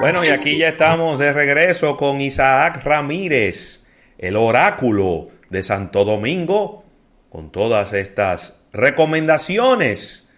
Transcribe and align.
Bueno, 0.00 0.22
y 0.24 0.28
aquí 0.28 0.58
ya 0.58 0.68
estamos 0.68 1.18
de 1.18 1.32
regreso 1.32 1.96
con 1.96 2.20
Isaac 2.20 2.84
Ramírez, 2.84 3.82
el 4.18 4.36
oráculo 4.36 5.28
de 5.50 5.62
Santo 5.62 6.04
Domingo, 6.04 6.84
con 7.30 7.50
todas 7.50 7.92
estas 7.92 8.54
recomendaciones 8.72 10.28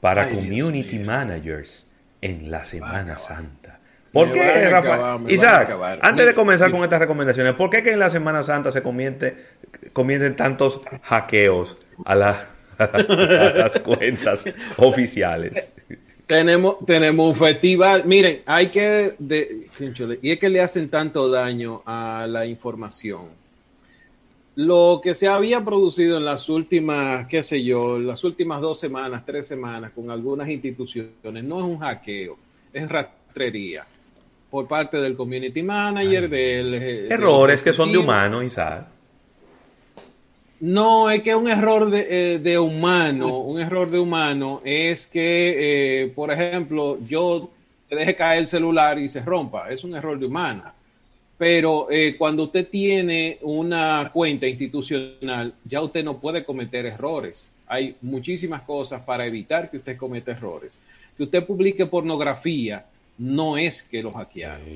para 0.00 0.28
community 0.28 0.98
managers 0.98 1.86
en 2.20 2.50
la 2.50 2.64
Semana 2.64 3.18
Santa. 3.18 3.78
¿Por 4.12 4.32
qué, 4.32 4.68
Rafael? 4.68 5.30
Isaac, 5.30 5.70
antes 6.02 6.26
de 6.26 6.34
comenzar 6.34 6.70
con 6.70 6.82
estas 6.82 6.98
recomendaciones, 6.98 7.54
¿por 7.54 7.70
qué 7.70 7.82
que 7.82 7.92
en 7.92 8.00
la 8.00 8.10
Semana 8.10 8.42
Santa 8.42 8.70
se 8.70 8.82
comiencen 8.82 10.36
tantos 10.36 10.80
hackeos 11.02 11.78
a, 12.04 12.14
las 12.14 13.78
cuentas 13.84 14.44
oficiales? 14.76 15.72
Tenemos, 16.28 16.76
tenemos 16.84 17.26
un 17.26 17.34
festival. 17.34 18.04
Miren, 18.04 18.42
hay 18.44 18.66
que. 18.66 19.14
y 20.20 20.30
es 20.30 20.38
que 20.38 20.48
le 20.50 20.60
hacen 20.60 20.90
tanto 20.90 21.30
daño 21.30 21.82
a 21.86 22.26
la 22.28 22.44
información. 22.44 23.28
Lo 24.54 25.00
que 25.02 25.14
se 25.14 25.26
había 25.26 25.64
producido 25.64 26.18
en 26.18 26.26
las 26.26 26.50
últimas, 26.50 27.26
qué 27.28 27.42
sé 27.42 27.64
yo, 27.64 27.98
las 27.98 28.22
últimas 28.24 28.60
dos 28.60 28.78
semanas, 28.78 29.24
tres 29.24 29.46
semanas, 29.46 29.92
con 29.94 30.10
algunas 30.10 30.50
instituciones, 30.50 31.44
no 31.44 31.60
es 31.60 31.64
un 31.64 31.78
hackeo, 31.78 32.36
es 32.74 32.86
rastrería 32.86 33.86
por 34.50 34.68
parte 34.68 34.98
del 34.98 35.16
community 35.16 35.62
manager, 35.62 36.28
del... 36.28 36.74
Eh, 36.74 37.06
Errores 37.08 37.62
que 37.62 37.72
son 37.72 37.90
de 37.90 37.96
humano, 37.96 38.42
Isaac. 38.42 38.86
No, 40.60 41.08
es 41.10 41.22
que 41.22 41.34
un 41.34 41.48
error 41.48 41.88
de, 41.88 42.34
eh, 42.34 42.38
de, 42.38 42.58
humano, 42.58 43.38
un 43.38 43.60
error 43.60 43.90
de 43.90 43.98
humano 43.98 44.60
es 44.64 45.06
que, 45.06 46.02
eh, 46.02 46.08
por 46.08 46.32
ejemplo, 46.32 46.98
yo 47.06 47.50
te 47.88 47.94
deje 47.96 48.16
caer 48.16 48.40
el 48.40 48.48
celular 48.48 48.98
y 48.98 49.08
se 49.08 49.20
rompa, 49.20 49.70
es 49.70 49.84
un 49.84 49.94
error 49.94 50.18
de 50.18 50.26
humana. 50.26 50.74
Pero 51.38 51.86
cuando 52.18 52.42
usted 52.44 52.66
tiene 52.66 53.38
una 53.42 54.10
cuenta 54.12 54.48
institucional, 54.48 55.54
ya 55.64 55.80
usted 55.80 56.02
no 56.02 56.18
puede 56.18 56.44
cometer 56.44 56.84
errores. 56.84 57.52
Hay 57.68 57.94
muchísimas 58.02 58.62
cosas 58.62 59.02
para 59.02 59.24
evitar 59.24 59.70
que 59.70 59.76
usted 59.76 59.96
cometa 59.96 60.32
errores. 60.32 60.76
Que 61.16 61.22
usted 61.22 61.46
publique 61.46 61.86
pornografía, 61.86 62.86
no 63.18 63.56
es 63.56 63.84
que 63.84 64.02
lo 64.02 64.12
hackearon. 64.12 64.66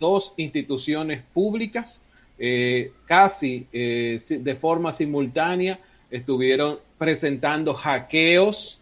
Dos 0.00 0.32
instituciones 0.36 1.22
públicas 1.32 2.02
eh, 2.46 2.92
casi 3.06 3.66
eh, 3.72 4.18
de 4.28 4.54
forma 4.56 4.92
simultánea 4.92 5.78
estuvieron 6.10 6.78
presentando 6.98 7.72
hackeos, 7.72 8.78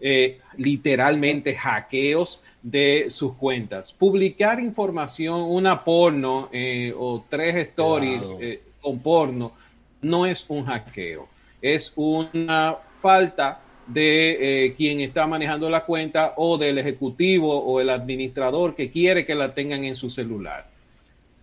eh, 0.00 0.38
literalmente 0.56 1.54
hackeos 1.54 2.42
de 2.62 3.08
sus 3.10 3.34
cuentas. 3.34 3.92
Publicar 3.92 4.58
información, 4.58 5.42
una 5.42 5.84
porno 5.84 6.48
o 6.96 7.24
tres 7.28 7.56
stories 7.56 8.34
con 8.80 9.00
porno, 9.00 9.52
no 10.00 10.24
es 10.24 10.46
un 10.48 10.64
hackeo, 10.64 11.28
es 11.60 11.92
una 11.94 12.74
falta 13.02 13.60
de 13.86 14.66
eh, 14.66 14.74
quien 14.74 15.00
está 15.00 15.26
manejando 15.26 15.68
la 15.70 15.84
cuenta 15.84 16.34
o 16.36 16.58
del 16.58 16.78
ejecutivo 16.78 17.58
o 17.58 17.80
el 17.80 17.90
administrador 17.90 18.74
que 18.74 18.90
quiere 18.90 19.24
que 19.24 19.34
la 19.34 19.54
tengan 19.54 19.84
en 19.84 19.96
su 19.96 20.10
celular. 20.10 20.67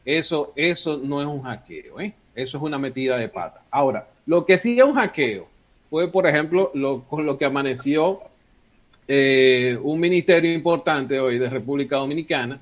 Eso, 0.06 0.54
eso 0.56 0.98
no 1.04 1.20
es 1.20 1.28
un 1.28 1.42
hackeo, 1.42 2.00
¿eh? 2.00 2.14
eso 2.36 2.58
es 2.58 2.64
una 2.64 2.78
metida 2.78 3.18
de 3.18 3.28
pata. 3.28 3.64
Ahora, 3.72 4.08
lo 4.28 4.46
que 4.46 4.58
sí 4.60 4.78
es 4.78 4.86
un 4.86 4.94
hackeo 4.94 5.48
fue, 5.90 6.12
por 6.12 6.28
ejemplo, 6.28 6.72
lo, 6.76 7.04
con 7.04 7.26
lo 7.26 7.38
que 7.38 7.46
amaneció 7.46 8.22
eh, 9.08 9.78
un 9.82 10.00
ministerio 10.00 10.54
importante 10.54 11.20
hoy 11.20 11.38
de 11.38 11.50
República 11.50 11.98
Dominicana, 11.98 12.60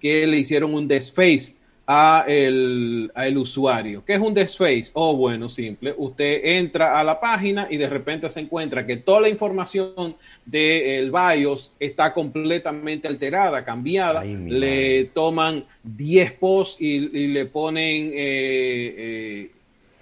que 0.00 0.26
le 0.26 0.38
hicieron 0.38 0.74
un 0.74 0.88
desface 0.88 1.54
a 1.86 2.24
el, 2.26 3.10
usuario. 3.36 4.04
¿Qué 4.04 4.14
es 4.14 4.20
un 4.20 4.34
desface? 4.34 4.90
Oh, 4.94 5.14
bueno, 5.14 5.48
simple. 5.48 5.94
Usted 5.96 6.40
entra 6.44 6.98
a 6.98 7.04
la 7.04 7.20
página 7.20 7.68
y 7.70 7.76
de 7.76 7.88
repente 7.88 8.28
se 8.28 8.40
encuentra 8.40 8.84
que 8.84 8.96
toda 8.96 9.20
la 9.20 9.28
información 9.28 10.16
del 10.44 11.12
BIOS 11.12 11.72
está 11.78 12.12
completamente 12.12 13.06
alterada, 13.06 13.64
cambiada. 13.64 14.24
le 14.24 15.04
toman 15.06 15.64
10 15.84 16.32
posts 16.32 16.80
y, 16.80 17.26
le 17.28 17.46
ponen 17.46 18.10
eh, 18.12 18.94
eh, 18.96 19.50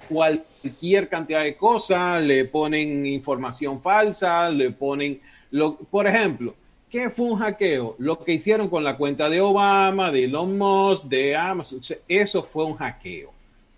cualquier 0.08 1.08
cantidad 1.08 1.42
de 1.42 1.54
cosas, 1.54 2.22
le 2.22 2.46
ponen 2.46 3.04
información 3.04 3.82
falsa, 3.82 4.48
le 4.48 4.70
ponen, 4.70 5.20
lo, 5.50 5.76
por 5.76 6.06
ejemplo, 6.06 6.54
¿Qué 6.94 7.10
fue 7.10 7.26
un 7.26 7.38
hackeo? 7.40 7.96
Lo 7.98 8.22
que 8.22 8.34
hicieron 8.34 8.68
con 8.68 8.84
la 8.84 8.96
cuenta 8.96 9.28
de 9.28 9.40
Obama, 9.40 10.12
de 10.12 10.26
Elon 10.26 10.56
Musk, 10.56 11.06
de 11.06 11.34
Amazon, 11.34 11.80
eso 12.06 12.44
fue 12.44 12.64
un 12.64 12.76
hackeo. 12.76 13.32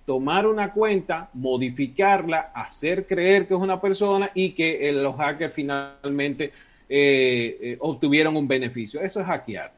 Tomar 0.05 0.47
una 0.47 0.71
cuenta, 0.71 1.31
modificarla, 1.33 2.51
hacer 2.55 3.07
creer 3.07 3.49
que 3.49 3.55
es 3.55 3.61
una 3.61 3.81
persona 3.81 4.31
y 4.35 4.51
que 4.51 4.87
eh, 4.87 4.93
los 4.93 5.17
hackers 5.17 5.55
finalmente 5.55 6.53
eh, 6.91 7.59
eh, 7.63 7.77
obtuvieron 7.81 8.37
un 8.37 8.47
beneficio. 8.47 9.01
Eso 9.01 9.23
es 9.23 9.27
hackear. 9.27 9.73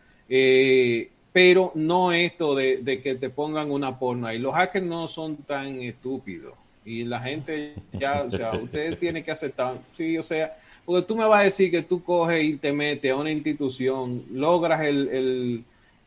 pero 1.33 1.71
no 1.77 2.11
esto 2.11 2.57
de, 2.57 2.79
de, 2.79 3.01
que 3.01 3.15
te 3.15 3.31
pongan 3.31 3.71
una 3.71 4.01
porno 4.01 4.27
ahí. 4.27 4.41
Los 4.41 4.53
hackers 4.53 4.85
no 4.85 5.07
son 5.07 5.37
tan 5.37 5.81
estúpidos. 5.81 6.55
Y 6.85 7.05
la 7.05 7.21
gente 7.21 7.75
ya, 7.93 8.25
o 8.25 8.31
sea, 8.33 8.51
ustedes 8.55 8.99
tienen 8.99 9.23
que 9.23 9.31
aceptar, 9.31 9.75
sí, 9.97 10.19
o 10.19 10.25
sea, 10.25 10.57
porque 10.89 11.07
tú 11.07 11.17
me 11.17 11.27
vas 11.27 11.41
a 11.41 11.45
decir 11.45 11.71
que 11.71 11.83
tú 11.83 12.03
coges 12.03 12.43
y 12.43 12.57
te 12.57 12.73
metes 12.73 13.13
a 13.13 13.17
una 13.17 13.31
institución, 13.31 14.25
logras 14.33 14.81
el, 14.81 15.63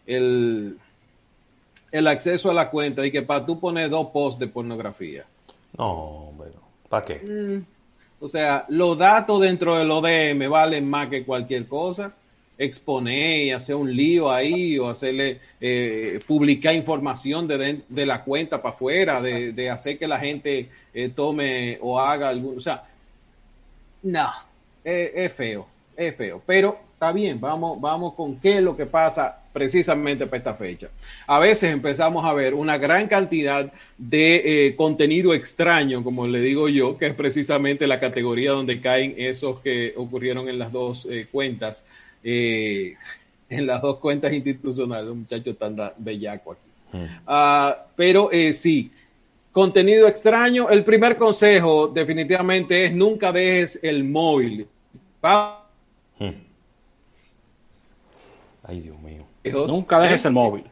el, 0.07 0.75
acceso 2.07 2.49
a 2.49 2.53
la 2.55 2.71
cuenta 2.71 3.05
y 3.05 3.11
que 3.11 3.21
para 3.21 3.45
tú 3.45 3.59
pones 3.59 3.91
dos 3.91 4.07
posts 4.07 4.39
de 4.39 4.47
pornografía. 4.47 5.23
No, 5.77 6.33
bueno, 6.35 6.55
¿para 6.89 7.05
qué? 7.05 7.19
Mm, 7.19 8.25
o 8.25 8.27
sea, 8.27 8.65
los 8.69 8.97
datos 8.97 9.41
dentro 9.41 9.77
del 9.77 9.91
ODM 9.91 10.49
valen 10.49 10.89
más 10.89 11.09
que 11.09 11.25
cualquier 11.25 11.67
cosa. 11.67 12.15
Exponer 12.57 13.45
y 13.45 13.51
hacer 13.51 13.75
un 13.75 13.95
lío 13.95 14.31
ahí 14.31 14.79
o 14.79 14.89
hacerle, 14.89 15.41
eh, 15.59 16.19
publicar 16.25 16.73
información 16.73 17.47
de, 17.47 17.83
de, 17.87 18.05
la 18.07 18.23
cuenta 18.23 18.59
para 18.59 18.73
afuera, 18.73 19.21
de, 19.21 19.69
hacer 19.69 19.99
que 19.99 20.07
la 20.07 20.17
gente 20.17 20.69
eh, 20.91 21.11
tome 21.15 21.77
o 21.81 21.99
haga 21.99 22.29
algún. 22.29 22.57
O 22.57 22.61
sea, 22.61 22.83
no, 24.01 24.31
es, 24.83 25.33
feo, 25.33 25.67
es 25.95 26.15
feo, 26.15 26.41
pero 26.45 26.77
está 26.93 27.11
bien, 27.11 27.39
vamos, 27.39 27.79
vamos 27.81 28.13
con 28.13 28.39
qué 28.39 28.57
es 28.57 28.61
lo 28.61 28.75
que 28.77 28.85
pasa 28.85 29.41
precisamente 29.53 30.25
para 30.25 30.37
esta 30.37 30.53
fecha. 30.53 30.89
A 31.27 31.39
veces 31.39 31.71
empezamos 31.71 32.23
a 32.25 32.33
ver 32.33 32.53
una 32.53 32.77
gran 32.77 33.07
cantidad 33.07 33.71
de 33.97 34.67
eh, 34.67 34.75
contenido 34.75 35.33
extraño, 35.33 36.03
como 36.03 36.27
le 36.27 36.41
digo 36.41 36.69
yo, 36.69 36.97
que 36.97 37.07
es 37.07 37.13
precisamente 37.13 37.87
la 37.87 37.99
categoría 37.99 38.51
donde 38.51 38.79
caen 38.79 39.15
esos 39.17 39.59
que 39.59 39.93
ocurrieron 39.97 40.47
en 40.47 40.59
las 40.59 40.71
dos 40.71 41.07
eh, 41.09 41.27
cuentas, 41.31 41.85
eh, 42.23 42.95
en 43.49 43.65
las 43.65 43.81
dos 43.81 43.97
cuentas 43.97 44.31
institucionales, 44.31 45.09
un 45.09 45.19
muchacho 45.21 45.55
tan 45.55 45.75
bellaco 45.97 46.53
aquí. 46.53 46.97
Mm. 46.97 47.05
Ah, 47.25 47.85
pero 47.95 48.29
sí, 48.53 48.91
Contenido 49.51 50.07
extraño. 50.07 50.69
El 50.69 50.83
primer 50.83 51.17
consejo 51.17 51.87
definitivamente 51.87 52.85
es 52.85 52.93
nunca 52.93 53.31
dejes 53.31 53.79
el 53.83 54.03
móvil. 54.03 54.67
Hmm. 56.17 56.29
Ay, 58.63 58.79
Dios 58.79 58.99
mío. 59.01 59.25
Nunca 59.67 59.99
dejes 59.99 60.23
el 60.23 60.31
móvil. 60.31 60.63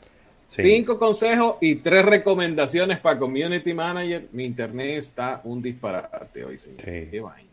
Cinco 0.48 0.98
consejos 0.98 1.58
y 1.62 1.76
tres 1.76 2.06
recomendaciones 2.06 3.00
para 3.00 3.20
Community 3.20 3.74
Manager. 3.74 4.28
Mi 4.32 4.46
internet 4.46 4.98
está 4.98 5.42
un 5.44 5.62
disparate 5.62 6.46
hoy, 6.46 6.58
señor. 6.58 6.78
Qué 6.78 7.20
vaina. 7.22 7.50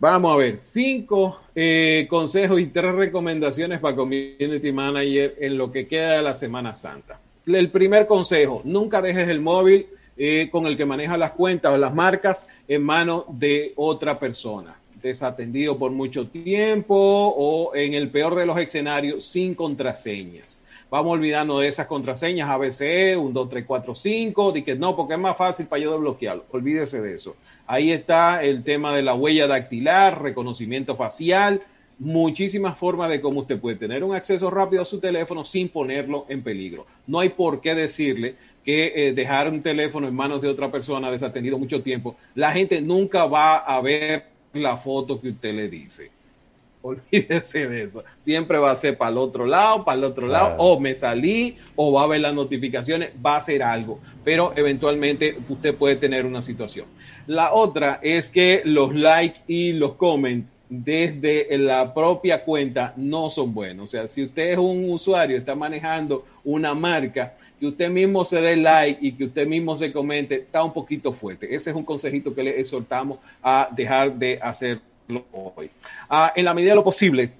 Vamos 0.00 0.34
a 0.34 0.36
ver, 0.36 0.60
cinco 0.60 1.40
eh, 1.54 2.06
consejos 2.10 2.60
y 2.60 2.66
tres 2.66 2.94
recomendaciones 2.94 3.78
para 3.78 3.94
Community 3.94 4.72
Manager 4.72 5.36
en 5.38 5.56
lo 5.56 5.70
que 5.70 5.86
queda 5.86 6.16
de 6.16 6.22
la 6.22 6.34
Semana 6.34 6.74
Santa 6.74 7.20
el 7.46 7.70
primer 7.70 8.06
consejo, 8.06 8.62
nunca 8.64 9.02
dejes 9.02 9.28
el 9.28 9.40
móvil 9.40 9.86
eh, 10.16 10.48
con 10.50 10.66
el 10.66 10.76
que 10.76 10.84
manejas 10.84 11.18
las 11.18 11.32
cuentas 11.32 11.72
o 11.72 11.76
las 11.76 11.94
marcas 11.94 12.46
en 12.68 12.82
manos 12.82 13.24
de 13.28 13.72
otra 13.76 14.18
persona, 14.18 14.76
desatendido 15.02 15.76
por 15.76 15.90
mucho 15.90 16.26
tiempo 16.28 16.94
o 16.96 17.74
en 17.74 17.94
el 17.94 18.08
peor 18.08 18.34
de 18.34 18.46
los 18.46 18.58
escenarios 18.58 19.24
sin 19.24 19.54
contraseñas. 19.54 20.60
Vamos 20.90 21.14
olvidando 21.14 21.58
de 21.58 21.66
esas 21.66 21.88
contraseñas 21.88 22.48
ABC, 22.48 23.18
un 23.18 23.32
2, 23.32 23.50
3, 23.50 23.64
4, 23.66 23.94
5, 23.94 24.52
de 24.52 24.62
que 24.62 24.76
no, 24.76 24.94
porque 24.94 25.14
es 25.14 25.18
más 25.18 25.36
fácil 25.36 25.66
para 25.66 25.82
yo 25.82 25.92
desbloquearlo. 25.92 26.44
Olvídese 26.52 27.02
de 27.02 27.16
eso. 27.16 27.34
Ahí 27.66 27.90
está 27.90 28.44
el 28.44 28.62
tema 28.62 28.94
de 28.94 29.02
la 29.02 29.14
huella 29.14 29.48
dactilar, 29.48 30.22
reconocimiento 30.22 30.94
facial, 30.94 31.62
muchísimas 31.98 32.78
formas 32.78 33.10
de 33.10 33.20
cómo 33.20 33.40
usted 33.40 33.58
puede 33.58 33.76
tener 33.76 34.02
un 34.04 34.14
acceso 34.14 34.50
rápido 34.50 34.82
a 34.82 34.86
su 34.86 34.98
teléfono 34.98 35.44
sin 35.44 35.68
ponerlo 35.68 36.26
en 36.28 36.42
peligro. 36.42 36.86
No 37.06 37.20
hay 37.20 37.30
por 37.30 37.60
qué 37.60 37.74
decirle 37.74 38.34
que 38.64 38.92
eh, 38.94 39.12
dejar 39.12 39.48
un 39.48 39.62
teléfono 39.62 40.08
en 40.08 40.14
manos 40.14 40.40
de 40.40 40.48
otra 40.48 40.70
persona 40.70 41.10
desatendido 41.10 41.58
mucho 41.58 41.82
tiempo, 41.82 42.16
la 42.34 42.52
gente 42.52 42.80
nunca 42.80 43.26
va 43.26 43.56
a 43.56 43.80
ver 43.80 44.24
la 44.52 44.76
foto 44.76 45.20
que 45.20 45.28
usted 45.28 45.54
le 45.54 45.68
dice. 45.68 46.10
olvídese 46.84 47.66
de 47.66 47.82
eso. 47.82 48.04
Siempre 48.18 48.58
va 48.58 48.70
a 48.70 48.76
ser 48.76 48.98
para 48.98 49.10
el 49.10 49.18
otro 49.18 49.46
lado, 49.46 49.84
para 49.84 49.98
el 49.98 50.04
otro 50.04 50.28
lado, 50.28 50.56
o 50.58 50.78
me 50.78 50.94
salí, 50.94 51.56
o 51.76 51.92
va 51.92 52.02
a 52.02 52.06
ver 52.06 52.20
las 52.20 52.34
notificaciones, 52.34 53.10
va 53.24 53.36
a 53.36 53.40
ser 53.40 53.62
algo, 53.62 54.00
pero 54.22 54.52
eventualmente 54.54 55.38
usted 55.48 55.74
puede 55.74 55.96
tener 55.96 56.26
una 56.26 56.42
situación. 56.42 56.86
La 57.26 57.54
otra 57.54 58.00
es 58.02 58.28
que 58.28 58.60
los 58.66 58.94
likes 58.94 59.40
y 59.48 59.72
los 59.72 59.94
comments 59.94 60.53
desde 60.68 61.56
la 61.58 61.92
propia 61.92 62.42
cuenta 62.42 62.92
no 62.96 63.30
son 63.30 63.52
buenos. 63.52 63.84
O 63.84 63.88
sea, 63.88 64.08
si 64.08 64.24
usted 64.24 64.52
es 64.52 64.58
un 64.58 64.90
usuario, 64.90 65.36
está 65.36 65.54
manejando 65.54 66.24
una 66.44 66.74
marca, 66.74 67.34
que 67.58 67.66
usted 67.66 67.88
mismo 67.88 68.24
se 68.24 68.40
dé 68.40 68.56
like 68.56 69.06
y 69.06 69.12
que 69.12 69.24
usted 69.24 69.46
mismo 69.46 69.76
se 69.76 69.92
comente, 69.92 70.36
está 70.36 70.62
un 70.62 70.72
poquito 70.72 71.12
fuerte. 71.12 71.54
Ese 71.54 71.70
es 71.70 71.76
un 71.76 71.84
consejito 71.84 72.34
que 72.34 72.42
le 72.42 72.60
exhortamos 72.60 73.18
a 73.42 73.68
dejar 73.70 74.12
de 74.14 74.38
hacerlo 74.42 75.24
hoy. 75.32 75.70
Ah, 76.08 76.32
en 76.34 76.44
la 76.44 76.54
medida 76.54 76.70
de 76.70 76.76
lo 76.76 76.84
posible, 76.84 77.30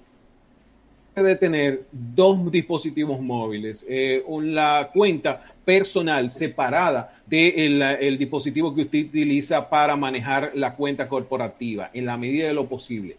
de 1.23 1.37
tener 1.37 1.85
dos 1.93 2.51
dispositivos 2.51 3.21
móviles, 3.21 3.87
eh, 3.89 4.25
la 4.43 4.91
cuenta 4.93 5.41
personal 5.65 6.31
separada 6.31 7.15
del 7.27 7.83
el 7.83 8.19
dispositivo 8.19 8.75
que 8.75 8.83
usted 8.83 9.07
utiliza 9.07 9.69
para 9.69 9.97
manejar 9.97 10.53
la 10.55 10.75
cuenta 10.75 11.09
corporativa, 11.09 11.91
en 11.95 12.07
la 12.07 12.17
medida 12.17 12.49
de 12.49 12.55
lo 12.55 12.67
posible. 12.67 13.17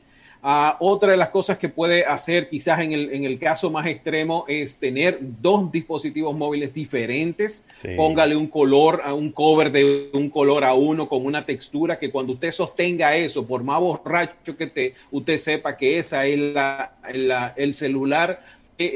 Ah, 0.48 0.78
otra 0.80 1.10
de 1.10 1.18
las 1.18 1.30
cosas 1.30 1.58
que 1.58 1.70
puede 1.70 2.06
hacer 2.06 2.48
quizás 2.48 2.80
en 2.82 2.92
el, 2.92 3.12
en 3.12 3.24
el 3.24 3.40
caso 3.40 3.72
más 3.72 3.88
extremo 3.88 4.46
es 4.48 4.78
tener 4.78 5.18
dos 5.20 5.72
dispositivos 5.72 6.38
móviles 6.38 6.72
diferentes. 6.72 7.66
Póngale 7.98 8.36
un 8.36 8.46
color, 8.46 9.02
a 9.04 9.16
un 9.16 9.32
cover 9.32 9.72
de 9.72 10.12
un 10.14 10.30
color 10.30 10.64
a 10.64 10.76
uno 10.76 11.10
con 11.10 11.26
una 11.26 11.44
textura 11.44 11.98
que 11.98 12.12
cuando 12.12 12.34
usted 12.34 12.52
sostenga 12.52 13.16
eso, 13.16 13.48
por 13.48 13.64
más 13.64 13.80
borracho 13.80 14.56
que 14.56 14.66
esté, 14.66 14.94
usted 15.10 15.40
sepa 15.40 15.76
que 15.76 15.98
esa 15.98 16.28
es 16.28 16.38
la, 16.38 16.92
el 17.56 17.74
celular 17.74 18.40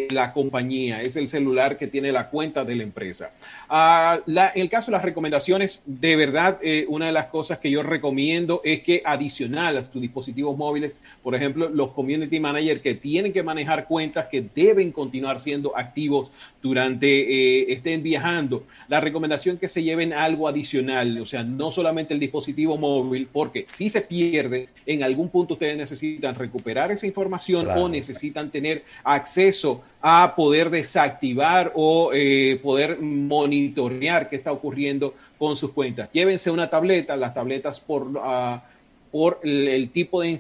la 0.10 0.34
compañía, 0.34 1.02
es 1.02 1.16
el 1.16 1.30
celular 1.30 1.78
que 1.78 1.88
tiene 1.88 2.12
la 2.12 2.30
cuenta 2.30 2.66
de 2.66 2.76
la 2.76 2.84
empresa. 2.84 3.32
Ah, 3.72 4.20
en 4.26 4.62
el 4.62 4.68
caso 4.68 4.88
de 4.88 4.94
las 4.94 5.06
recomendaciones, 5.06 5.84
de 5.86 6.16
verdad, 6.16 6.58
eh, 6.64 6.86
una 6.90 7.06
de 7.06 7.12
las 7.12 7.28
cosas 7.28 7.60
que 7.60 7.70
yo 7.70 7.84
recomiendo 7.84 8.62
es 8.64 8.82
que 8.82 9.04
adicional 9.06 9.78
a 9.78 9.84
sus 9.84 10.02
dispositivos 10.02 10.58
móviles, 10.58 11.00
por 11.22 11.36
ejemplo, 11.36 11.70
los 11.70 11.92
community 11.92 12.40
managers 12.40 12.82
que 12.82 12.96
tienen 12.96 13.32
que 13.32 13.44
manejar 13.44 13.86
cuentas 13.86 14.26
que 14.26 14.42
deben 14.42 14.92
continuar 14.92 15.40
siendo 15.40 15.78
activos 15.78 16.32
durante 16.64 17.08
eh, 17.08 17.72
estén 17.72 18.02
viajando, 18.02 18.64
la 18.88 19.02
recomendación 19.02 19.60
que 19.60 19.68
se 19.68 19.84
lleven 19.84 20.14
algo 20.14 20.48
adicional, 20.48 21.20
o 21.20 21.28
sea, 21.28 21.44
no 21.44 21.70
solamente 21.70 22.16
el 22.16 22.20
dispositivo 22.20 22.76
móvil, 22.76 23.28
porque 23.32 23.66
si 23.68 23.88
se 23.88 24.02
pierde, 24.02 24.70
en 24.88 25.04
algún 25.04 25.30
punto 25.30 25.54
ustedes 25.54 25.78
necesitan 25.78 26.34
recuperar 26.34 26.92
esa 26.92 27.06
información 27.06 27.70
o 27.70 27.88
necesitan 27.88 28.50
tener 28.50 28.84
acceso 29.04 29.84
a 30.02 30.34
poder 30.36 30.70
desactivar 30.70 31.72
o 31.76 32.12
eh, 32.14 32.60
poder 32.64 33.00
monitorear 33.02 34.30
qué 34.30 34.38
está 34.38 34.52
ocurriendo 34.52 35.14
con 35.38 35.58
sus 35.58 35.72
cuentas. 35.72 36.10
Llévense 36.12 36.52
una 36.52 36.70
tableta, 36.70 37.18
las 37.18 37.34
tabletas 37.34 37.80
por, 37.80 38.08
ah, 38.24 38.64
por 39.12 39.40
el, 39.44 39.90
tipo 39.90 40.22
de, 40.22 40.38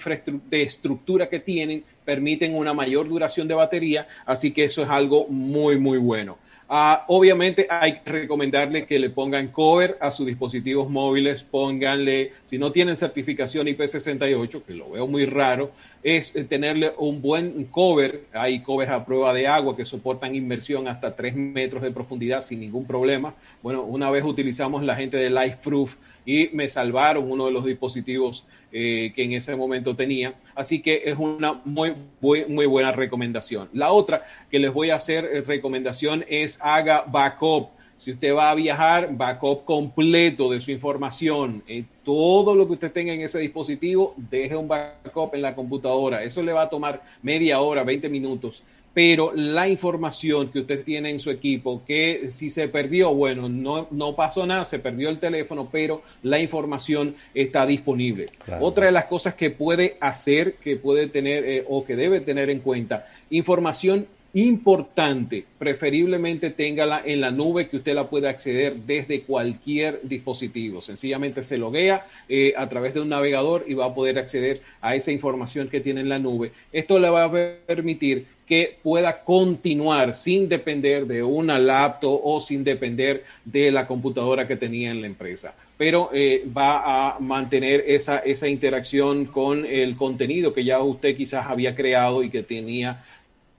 de 0.50 0.62
estructura 0.62 1.28
que 1.28 1.40
tienen 1.40 1.84
permiten 2.06 2.56
una 2.56 2.74
mayor 2.74 3.08
duración 3.08 3.48
de 3.48 3.54
batería, 3.54 4.08
así 4.26 4.52
que 4.52 4.64
eso 4.64 4.82
es 4.82 4.90
algo 4.90 5.28
muy, 5.28 5.78
muy 5.78 5.98
bueno. 5.98 6.38
Ah, 6.72 7.04
obviamente 7.08 7.66
hay 7.68 7.94
que 7.94 8.12
recomendarle 8.12 8.86
que 8.86 9.00
le 9.00 9.10
pongan 9.10 9.48
cover 9.48 9.98
a 10.00 10.12
sus 10.12 10.28
dispositivos 10.28 10.88
móviles, 10.88 11.42
pónganle, 11.42 12.34
si 12.46 12.60
no 12.60 12.72
tienen 12.72 12.96
certificación 12.96 13.66
IP68, 13.66 14.62
que 14.62 14.76
lo 14.76 14.92
veo 14.92 15.08
muy 15.08 15.26
raro, 15.26 15.72
es 16.04 16.32
tenerle 16.48 16.92
un 17.00 17.24
buen 17.24 17.64
cover. 17.66 18.26
Hay 18.34 18.62
covers 18.62 18.92
a 18.92 19.04
prueba 19.04 19.34
de 19.34 19.48
agua 19.48 19.76
que 19.76 19.84
soportan 19.84 20.36
inmersión 20.36 20.88
hasta 20.88 21.16
3 21.16 21.36
metros 21.36 21.82
de 21.82 21.90
profundidad 21.90 22.42
sin 22.42 22.60
ningún 22.60 22.86
problema. 22.86 23.34
Bueno, 23.64 23.82
una 23.82 24.12
vez 24.12 24.24
utilizamos 24.24 24.84
la 24.84 24.96
gente 24.96 25.18
de 25.18 25.32
LifeProof 25.32 25.96
y 26.30 26.48
me 26.54 26.70
salvaron 26.70 27.32
uno 27.32 27.48
de 27.48 27.52
los 27.52 27.66
dispositivos 27.66 28.46
eh, 28.72 29.12
que 29.16 29.24
en 29.24 29.34
ese 29.34 29.56
momento 29.56 29.96
tenía. 29.96 30.36
Así 30.54 30.80
que 30.80 31.02
es 31.06 31.18
una 31.18 31.54
muy, 31.66 31.96
muy, 32.22 32.46
muy, 32.46 32.68
buena 32.68 32.92
recomendación. 32.92 33.68
La 33.74 33.92
otra 33.92 34.22
que 34.52 34.60
les 34.60 34.72
voy 34.72 34.92
a 34.92 34.96
hacer 34.98 35.26
eh, 35.26 35.42
recomendación 35.42 36.24
es 36.28 36.60
haga 36.62 37.04
backup. 37.08 37.70
Si 37.98 38.12
usted 38.12 38.36
va 38.36 38.52
a 38.52 38.56
viajar, 38.56 39.10
backup 39.12 39.66
completo 39.66 40.52
de 40.52 40.60
su 40.60 40.70
información. 40.70 41.64
Eh, 41.68 41.84
todo 42.04 42.54
lo 42.54 42.68
que 42.68 42.74
usted 42.74 42.92
tenga 42.92 43.12
en 43.12 43.22
ese 43.22 43.40
dispositivo, 43.40 44.14
deje 44.16 44.56
un 44.56 44.68
backup 44.68 45.34
en 45.34 45.42
la 45.42 45.56
computadora. 45.56 46.24
Eso 46.24 46.44
le 46.44 46.54
va 46.54 46.62
a 46.62 46.70
tomar 46.70 47.02
media 47.24 47.60
hora, 47.60 47.84
20 47.84 48.08
minutos 48.08 48.62
pero 49.00 49.32
la 49.34 49.70
información 49.70 50.50
que 50.52 50.60
usted 50.60 50.84
tiene 50.84 51.10
en 51.10 51.22
su 51.22 51.32
equipo, 51.32 51.84
que 51.88 52.26
si 52.32 52.50
se 52.50 52.68
perdió, 52.68 53.14
bueno, 53.14 53.48
no, 53.48 53.88
no 53.92 54.14
pasó 54.14 54.46
nada, 54.46 54.66
se 54.66 54.78
perdió 54.78 55.08
el 55.08 55.20
teléfono, 55.20 55.70
pero 55.72 56.02
la 56.22 56.38
información 56.38 57.16
está 57.34 57.66
disponible. 57.66 58.28
Otra 58.60 58.88
de 58.88 58.92
las 58.92 59.06
cosas 59.06 59.36
que 59.36 59.52
puede 59.52 59.96
hacer, 60.02 60.56
que 60.56 60.76
puede 60.76 61.08
tener 61.08 61.46
eh, 61.46 61.64
o 61.70 61.86
que 61.86 61.96
debe 61.96 62.20
tener 62.20 62.50
en 62.50 62.60
cuenta, 62.60 63.08
información 63.30 64.06
importante, 64.34 65.46
preferiblemente 65.58 66.52
téngala 66.52 67.02
en 67.04 67.22
la 67.22 67.32
nube 67.32 67.68
que 67.68 67.78
usted 67.78 67.96
la 67.96 68.10
pueda 68.10 68.30
acceder 68.30 68.76
desde 68.76 69.22
cualquier 69.22 70.02
dispositivo. 70.04 70.82
Sencillamente 70.82 71.44
se 71.44 71.58
loguea 71.58 72.06
eh, 72.28 72.54
a 72.56 72.70
través 72.70 72.94
de 72.94 73.02
un 73.02 73.10
navegador 73.10 73.66
y 73.68 73.74
va 73.74 73.86
a 73.86 73.94
poder 73.94 74.20
acceder 74.20 74.62
a 74.82 74.96
esa 74.96 75.12
información 75.12 75.68
que 75.68 75.80
tiene 75.80 76.02
en 76.02 76.10
la 76.10 76.20
nube. 76.20 76.52
Esto 76.72 77.00
le 77.00 77.10
va 77.10 77.24
a 77.24 77.32
permitir 77.66 78.26
que 78.50 78.80
pueda 78.82 79.24
continuar 79.24 80.16
sin 80.16 80.50
depender 80.50 81.06
de 81.06 81.22
una 81.22 81.60
laptop 81.60 82.20
o 82.24 82.42
sin 82.42 82.64
depender 82.64 83.24
de 83.46 83.72
la 83.72 83.86
computadora 83.86 84.48
que 84.48 84.56
tenía 84.56 84.90
en 84.90 85.02
la 85.02 85.08
empresa. 85.08 85.54
Pero 85.78 86.10
eh, 86.12 86.44
va 86.58 87.12
a 87.12 87.20
mantener 87.20 87.84
esa, 87.86 88.18
esa 88.18 88.48
interacción 88.48 89.26
con 89.26 89.68
el 89.68 89.96
contenido 89.96 90.52
que 90.52 90.64
ya 90.64 90.82
usted 90.82 91.16
quizás 91.16 91.46
había 91.46 91.76
creado 91.76 92.24
y 92.24 92.32
que 92.32 92.42
tenía 92.42 93.06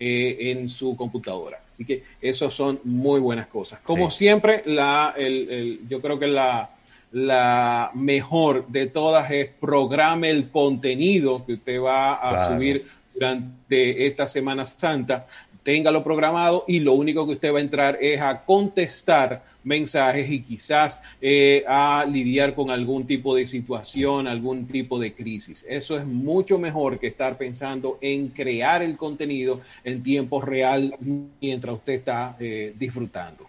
eh, 0.00 0.50
en 0.50 0.68
su 0.68 0.96
computadora. 0.96 1.60
Así 1.70 1.84
que 1.84 2.02
esas 2.20 2.52
son 2.52 2.80
muy 2.82 3.20
buenas 3.20 3.46
cosas. 3.46 3.78
Como 3.82 4.10
siempre, 4.10 4.64
la, 4.66 5.14
el, 5.16 5.82
yo 5.88 6.00
creo 6.00 6.18
que 6.18 6.26
la, 6.26 6.70
la 7.12 7.92
mejor 7.94 8.66
de 8.66 8.88
todas 8.88 9.30
es 9.30 9.50
programe 9.60 10.30
el 10.30 10.50
contenido 10.50 11.46
que 11.46 11.52
usted 11.52 11.80
va 11.80 12.14
a 12.14 12.48
subir 12.48 12.86
durante 13.14 14.06
esta 14.06 14.26
Semana 14.28 14.66
Santa, 14.66 15.26
téngalo 15.62 16.02
programado 16.02 16.64
y 16.66 16.80
lo 16.80 16.94
único 16.94 17.26
que 17.26 17.32
usted 17.32 17.52
va 17.52 17.58
a 17.58 17.62
entrar 17.62 17.98
es 18.00 18.20
a 18.20 18.44
contestar 18.44 19.42
mensajes 19.62 20.30
y 20.30 20.40
quizás 20.40 21.02
eh, 21.20 21.64
a 21.68 22.06
lidiar 22.10 22.54
con 22.54 22.70
algún 22.70 23.06
tipo 23.06 23.34
de 23.34 23.46
situación, 23.46 24.26
algún 24.26 24.66
tipo 24.66 24.98
de 24.98 25.12
crisis. 25.12 25.66
Eso 25.68 25.98
es 25.98 26.06
mucho 26.06 26.58
mejor 26.58 26.98
que 26.98 27.08
estar 27.08 27.36
pensando 27.36 27.98
en 28.00 28.28
crear 28.28 28.82
el 28.82 28.96
contenido 28.96 29.60
en 29.84 30.02
tiempo 30.02 30.40
real 30.40 30.94
mientras 31.40 31.74
usted 31.74 31.94
está 31.94 32.36
eh, 32.40 32.74
disfrutando. 32.78 33.46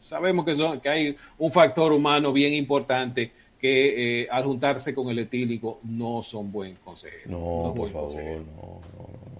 sabemos 0.00 0.44
que, 0.44 0.54
son, 0.54 0.80
que 0.80 0.88
hay 0.88 1.16
un 1.38 1.50
factor 1.50 1.92
humano 1.92 2.32
bien 2.32 2.54
importante 2.54 3.32
que 3.60 4.22
eh, 4.22 4.28
al 4.30 4.44
juntarse 4.44 4.94
con 4.94 5.08
el 5.08 5.18
etílico 5.18 5.80
no 5.82 6.22
son 6.22 6.52
buen 6.52 6.76
consejeros. 6.76 7.26
No, 7.26 7.72
por 7.74 7.90
favor, 7.90 8.12
no, 8.16 8.80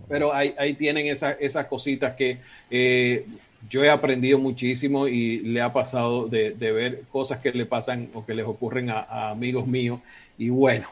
Pero 0.08 0.32
ahí, 0.32 0.54
ahí 0.58 0.74
tienen 0.74 1.06
esas 1.06 1.66
cositas 1.66 2.14
que 2.14 2.38
eh, 2.70 3.26
yo 3.68 3.84
he 3.84 3.90
aprendido 3.90 4.38
muchísimo 4.38 5.08
y 5.08 5.40
le 5.40 5.60
ha 5.60 5.72
pasado 5.72 6.26
de, 6.28 6.50
ver 6.50 7.02
cosas 7.10 7.40
que 7.40 7.52
le 7.52 7.66
pasan 7.66 8.08
o 8.14 8.24
que 8.24 8.34
les 8.34 8.46
ocurren 8.46 8.90
a 8.90 9.30
amigos 9.30 9.66
míos. 9.66 10.00
Y 10.38 10.48
bueno, 10.50 10.88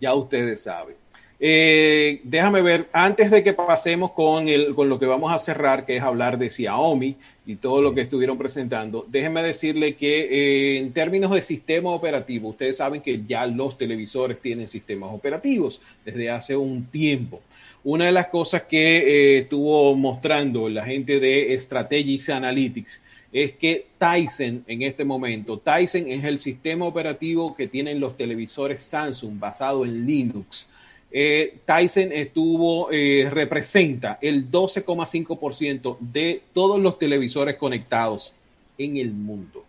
ya 0.00 0.14
ustedes 0.14 0.62
saben. 0.62 0.94
Eh, 1.38 2.20
déjame 2.24 2.62
ver, 2.62 2.88
antes 2.92 3.30
de 3.30 3.44
que 3.44 3.52
pasemos 3.52 4.12
con, 4.12 4.48
el, 4.48 4.74
con 4.74 4.88
lo 4.88 4.98
que 4.98 5.04
vamos 5.04 5.32
a 5.32 5.38
cerrar, 5.38 5.84
que 5.84 5.96
es 5.96 6.02
hablar 6.02 6.38
de 6.38 6.50
Xiaomi 6.50 7.14
y 7.44 7.56
todo 7.56 7.82
lo 7.82 7.94
que 7.94 8.00
estuvieron 8.00 8.38
presentando, 8.38 9.04
déjenme 9.08 9.42
decirle 9.42 9.94
que 9.94 10.20
eh, 10.20 10.78
en 10.78 10.92
términos 10.92 11.30
de 11.32 11.42
sistema 11.42 11.90
operativo, 11.90 12.48
ustedes 12.48 12.78
saben 12.78 13.02
que 13.02 13.22
ya 13.26 13.44
los 13.44 13.76
televisores 13.76 14.40
tienen 14.40 14.66
sistemas 14.66 15.10
operativos 15.12 15.80
desde 16.04 16.30
hace 16.30 16.56
un 16.56 16.86
tiempo. 16.86 17.42
Una 17.88 18.06
de 18.06 18.12
las 18.12 18.26
cosas 18.26 18.64
que 18.64 18.96
eh, 18.98 19.38
estuvo 19.38 19.94
mostrando 19.94 20.68
la 20.68 20.84
gente 20.84 21.20
de 21.20 21.56
Strategics 21.56 22.28
Analytics 22.30 23.00
es 23.32 23.52
que 23.52 23.86
Tyson 23.96 24.64
en 24.66 24.82
este 24.82 25.04
momento, 25.04 25.56
Tyson 25.58 26.08
es 26.08 26.24
el 26.24 26.40
sistema 26.40 26.84
operativo 26.84 27.54
que 27.54 27.68
tienen 27.68 28.00
los 28.00 28.16
televisores 28.16 28.82
Samsung 28.82 29.38
basado 29.38 29.84
en 29.84 30.04
Linux 30.04 30.68
eh, 31.12 31.58
Tyson 31.64 32.10
estuvo, 32.10 32.90
eh, 32.90 33.28
representa 33.30 34.18
el 34.20 34.50
12,5% 34.50 35.96
de 36.00 36.42
todos 36.52 36.80
los 36.80 36.98
televisores 36.98 37.54
conectados 37.54 38.34
en 38.76 38.96
el 38.96 39.12
mundo. 39.12 39.64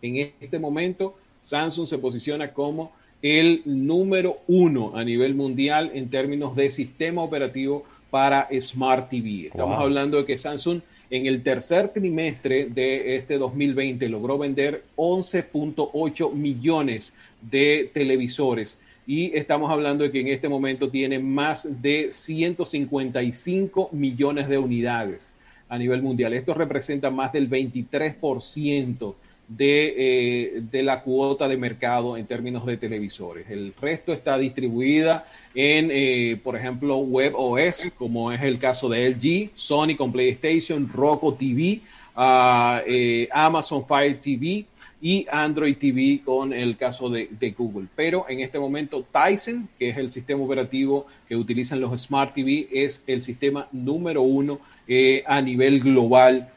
En 0.00 0.32
este 0.40 0.60
momento, 0.60 1.16
Samsung 1.40 1.88
se 1.88 1.98
posiciona 1.98 2.52
como 2.52 2.92
el 3.22 3.62
número 3.64 4.38
uno 4.48 4.96
a 4.96 5.04
nivel 5.04 5.34
mundial 5.34 5.92
en 5.94 6.10
términos 6.10 6.56
de 6.56 6.70
sistema 6.70 7.22
operativo 7.22 7.84
para 8.10 8.48
Smart 8.60 9.08
TV. 9.08 9.46
Estamos 9.46 9.80
hablando 9.80 10.18
de 10.18 10.24
que 10.26 10.36
Samsung 10.36 10.80
en 11.08 11.26
el 11.26 11.42
tercer 11.42 11.88
trimestre 11.90 12.66
de 12.66 13.16
este 13.16 13.38
2020 13.38 14.08
logró 14.08 14.38
vender 14.38 14.82
11.8 14.96 16.32
millones 16.32 17.12
de 17.40 17.90
televisores 17.92 18.78
y 19.06 19.36
estamos 19.36 19.70
hablando 19.70 20.04
de 20.04 20.10
que 20.10 20.20
en 20.20 20.28
este 20.28 20.48
momento 20.48 20.88
tiene 20.88 21.18
más 21.18 21.82
de 21.82 22.08
155 22.10 23.90
millones 23.92 24.48
de 24.48 24.58
unidades 24.58 25.32
a 25.68 25.78
nivel 25.78 26.02
mundial. 26.02 26.32
Esto 26.32 26.54
representa 26.54 27.10
más 27.10 27.32
del 27.32 27.48
23% 27.48 29.14
de, 29.56 29.94
eh, 29.96 30.62
de 30.70 30.82
la 30.82 31.02
cuota 31.02 31.48
de 31.48 31.56
mercado 31.56 32.16
en 32.16 32.26
términos 32.26 32.64
de 32.64 32.76
televisores. 32.76 33.50
El 33.50 33.74
resto 33.80 34.12
está 34.12 34.38
distribuida 34.38 35.26
en, 35.54 35.88
eh, 35.90 36.38
por 36.42 36.56
ejemplo, 36.56 36.96
Web 36.98 37.34
OS, 37.36 37.90
como 37.96 38.32
es 38.32 38.40
el 38.42 38.58
caso 38.58 38.88
de 38.88 39.10
LG, 39.10 39.50
Sony 39.54 39.96
con 39.96 40.12
PlayStation, 40.12 40.88
Roku 40.92 41.32
TV, 41.32 41.80
ah, 42.16 42.80
eh, 42.86 43.28
Amazon 43.30 43.86
Fire 43.86 44.18
TV 44.18 44.64
y 45.02 45.26
Android 45.30 45.76
TV 45.76 46.22
con 46.24 46.52
el 46.52 46.76
caso 46.76 47.10
de, 47.10 47.54
Google. 47.56 47.88
Pero 47.94 48.24
en 48.28 48.40
este 48.40 48.58
momento 48.58 49.04
Tyson, 49.12 49.68
que 49.78 49.90
es 49.90 49.98
el 49.98 50.10
sistema 50.12 50.42
operativo 50.42 51.06
que 51.28 51.36
utilizan 51.36 51.80
los 51.80 52.00
Smart 52.00 52.32
TV, 52.32 52.68
es 52.72 53.02
el 53.06 53.22
sistema 53.22 53.66
número 53.72 54.22
uno 54.22 54.60
a 55.26 55.40
nivel 55.40 55.80
global. 55.80 56.48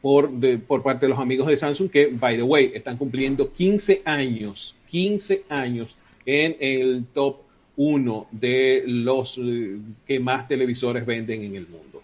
Por, 0.00 0.30
por 0.66 0.82
parte 0.82 1.06
de 1.06 1.10
los 1.10 1.18
amigos 1.18 1.46
de 1.46 1.56
Samsung 1.56 1.90
que, 1.90 2.06
by 2.06 2.36
the 2.36 2.42
way, 2.42 2.72
están 2.74 2.96
cumpliendo 2.96 3.52
15 3.52 4.02
años, 4.04 4.74
15 4.90 5.44
años 5.48 5.94
en 6.24 6.56
el 6.60 7.04
top 7.12 7.36
uno 7.76 8.26
de 8.30 8.84
los 8.86 9.38
eh, 9.38 9.76
que 10.06 10.20
más 10.20 10.46
televisores 10.46 11.04
venden 11.04 11.42
en 11.42 11.56
el 11.56 11.66
mundo. 11.66 12.02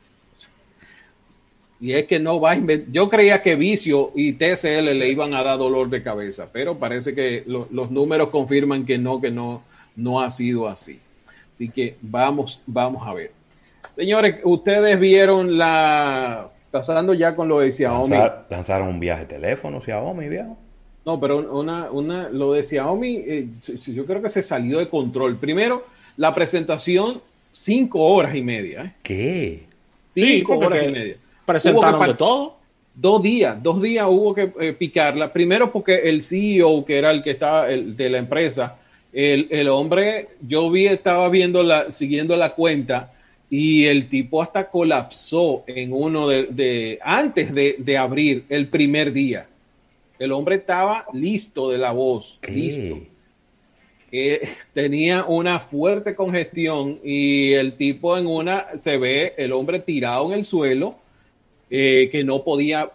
Y 1.80 1.92
es 1.94 2.04
que 2.04 2.18
no 2.18 2.38
va 2.40 2.50
a 2.50 2.56
inventar. 2.56 2.92
Yo 2.92 3.08
creía 3.08 3.42
que 3.42 3.56
Vicio 3.56 4.12
y 4.14 4.34
TCL 4.34 4.98
le 4.98 5.08
iban 5.08 5.32
a 5.32 5.42
dar 5.42 5.58
dolor 5.58 5.88
de 5.88 6.02
cabeza, 6.02 6.50
pero 6.52 6.76
parece 6.78 7.14
que 7.14 7.42
los 7.46 7.90
números 7.90 8.28
confirman 8.28 8.84
que 8.84 8.98
no, 8.98 9.18
que 9.18 9.30
no, 9.30 9.62
no 9.96 10.20
ha 10.20 10.28
sido 10.28 10.68
así. 10.68 10.98
Así 11.52 11.70
que 11.70 11.96
vamos, 12.02 12.60
vamos 12.66 13.06
a 13.06 13.14
ver. 13.14 13.32
Señores, 13.96 14.36
ustedes 14.44 15.00
vieron 15.00 15.56
la. 15.56 16.50
Pasando 16.70 17.14
ya 17.14 17.34
con 17.34 17.48
lo 17.48 17.60
de 17.60 17.72
Xiaomi. 17.72 18.16
lanzaron 18.48 18.88
un 18.88 19.00
viaje 19.00 19.22
de 19.22 19.34
teléfono, 19.34 19.80
Xiaomi, 19.80 20.28
viejo. 20.28 20.56
No, 21.04 21.18
pero 21.18 21.38
una, 21.58 21.90
una, 21.90 22.28
lo 22.28 22.52
de 22.52 22.62
Xiaomi, 22.62 23.16
eh, 23.26 23.48
yo 23.86 24.04
creo 24.04 24.22
que 24.22 24.28
se 24.28 24.42
salió 24.42 24.78
de 24.78 24.88
control. 24.88 25.36
Primero, 25.36 25.84
la 26.16 26.34
presentación, 26.34 27.20
cinco 27.50 28.00
horas 28.00 28.34
y 28.34 28.42
media. 28.42 28.84
¿eh? 28.84 28.92
¿Qué? 29.02 29.62
Cinco 30.14 30.58
horas 30.58 30.86
y 30.86 30.92
media. 30.92 31.16
Presentaron 31.44 32.06
de 32.06 32.14
todo. 32.14 32.60
Dos 32.94 33.22
días, 33.22 33.60
dos 33.62 33.80
días 33.80 34.06
hubo 34.08 34.34
que 34.34 34.52
eh, 34.60 34.72
picarla. 34.72 35.32
Primero 35.32 35.72
porque 35.72 36.08
el 36.08 36.22
CEO, 36.22 36.84
que 36.84 36.98
era 36.98 37.10
el 37.10 37.22
que 37.22 37.30
estaba 37.30 37.66
de 37.66 38.10
la 38.10 38.18
empresa, 38.18 38.76
el, 39.12 39.68
hombre, 39.68 40.28
yo 40.46 40.70
vi, 40.70 40.86
estaba 40.86 41.28
viendo 41.28 41.62
la, 41.62 41.92
siguiendo 41.92 42.36
la 42.36 42.50
cuenta 42.50 43.10
y 43.50 43.86
el 43.86 44.08
tipo 44.08 44.40
hasta 44.40 44.70
colapsó 44.70 45.64
en 45.66 45.92
uno 45.92 46.28
de, 46.28 46.98
antes 47.02 47.52
de, 47.52 47.74
de 47.78 47.98
abrir 47.98 48.44
el 48.48 48.68
primer 48.68 49.12
día. 49.12 49.48
El 50.20 50.32
hombre 50.32 50.56
estaba 50.56 51.06
listo 51.12 51.70
de 51.70 51.78
la 51.78 51.90
voz, 51.90 52.38
listo. 52.48 53.00
tenía 54.72 55.24
una 55.24 55.58
fuerte 55.58 56.14
congestión 56.14 57.00
y 57.02 57.52
el 57.52 57.74
tipo 57.74 58.16
en 58.16 58.26
una 58.26 58.66
se 58.78 58.96
ve 58.98 59.34
el 59.36 59.52
hombre 59.52 59.80
tirado 59.80 60.32
en 60.32 60.38
el 60.38 60.44
suelo 60.44 60.96
eh, 61.72 62.08
que 62.10 62.24
no 62.24 62.42
podía 62.42 62.90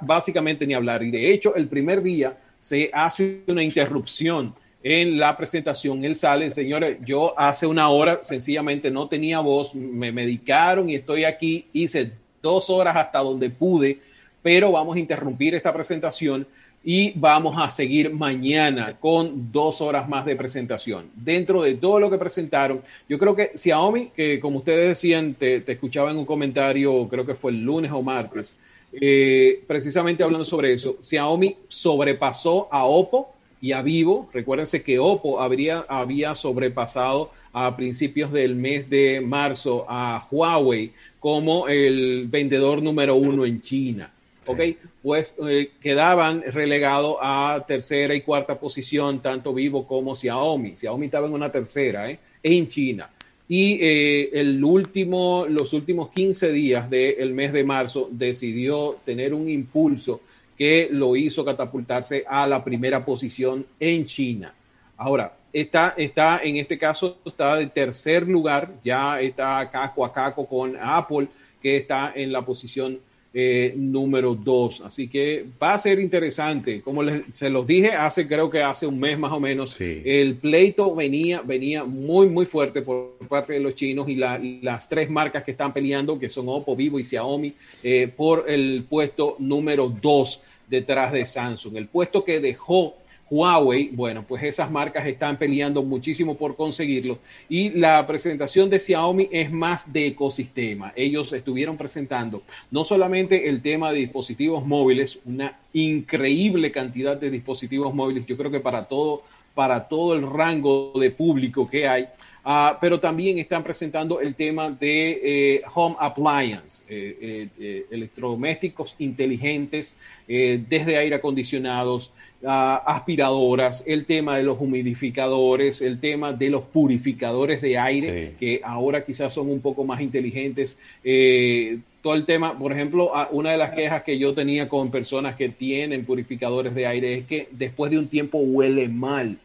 básicamente 0.00 0.66
ni 0.66 0.74
hablar. 0.74 1.02
Y 1.02 1.10
de 1.10 1.32
hecho, 1.32 1.54
el 1.54 1.68
primer 1.68 2.02
día 2.02 2.36
se 2.58 2.90
hace 2.92 3.42
una 3.46 3.62
interrupción 3.62 4.54
en 4.88 5.18
la 5.18 5.36
presentación. 5.36 6.04
Él 6.04 6.14
sale, 6.14 6.52
señores, 6.52 6.98
yo 7.04 7.36
hace 7.36 7.66
una 7.66 7.88
hora 7.88 8.20
sencillamente 8.22 8.88
no 8.88 9.08
tenía 9.08 9.40
voz, 9.40 9.74
me 9.74 10.12
medicaron 10.12 10.88
y 10.88 10.94
estoy 10.94 11.24
aquí, 11.24 11.66
hice 11.72 12.12
dos 12.40 12.70
horas 12.70 12.94
hasta 12.94 13.18
donde 13.18 13.50
pude, 13.50 13.98
pero 14.42 14.70
vamos 14.70 14.94
a 14.94 15.00
interrumpir 15.00 15.56
esta 15.56 15.74
presentación 15.74 16.46
y 16.84 17.12
vamos 17.16 17.56
a 17.58 17.68
seguir 17.68 18.12
mañana 18.12 18.96
con 19.00 19.50
dos 19.50 19.80
horas 19.80 20.08
más 20.08 20.24
de 20.24 20.36
presentación. 20.36 21.10
Dentro 21.16 21.62
de 21.62 21.74
todo 21.74 21.98
lo 21.98 22.08
que 22.08 22.16
presentaron, 22.16 22.80
yo 23.08 23.18
creo 23.18 23.34
que 23.34 23.58
Xiaomi, 23.58 24.10
que 24.14 24.38
como 24.38 24.58
ustedes 24.58 24.90
decían, 24.90 25.34
te, 25.34 25.64
escuchaba 25.66 26.12
en 26.12 26.18
un 26.18 26.24
comentario, 26.24 27.08
creo 27.08 27.26
que 27.26 27.34
fue 27.34 27.50
el 27.50 27.60
lunes 27.64 27.90
o 27.90 28.02
martes, 28.02 28.54
eh, 28.92 29.64
precisamente 29.66 30.22
hablando 30.22 30.44
sobre 30.44 30.74
eso, 30.74 30.96
Xiaomi 31.00 31.56
sobrepasó 31.66 32.68
a 32.70 32.84
Oppo 32.84 33.32
y 33.60 33.72
a 33.72 33.82
Vivo. 33.82 34.28
Recuérdense 34.32 34.82
que 34.82 34.98
Oppo 34.98 35.40
habría, 35.40 35.84
había 35.88 36.34
sobrepasado 36.34 37.30
a 37.52 37.76
principios 37.76 38.32
del 38.32 38.54
mes 38.54 38.88
de 38.90 39.20
marzo 39.20 39.86
a 39.88 40.26
Huawei 40.30 40.92
como 41.18 41.68
el 41.68 42.26
vendedor 42.28 42.82
número 42.82 43.14
uno 43.16 43.44
en 43.44 43.60
China. 43.60 44.10
¿ok? 44.46 44.60
Pues 45.02 45.36
eh, 45.46 45.70
quedaban 45.80 46.42
relegados 46.42 47.16
a 47.20 47.64
tercera 47.66 48.14
y 48.14 48.20
cuarta 48.20 48.58
posición, 48.58 49.20
tanto 49.20 49.52
Vivo 49.52 49.86
como 49.86 50.14
Xiaomi. 50.14 50.76
Xiaomi 50.76 51.06
estaba 51.06 51.26
en 51.26 51.32
una 51.32 51.50
tercera, 51.50 52.10
¿eh? 52.10 52.18
En 52.42 52.68
China. 52.68 53.10
Y 53.48 53.78
eh, 53.80 54.30
el 54.32 54.62
último, 54.62 55.46
los 55.48 55.72
últimos 55.72 56.10
15 56.10 56.50
días 56.50 56.90
del 56.90 57.32
mes 57.32 57.52
de 57.52 57.62
marzo 57.62 58.08
decidió 58.10 58.96
tener 59.04 59.34
un 59.34 59.48
impulso 59.48 60.20
que 60.56 60.88
lo 60.90 61.16
hizo 61.16 61.44
catapultarse 61.44 62.24
a 62.26 62.46
la 62.46 62.64
primera 62.64 63.04
posición 63.04 63.66
en 63.78 64.06
China. 64.06 64.54
Ahora, 64.96 65.36
está, 65.52 65.94
está 65.96 66.40
en 66.42 66.56
este 66.56 66.78
caso, 66.78 67.18
está 67.24 67.56
de 67.56 67.66
tercer 67.66 68.26
lugar, 68.26 68.70
ya 68.82 69.20
está 69.20 69.68
caco 69.70 70.04
a 70.04 70.12
caco 70.12 70.46
con 70.46 70.76
Apple, 70.80 71.28
que 71.60 71.76
está 71.76 72.12
en 72.14 72.32
la 72.32 72.42
posición 72.42 73.00
eh, 73.38 73.74
número 73.76 74.34
dos. 74.34 74.80
Así 74.80 75.08
que 75.08 75.44
va 75.62 75.74
a 75.74 75.78
ser 75.78 76.00
interesante. 76.00 76.80
Como 76.80 77.02
se 77.30 77.50
los 77.50 77.66
dije 77.66 77.90
hace, 77.90 78.26
creo 78.26 78.48
que 78.48 78.62
hace 78.62 78.86
un 78.86 78.98
mes 78.98 79.18
más 79.18 79.30
o 79.30 79.38
menos, 79.38 79.76
el 79.78 80.36
pleito 80.36 80.94
venía, 80.94 81.42
venía 81.42 81.84
muy, 81.84 82.30
muy 82.30 82.46
fuerte 82.46 82.80
por 82.80 83.18
parte 83.28 83.52
de 83.52 83.60
los 83.60 83.74
chinos 83.74 84.08
y 84.08 84.14
las 84.16 84.88
tres 84.88 85.10
marcas 85.10 85.44
que 85.44 85.50
están 85.50 85.70
peleando, 85.74 86.18
que 86.18 86.30
son 86.30 86.48
Oppo, 86.48 86.74
Vivo 86.74 86.98
y 86.98 87.04
Xiaomi, 87.04 87.52
eh, 87.82 88.08
por 88.16 88.46
el 88.48 88.86
puesto 88.88 89.36
número 89.38 89.90
dos 89.90 90.40
detrás 90.66 91.12
de 91.12 91.26
Samsung. 91.26 91.76
El 91.76 91.88
puesto 91.88 92.24
que 92.24 92.40
dejó 92.40 92.94
Huawei, 93.28 93.90
bueno, 93.92 94.24
pues 94.26 94.42
esas 94.44 94.70
marcas 94.70 95.06
están 95.06 95.36
peleando 95.36 95.82
muchísimo 95.82 96.36
por 96.36 96.54
conseguirlo. 96.54 97.18
Y 97.48 97.70
la 97.70 98.06
presentación 98.06 98.70
de 98.70 98.78
Xiaomi 98.78 99.28
es 99.32 99.50
más 99.50 99.92
de 99.92 100.06
ecosistema. 100.08 100.92
Ellos 100.94 101.32
estuvieron 101.32 101.76
presentando 101.76 102.42
no 102.70 102.84
solamente 102.84 103.48
el 103.48 103.62
tema 103.62 103.92
de 103.92 103.98
dispositivos 103.98 104.64
móviles, 104.64 105.18
una 105.24 105.58
increíble 105.72 106.70
cantidad 106.70 107.16
de 107.16 107.30
dispositivos 107.30 107.92
móviles, 107.94 108.26
yo 108.26 108.36
creo 108.36 108.50
que 108.50 108.60
para 108.60 108.84
todo, 108.84 109.22
para 109.54 109.88
todo 109.88 110.14
el 110.14 110.22
rango 110.22 110.92
de 110.94 111.10
público 111.10 111.68
que 111.68 111.88
hay, 111.88 112.06
Uh, 112.46 112.76
pero 112.80 113.00
también 113.00 113.38
están 113.38 113.64
presentando 113.64 114.20
el 114.20 114.36
tema 114.36 114.70
de 114.70 115.56
eh, 115.56 115.62
home 115.74 115.96
appliance, 115.98 116.84
eh, 116.88 117.48
eh, 117.58 117.86
electrodomésticos 117.90 118.94
inteligentes, 119.00 119.96
desde 120.28 120.96
aire 120.96 121.16
acondicionados, 121.16 122.12
aspiradoras, 122.42 123.82
el 123.86 124.04
tema 124.04 124.36
de 124.36 124.42
los 124.42 124.60
humidificadores, 124.60 125.82
el 125.82 125.98
tema 125.98 126.32
de 126.32 126.50
los 126.50 126.62
purificadores 126.62 127.60
de 127.60 127.78
aire, 127.78 128.34
que 128.38 128.60
ahora 128.62 129.04
quizás 129.04 129.32
son 129.32 129.50
un 129.50 129.60
poco 129.60 129.84
más 129.84 130.00
inteligentes. 130.00 130.78
Eh, 131.02 131.78
todo 132.02 132.14
el 132.14 132.24
tema, 132.24 132.56
por 132.56 132.72
ejemplo, 132.72 133.10
una 133.32 133.50
de 133.50 133.58
las 133.58 133.72
quejas 133.72 134.02
que 134.04 134.18
yo 134.18 134.32
tenía 134.34 134.68
con 134.68 134.90
personas 134.90 135.34
que 135.34 135.48
tienen 135.48 136.04
purificadores 136.04 136.74
de 136.74 136.86
aire 136.86 137.14
es 137.14 137.26
que 137.26 137.48
después 137.50 137.90
de 137.90 137.98
un 137.98 138.06
tiempo 138.06 138.38
huele 138.38 138.86
mal 138.88 139.38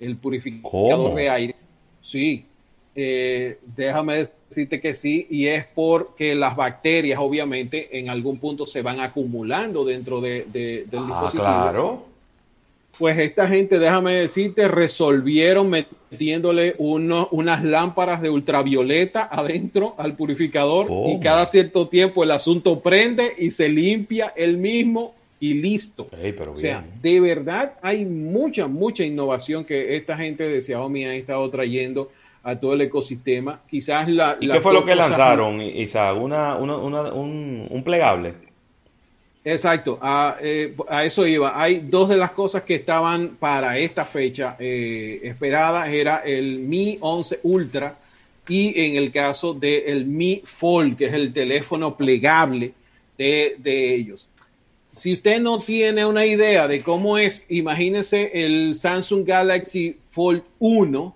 el 0.00 0.16
purificador 0.16 1.14
de 1.14 1.28
aire. 1.28 1.54
Sí, 2.06 2.44
eh, 2.94 3.58
déjame 3.74 4.28
decirte 4.48 4.80
que 4.80 4.94
sí, 4.94 5.26
y 5.28 5.48
es 5.48 5.64
porque 5.74 6.36
las 6.36 6.54
bacterias 6.54 7.18
obviamente 7.20 7.98
en 7.98 8.08
algún 8.08 8.38
punto 8.38 8.64
se 8.64 8.80
van 8.80 9.00
acumulando 9.00 9.84
dentro 9.84 10.20
de, 10.20 10.44
del 10.52 10.86
ah, 10.92 11.06
dispositivo. 11.08 11.42
Claro. 11.42 12.04
Pues 12.96 13.18
esta 13.18 13.48
gente, 13.48 13.80
déjame 13.80 14.14
decirte, 14.14 14.68
resolvieron 14.68 15.68
metiéndole 15.68 16.76
uno, 16.78 17.28
unas 17.32 17.64
lámparas 17.64 18.22
de 18.22 18.30
ultravioleta 18.30 19.28
adentro 19.28 19.96
al 19.98 20.14
purificador 20.14 20.86
y 21.08 21.18
cada 21.18 21.44
cierto 21.44 21.88
tiempo 21.88 22.22
el 22.22 22.30
asunto 22.30 22.78
prende 22.78 23.34
y 23.36 23.50
se 23.50 23.68
limpia 23.68 24.32
el 24.36 24.58
mismo 24.58 25.12
y 25.46 25.54
listo. 25.54 26.08
pero 26.10 26.52
o 26.52 26.56
sea, 26.56 26.84
de 27.00 27.20
verdad 27.20 27.74
hay 27.80 28.04
mucha, 28.04 28.66
mucha 28.66 29.04
innovación 29.04 29.64
que 29.64 29.96
esta 29.96 30.16
gente 30.16 30.44
de 30.44 30.60
Xiaomi 30.60 31.04
ha 31.04 31.14
estado 31.14 31.48
trayendo 31.50 32.10
a 32.42 32.56
todo 32.56 32.74
el 32.74 32.80
ecosistema. 32.80 33.60
Quizás 33.68 34.08
la... 34.08 34.36
¿Y 34.40 34.48
qué 34.48 34.60
fue 34.60 34.72
lo 34.72 34.84
que 34.84 34.94
lanzaron, 34.94 35.60
Isa? 35.60 36.12
Una, 36.14 36.56
un, 36.56 37.66
un, 37.70 37.84
plegable. 37.84 38.34
Exacto, 39.44 39.98
a, 40.02 40.36
eh, 40.40 40.74
a, 40.88 41.04
eso 41.04 41.24
iba. 41.24 41.60
Hay 41.60 41.78
dos 41.78 42.08
de 42.08 42.16
las 42.16 42.32
cosas 42.32 42.64
que 42.64 42.74
estaban 42.74 43.36
para 43.38 43.78
esta 43.78 44.04
fecha 44.04 44.56
eh, 44.58 45.20
esperadas, 45.22 45.88
era 45.88 46.18
el 46.24 46.58
Mi 46.58 46.98
11 47.00 47.40
Ultra 47.44 47.96
y 48.48 48.80
en 48.80 48.96
el 48.96 49.12
caso 49.12 49.54
del 49.54 50.06
Mi 50.06 50.42
Fold, 50.44 50.96
que 50.96 51.06
es 51.06 51.12
el 51.12 51.32
teléfono 51.32 51.96
plegable 51.96 52.72
de, 53.16 53.54
de 53.58 53.94
ellos 53.94 54.30
si 54.96 55.12
usted 55.12 55.42
no 55.42 55.60
tiene 55.60 56.06
una 56.06 56.24
idea 56.24 56.66
de 56.66 56.80
cómo 56.80 57.18
es, 57.18 57.44
imagínese 57.50 58.30
el 58.32 58.74
Samsung 58.74 59.26
Galaxy 59.26 59.98
Fold 60.08 60.42
1, 60.58 61.14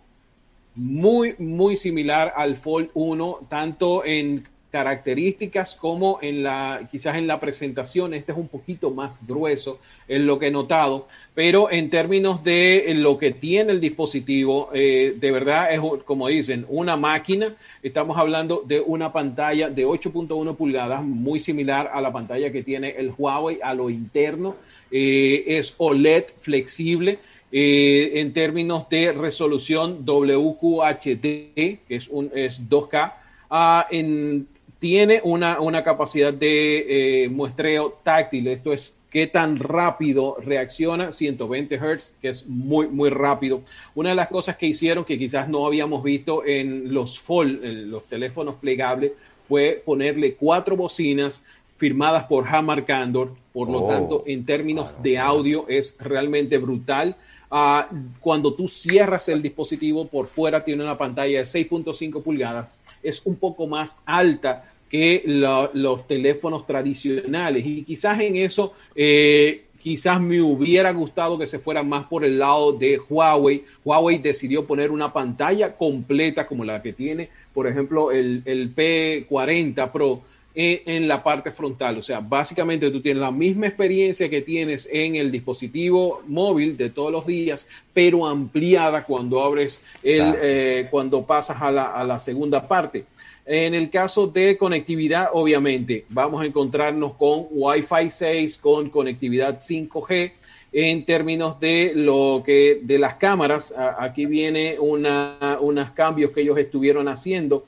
muy, 0.74 1.34
muy 1.38 1.78
similar 1.78 2.30
al 2.36 2.56
Fold 2.56 2.90
1, 2.92 3.46
tanto 3.48 4.04
en 4.04 4.46
características 4.70 5.74
como 5.74 6.18
en 6.22 6.42
la, 6.42 6.88
quizás 6.90 7.16
en 7.16 7.26
la 7.26 7.40
presentación, 7.40 8.14
este 8.14 8.32
es 8.32 8.38
un 8.38 8.48
poquito 8.48 8.90
más 8.90 9.26
grueso, 9.26 9.78
en 10.08 10.26
lo 10.26 10.38
que 10.38 10.48
he 10.48 10.50
notado, 10.50 11.08
pero 11.34 11.70
en 11.70 11.90
términos 11.90 12.42
de 12.44 12.92
lo 12.96 13.18
que 13.18 13.32
tiene 13.32 13.72
el 13.72 13.80
dispositivo, 13.80 14.70
eh, 14.72 15.14
de 15.16 15.30
verdad 15.30 15.72
es 15.72 15.80
como 16.04 16.28
dicen, 16.28 16.66
una 16.68 16.96
máquina, 16.96 17.54
estamos 17.82 18.16
hablando 18.16 18.62
de 18.64 18.80
una 18.80 19.12
pantalla 19.12 19.68
de 19.68 19.86
8.1 19.86 20.56
pulgadas, 20.56 21.02
muy 21.02 21.40
similar 21.40 21.90
a 21.92 22.00
la 22.00 22.12
pantalla 22.12 22.52
que 22.52 22.62
tiene 22.62 22.90
el 22.90 23.12
Huawei 23.16 23.58
a 23.62 23.74
lo 23.74 23.90
interno, 23.90 24.54
eh, 24.90 25.44
es 25.46 25.74
OLED 25.78 26.24
flexible, 26.40 27.18
eh, 27.52 28.20
en 28.20 28.32
términos 28.32 28.88
de 28.88 29.12
resolución 29.12 30.04
WQHD, 30.06 31.18
que 31.52 31.80
es, 31.88 32.06
un, 32.06 32.30
es 32.32 32.60
2K, 32.68 33.12
ah, 33.50 33.88
en 33.90 34.46
tiene 34.80 35.20
una, 35.22 35.60
una 35.60 35.84
capacidad 35.84 36.32
de 36.32 37.24
eh, 37.24 37.28
muestreo 37.28 37.98
táctil. 38.02 38.48
Esto 38.48 38.72
es 38.72 38.94
qué 39.10 39.26
tan 39.26 39.58
rápido 39.58 40.36
reacciona 40.42 41.12
120 41.12 41.78
Hz, 41.78 42.14
que 42.20 42.30
es 42.30 42.46
muy, 42.46 42.88
muy 42.88 43.10
rápido. 43.10 43.62
Una 43.94 44.10
de 44.10 44.16
las 44.16 44.28
cosas 44.28 44.56
que 44.56 44.66
hicieron 44.66 45.04
que 45.04 45.18
quizás 45.18 45.48
no 45.48 45.66
habíamos 45.66 46.02
visto 46.02 46.44
en 46.44 46.94
los 46.94 47.18
Fold, 47.20 47.64
en 47.64 47.90
los 47.90 48.04
teléfonos 48.04 48.54
plegables, 48.56 49.12
fue 49.48 49.82
ponerle 49.84 50.34
cuatro 50.34 50.76
bocinas 50.76 51.44
firmadas 51.76 52.24
por 52.24 52.46
Hammer 52.48 52.84
Candor. 52.84 53.34
Por 53.52 53.68
lo 53.68 53.84
oh, 53.84 53.88
tanto, 53.88 54.22
en 54.26 54.46
términos 54.46 54.94
de 55.02 55.18
audio 55.18 55.66
es 55.68 55.96
realmente 55.98 56.56
brutal. 56.56 57.16
Ah, 57.50 57.88
cuando 58.20 58.54
tú 58.54 58.68
cierras 58.68 59.28
el 59.28 59.42
dispositivo 59.42 60.06
por 60.06 60.28
fuera 60.28 60.64
tiene 60.64 60.84
una 60.84 60.96
pantalla 60.96 61.38
de 61.38 61.44
6.5 61.44 62.22
pulgadas, 62.22 62.76
es 63.02 63.22
un 63.24 63.36
poco 63.36 63.66
más 63.66 63.98
alta 64.04 64.64
que 64.90 65.22
los 65.24 66.06
teléfonos 66.06 66.66
tradicionales. 66.66 67.64
Y 67.64 67.82
quizás 67.84 68.20
en 68.20 68.36
eso, 68.36 68.74
eh, 68.96 69.66
quizás 69.78 70.20
me 70.20 70.42
hubiera 70.42 70.92
gustado 70.92 71.38
que 71.38 71.46
se 71.46 71.60
fuera 71.60 71.82
más 71.82 72.06
por 72.06 72.24
el 72.24 72.38
lado 72.38 72.72
de 72.72 72.98
Huawei. 72.98 73.64
Huawei 73.84 74.18
decidió 74.18 74.66
poner 74.66 74.90
una 74.90 75.12
pantalla 75.12 75.76
completa 75.76 76.46
como 76.46 76.64
la 76.64 76.82
que 76.82 76.92
tiene, 76.92 77.30
por 77.54 77.66
ejemplo, 77.66 78.10
el, 78.10 78.42
el 78.44 78.74
P40 78.74 79.90
Pro 79.92 80.22
en, 80.54 80.80
en, 80.86 81.08
la 81.08 81.22
parte 81.22 81.50
frontal. 81.50 81.98
O 81.98 82.02
sea, 82.02 82.20
básicamente 82.20 82.90
tú 82.90 83.00
tienes 83.00 83.20
la 83.20 83.30
misma 83.30 83.66
experiencia 83.66 84.28
que 84.28 84.42
tienes 84.42 84.88
en 84.90 85.16
el 85.16 85.30
dispositivo 85.30 86.22
móvil 86.26 86.76
de 86.76 86.90
todos 86.90 87.12
los 87.12 87.26
días, 87.26 87.68
pero 87.92 88.26
ampliada 88.26 89.04
cuando 89.04 89.42
abres 89.42 89.82
el, 90.02 90.34
eh, 90.42 90.88
cuando 90.90 91.24
pasas 91.24 91.60
a 91.60 91.70
la, 91.70 91.92
a 91.92 92.04
la 92.04 92.18
segunda 92.18 92.66
parte. 92.66 93.04
En 93.46 93.74
el 93.74 93.90
caso 93.90 94.26
de 94.26 94.56
conectividad, 94.56 95.30
obviamente, 95.32 96.04
vamos 96.08 96.42
a 96.42 96.46
encontrarnos 96.46 97.14
con 97.14 97.46
Wi-Fi 97.50 98.08
6, 98.08 98.58
con 98.58 98.90
conectividad 98.90 99.58
5G. 99.58 100.32
En 100.72 101.04
términos 101.04 101.58
de 101.58 101.92
lo 101.96 102.44
que 102.46 102.78
de 102.80 102.98
las 103.00 103.16
cámaras, 103.16 103.74
aquí 103.98 104.26
viene 104.26 104.78
una, 104.78 105.58
unos 105.60 105.90
cambios 105.90 106.30
que 106.30 106.42
ellos 106.42 106.58
estuvieron 106.58 107.08
haciendo. 107.08 107.64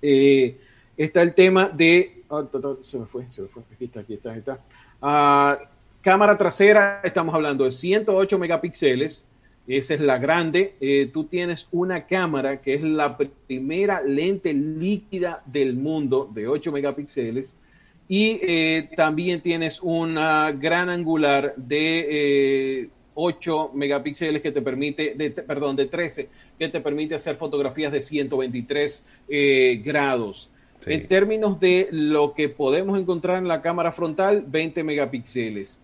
Eh, 0.00 0.56
está 0.96 1.22
el 1.22 1.34
tema 1.34 1.68
de. 1.68 2.22
Ah, 2.30 2.44
se 2.80 2.98
me 2.98 3.06
fue, 3.06 3.30
se 3.30 3.42
me 3.42 3.48
fue. 3.48 3.62
Aquí 3.72 3.84
está, 3.84 4.00
aquí 4.00 4.14
está, 4.14 4.30
aquí 4.30 4.38
está. 4.40 4.60
Ah, 5.00 5.58
cámara 6.00 6.36
trasera, 6.36 7.00
estamos 7.04 7.34
hablando 7.34 7.64
de 7.64 7.72
108 7.72 8.38
megapíxeles 8.38 9.26
esa 9.66 9.94
es 9.94 10.00
la 10.00 10.18
grande. 10.18 10.74
Eh, 10.80 11.10
tú 11.12 11.24
tienes 11.24 11.66
una 11.72 12.06
cámara 12.06 12.60
que 12.60 12.74
es 12.74 12.82
la 12.82 13.16
primera 13.16 14.00
lente 14.00 14.52
líquida 14.52 15.42
del 15.44 15.74
mundo 15.74 16.30
de 16.32 16.46
8 16.46 16.70
megapíxeles. 16.70 17.56
Y 18.08 18.38
eh, 18.42 18.88
también 18.96 19.40
tienes 19.40 19.80
una 19.82 20.52
gran 20.52 20.88
angular 20.88 21.54
de 21.56 22.88
8 23.14 23.64
eh, 23.64 23.76
megapíxeles 23.76 24.40
que 24.40 24.52
te 24.52 24.62
permite, 24.62 25.16
perdón, 25.44 25.74
de 25.74 25.86
13, 25.86 26.28
que 26.56 26.68
te 26.68 26.80
permite 26.80 27.16
hacer 27.16 27.34
fotografías 27.34 27.90
de 27.90 28.00
123 28.00 29.04
grados. 29.82 30.50
En 30.86 31.08
términos 31.08 31.58
de 31.58 31.88
lo 31.90 32.32
que 32.32 32.48
podemos 32.48 32.98
encontrar 32.98 33.38
en 33.38 33.48
la 33.48 33.60
cámara 33.60 33.92
frontal, 33.92 34.44
20 34.46 34.84
megapíxeles 34.84 35.80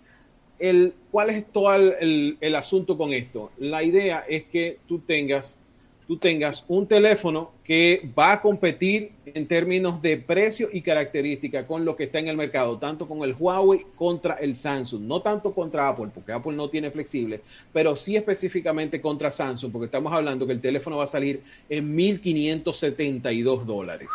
el, 0.62 0.94
¿cuál 1.10 1.30
es 1.30 1.44
todo 1.46 1.74
el, 1.74 2.54
asunto 2.54 2.96
con 2.96 3.12
esto? 3.12 3.50
La 3.58 3.82
idea 3.82 4.24
es 4.28 4.44
que 4.44 4.78
tú 4.86 5.00
tengas, 5.00 5.58
tú 6.06 6.18
tengas 6.18 6.64
un 6.68 6.86
teléfono 6.86 7.50
que 7.64 8.08
va 8.16 8.30
a 8.30 8.40
competir 8.40 9.10
en 9.26 9.48
términos 9.48 10.00
de 10.00 10.18
precio 10.18 10.68
y 10.72 10.80
característica 10.80 11.64
con 11.64 11.84
lo 11.84 11.96
que 11.96 12.04
está 12.04 12.20
en 12.20 12.28
el 12.28 12.36
mercado, 12.36 12.78
tanto 12.78 13.08
con 13.08 13.24
el 13.24 13.34
Huawei 13.36 13.84
contra 13.96 14.34
el 14.34 14.54
Samsung, 14.54 15.02
no 15.02 15.20
tanto 15.20 15.52
contra 15.52 15.88
Apple, 15.88 16.10
porque 16.14 16.30
Apple 16.30 16.52
no 16.52 16.70
tiene 16.70 16.92
flexible, 16.92 17.40
pero 17.72 17.96
sí 17.96 18.14
específicamente 18.14 19.00
contra 19.00 19.32
Samsung, 19.32 19.72
porque 19.72 19.86
estamos 19.86 20.12
hablando 20.12 20.46
que 20.46 20.52
el 20.52 20.60
teléfono 20.60 20.98
va 20.98 21.04
a 21.04 21.08
salir 21.08 21.42
en 21.68 21.96
1.572 21.96 23.64
dólares. 23.64 24.10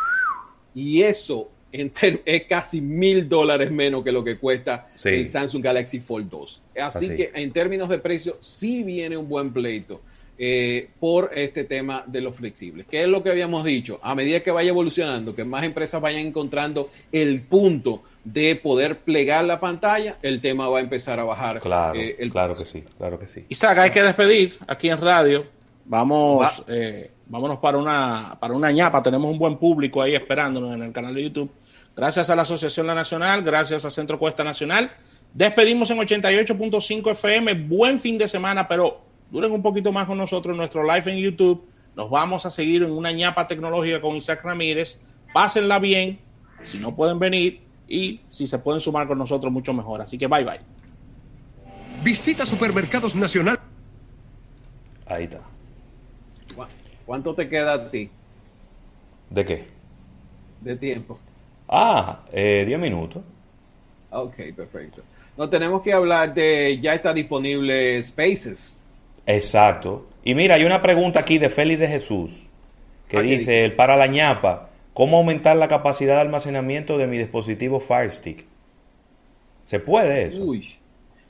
Y 0.74 1.02
eso 1.02 1.50
es 1.72 2.44
casi 2.48 2.80
mil 2.80 3.28
dólares 3.28 3.70
menos 3.70 4.02
que 4.02 4.12
lo 4.12 4.24
que 4.24 4.38
cuesta 4.38 4.88
el 5.04 5.28
Samsung 5.28 5.62
Galaxy 5.62 6.00
Fold 6.00 6.30
2. 6.30 6.62
Así, 6.80 7.16
que 7.16 7.30
en 7.34 7.52
términos 7.52 7.88
de 7.88 7.98
precio 7.98 8.36
sí 8.40 8.82
viene 8.82 9.16
un 9.16 9.28
buen 9.28 9.52
pleito 9.52 10.00
eh, 10.38 10.88
por 11.00 11.30
este 11.34 11.64
tema 11.64 12.04
de 12.06 12.20
los 12.20 12.36
flexibles. 12.36 12.86
¿Qué 12.88 13.02
es 13.02 13.08
lo 13.08 13.22
que 13.22 13.30
habíamos 13.30 13.64
dicho? 13.64 13.98
A 14.02 14.14
medida 14.14 14.40
que 14.40 14.50
vaya 14.50 14.70
evolucionando, 14.70 15.34
que 15.34 15.44
más 15.44 15.64
empresas 15.64 16.00
vayan 16.00 16.26
encontrando 16.26 16.90
el 17.12 17.42
punto 17.42 18.02
de 18.24 18.56
poder 18.56 18.98
plegar 18.98 19.44
la 19.44 19.58
pantalla, 19.58 20.16
el 20.22 20.40
tema 20.40 20.68
va 20.68 20.78
a 20.78 20.80
empezar 20.80 21.18
a 21.18 21.24
bajar. 21.24 21.60
Claro, 21.60 21.98
eh, 21.98 22.16
claro 22.30 22.54
que 22.54 22.64
sí, 22.64 22.84
claro 22.96 23.18
que 23.18 23.26
sí. 23.26 23.44
Isaac, 23.48 23.78
hay 23.78 23.90
que 23.90 24.02
despedir 24.02 24.54
aquí 24.66 24.88
en 24.88 24.98
radio. 24.98 25.44
Vamos... 25.84 26.64
Eh, 26.68 27.10
vámonos 27.28 27.58
para 27.58 27.78
una, 27.78 28.36
para 28.40 28.54
una 28.54 28.70
ñapa. 28.72 29.02
Tenemos 29.02 29.30
un 29.30 29.38
buen 29.38 29.56
público 29.56 30.02
ahí 30.02 30.14
esperándonos 30.14 30.74
en 30.74 30.82
el 30.82 30.92
canal 30.92 31.14
de 31.14 31.22
YouTube. 31.22 31.50
Gracias 31.96 32.30
a 32.30 32.36
la 32.36 32.42
Asociación 32.42 32.86
La 32.86 32.94
Nacional, 32.94 33.42
gracias 33.42 33.84
a 33.84 33.90
Centro 33.90 34.18
Cuesta 34.18 34.44
Nacional. 34.44 34.90
Despedimos 35.34 35.90
en 35.90 35.98
88.5 35.98 37.10
FM. 37.10 37.54
Buen 37.54 37.98
fin 37.98 38.18
de 38.18 38.28
semana, 38.28 38.66
pero 38.66 39.00
duren 39.30 39.52
un 39.52 39.62
poquito 39.62 39.92
más 39.92 40.06
con 40.06 40.18
nosotros 40.18 40.54
en 40.54 40.58
nuestro 40.58 40.82
live 40.82 41.12
en 41.12 41.18
YouTube. 41.18 41.66
Nos 41.96 42.08
vamos 42.10 42.46
a 42.46 42.50
seguir 42.50 42.82
en 42.82 42.92
una 42.92 43.12
ñapa 43.12 43.46
tecnológica 43.46 44.00
con 44.00 44.16
Isaac 44.16 44.42
Ramírez. 44.44 45.00
Pásenla 45.34 45.78
bien, 45.78 46.20
si 46.62 46.78
no 46.78 46.94
pueden 46.94 47.18
venir, 47.18 47.60
y 47.88 48.20
si 48.28 48.46
se 48.46 48.58
pueden 48.58 48.80
sumar 48.80 49.08
con 49.08 49.18
nosotros, 49.18 49.52
mucho 49.52 49.72
mejor. 49.72 50.00
Así 50.00 50.18
que 50.18 50.26
bye 50.26 50.44
bye. 50.44 50.60
Visita 52.02 52.46
Supermercados 52.46 53.16
Nacional. 53.16 53.58
Ahí 55.06 55.24
está. 55.24 55.40
¿Cuánto 57.08 57.34
te 57.34 57.48
queda 57.48 57.72
a 57.72 57.90
ti? 57.90 58.10
¿De 59.30 59.42
qué? 59.42 59.64
De 60.60 60.76
tiempo. 60.76 61.18
Ah, 61.66 62.20
10 62.34 62.68
eh, 62.68 62.76
minutos. 62.76 63.22
Ok, 64.10 64.34
perfecto. 64.54 65.00
No 65.34 65.48
tenemos 65.48 65.80
que 65.80 65.90
hablar 65.94 66.34
de, 66.34 66.78
ya 66.82 66.92
está 66.92 67.14
disponible 67.14 68.02
Spaces. 68.02 68.78
Exacto. 69.24 70.06
Y 70.22 70.34
mira, 70.34 70.56
hay 70.56 70.64
una 70.64 70.82
pregunta 70.82 71.20
aquí 71.20 71.38
de 71.38 71.48
Félix 71.48 71.80
de 71.80 71.88
Jesús 71.88 72.46
que 73.08 73.16
ah, 73.16 73.22
dice, 73.22 73.64
el 73.64 73.72
para 73.72 73.96
la 73.96 74.06
ñapa, 74.06 74.68
¿cómo 74.92 75.16
aumentar 75.16 75.56
la 75.56 75.68
capacidad 75.68 76.16
de 76.16 76.20
almacenamiento 76.20 76.98
de 76.98 77.06
mi 77.06 77.16
dispositivo 77.16 77.80
Fire 77.80 78.12
Stick? 78.12 78.44
¿Se 79.64 79.80
puede 79.80 80.26
eso? 80.26 80.42
Uy, 80.42 80.74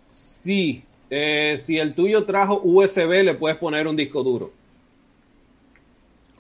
sí. 0.09 0.83
Eh, 1.09 1.55
si 1.61 1.79
el 1.79 1.95
tuyo 1.95 2.25
trajo 2.25 2.61
USB, 2.65 3.23
le 3.23 3.35
puedes 3.35 3.59
poner 3.59 3.87
un 3.87 3.95
disco 3.95 4.25
duro. 4.25 4.58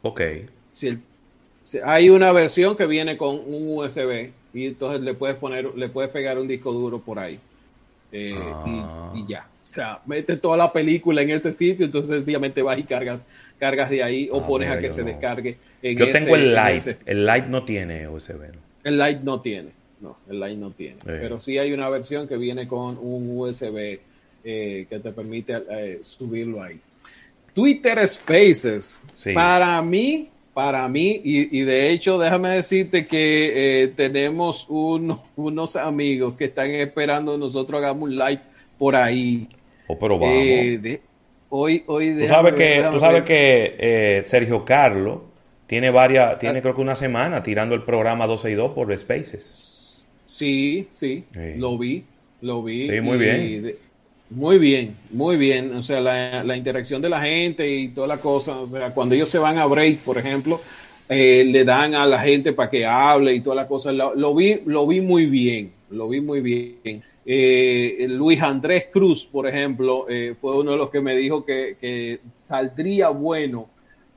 Ok. 0.09 0.21
Si 0.75 1.79
hay 1.85 2.09
una 2.09 2.33
versión 2.33 2.77
que 2.77 2.87
viene 2.87 3.17
con 3.17 3.37
un 3.47 3.77
USB 3.79 4.31
y 4.55 4.67
entonces 4.67 5.03
le 5.03 5.13
puedes 5.15 5.37
poner, 5.37 5.75
le 5.77 5.89
puedes 5.89 6.11
pegar 6.11 6.39
un 6.39 6.49
disco 6.49 6.73
duro 6.73 6.99
por 7.01 7.19
ahí. 7.19 7.39
eh, 8.11 8.35
Ah. 8.39 9.13
y, 9.15 9.21
y 9.21 9.27
ya. 9.29 9.47
O 9.63 9.67
sea, 9.67 10.01
mete 10.07 10.39
toda 10.39 10.57
la 10.57 10.73
película 10.73 11.21
en 11.21 11.29
ese 11.31 11.53
sitio, 11.53 11.85
entonces 11.85 12.17
sencillamente 12.17 12.63
vas 12.63 12.79
y 12.79 12.85
cargas, 12.85 13.21
cargas 13.59 13.91
de 13.91 14.03
ahí 14.03 14.31
o 14.33 14.41
Ah, 14.41 14.47
pones 14.47 14.67
mira, 14.69 14.79
a 14.79 14.83
que 14.83 14.89
se 14.89 15.03
no. 15.03 15.09
descargue. 15.09 15.59
En 15.83 15.95
Yo 15.99 16.07
ese- 16.07 16.19
tengo 16.19 16.35
el 16.37 16.55
Lite. 16.55 16.77
ese- 16.77 16.99
El 17.05 17.27
Lite 17.27 17.49
no 17.49 17.65
tiene 17.65 18.09
USB. 18.09 18.49
¿no? 18.49 18.59
el 18.85 18.97
Lite 18.99 19.21
no 19.25 19.41
tiene. 19.43 19.69
No, 20.01 20.17
el 20.31 20.41
Lite 20.41 20.57
no 20.57 20.71
tiene. 20.71 20.95
Eh. 20.95 21.19
Pero 21.21 21.39
sí 21.39 21.59
hay 21.59 21.73
una 21.75 21.91
versión 21.91 22.27
que 22.27 22.39
viene 22.39 22.67
con 22.67 22.97
un 22.99 23.37
USB 23.39 24.01
eh, 24.45 24.87
que 24.89 24.99
te 25.01 25.11
permite 25.13 25.61
eh, 25.71 25.99
subirlo 26.03 26.63
ahí. 26.63 26.81
Twitter 27.59 28.09
Spaces. 28.09 29.03
Sí. 29.15 29.33
Para 29.33 29.81
mí, 29.83 30.29
para 30.55 30.89
mí, 30.89 31.21
y, 31.25 31.59
y 31.59 31.63
de 31.63 31.91
hecho, 31.91 32.19
déjame 32.19 32.51
decirte 32.51 33.07
que 33.07 33.83
eh, 33.83 33.89
tenemos 33.89 34.67
uno- 34.69 35.25
unos 35.37 35.77
amigos 35.77 36.35
que 36.35 36.45
están 36.47 36.71
esperando 36.71 37.33
que 37.33 37.39
nosotros 37.39 37.79
hagamos 37.79 38.09
un 38.11 38.17
live 38.17 38.41
por 38.79 38.95
ahí. 38.97 39.49
Oh, 39.87 39.99
pero 39.99 40.19
vamos. 40.19 40.35
Eh, 40.37 40.79
de- 40.81 41.01
hoy, 41.49 41.83
hoy 41.87 42.15
tú 42.21 42.27
sabes 42.29 42.55
que, 42.55 42.87
tú 42.93 42.99
sabes 43.01 43.23
que 43.25 43.75
eh, 43.79 44.23
Sergio 44.27 44.65
Carlos 44.65 45.21
tiene 45.67 45.91
varias, 45.91 46.39
tiene 46.39 46.59
Ah. 46.59 46.63
creo 46.63 46.75
que 46.75 46.81
una 46.81 46.95
semana 46.97 47.43
tirando 47.43 47.75
el 47.75 47.83
programa 47.83 48.27
12 48.27 48.51
y 48.51 48.55
2 48.55 48.73
por 48.73 48.97
Spaces. 48.97 50.05
Sí, 50.27 50.87
sí, 50.91 51.25
Sí. 51.33 51.41
lo 51.57 51.77
vi, 51.77 52.05
lo 52.43 52.63
vi. 52.63 52.89
Sí, 52.91 53.01
muy 53.01 53.17
y 53.17 53.19
bien. 53.19 53.63
de- 53.63 53.88
muy 54.31 54.59
bien, 54.59 54.97
muy 55.11 55.37
bien. 55.37 55.75
O 55.75 55.83
sea, 55.83 56.01
la, 56.01 56.45
la 56.45 56.57
interacción 56.57 57.01
de 57.01 57.09
la 57.09 57.21
gente 57.21 57.69
y 57.69 57.89
toda 57.89 58.07
la 58.07 58.19
cosa. 58.19 58.61
O 58.61 58.67
sea, 58.67 58.91
cuando 58.93 59.15
ellos 59.15 59.29
se 59.29 59.39
van 59.39 59.59
a 59.59 59.67
break, 59.67 59.99
por 60.01 60.19
ejemplo, 60.19 60.61
eh, 61.09 61.45
le 61.47 61.65
dan 61.65 61.95
a 61.95 62.07
la 62.07 62.21
gente 62.21 62.53
para 62.53 62.71
que 62.71 62.85
hable 62.85 63.35
y 63.35 63.41
toda 63.41 63.57
la 63.57 63.69
cosa. 63.69 63.93
Lo, 63.93 64.35
vi, 64.35 64.61
lo 64.67 64.87
vi 64.87 65.01
muy 65.01 65.27
bien, 65.27 65.73
lo 65.91 66.09
vi 66.09 66.21
muy 66.21 66.41
bien. 66.41 67.03
Eh, 67.25 68.07
Luis 68.09 68.41
Andrés 68.43 68.87
Cruz, 68.93 69.25
por 69.25 69.47
ejemplo, 69.47 70.07
eh, 70.09 70.35
fue 70.41 70.59
uno 70.59 70.73
de 70.73 70.77
los 70.77 70.91
que 70.91 71.01
me 71.01 71.17
dijo 71.17 71.45
que, 71.45 71.77
que 71.81 72.21
saldría 72.35 73.09
bueno 73.11 73.69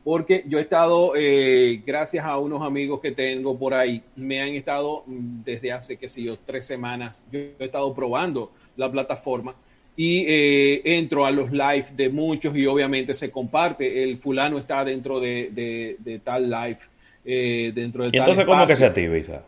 porque 0.03 0.43
yo 0.47 0.57
he 0.57 0.61
estado, 0.61 1.13
eh, 1.15 1.81
gracias 1.85 2.25
a 2.25 2.37
unos 2.37 2.61
amigos 2.63 2.99
que 2.99 3.11
tengo 3.11 3.57
por 3.57 3.73
ahí, 3.73 4.01
me 4.15 4.41
han 4.41 4.49
estado 4.49 5.03
mm, 5.05 5.43
desde 5.43 5.71
hace, 5.71 5.97
qué 5.97 6.09
sé 6.09 6.23
yo, 6.23 6.37
tres 6.37 6.65
semanas, 6.65 7.23
yo 7.31 7.39
he 7.39 7.55
estado 7.59 7.93
probando 7.93 8.51
la 8.75 8.91
plataforma 8.91 9.53
y 9.95 10.25
eh, 10.27 10.81
entro 10.97 11.25
a 11.25 11.31
los 11.31 11.51
live 11.51 11.87
de 11.95 12.09
muchos 12.09 12.55
y 12.55 12.65
obviamente 12.65 13.13
se 13.13 13.31
comparte, 13.31 14.03
el 14.03 14.17
fulano 14.17 14.57
está 14.57 14.83
dentro 14.85 15.19
de, 15.19 15.49
de- 15.51 15.95
de 15.99 16.19
tal 16.19 16.49
live, 16.49 16.79
eh, 17.25 17.71
dentro 17.75 18.03
de 18.05 18.11
¿Y 18.11 18.17
tal 18.17 18.33
entonces 18.33 18.45
cómo 18.45 18.65
que 18.67 18.75
se 18.75 18.85
espacio. 18.85 18.85
activa, 18.85 19.17
Isa? 19.17 19.43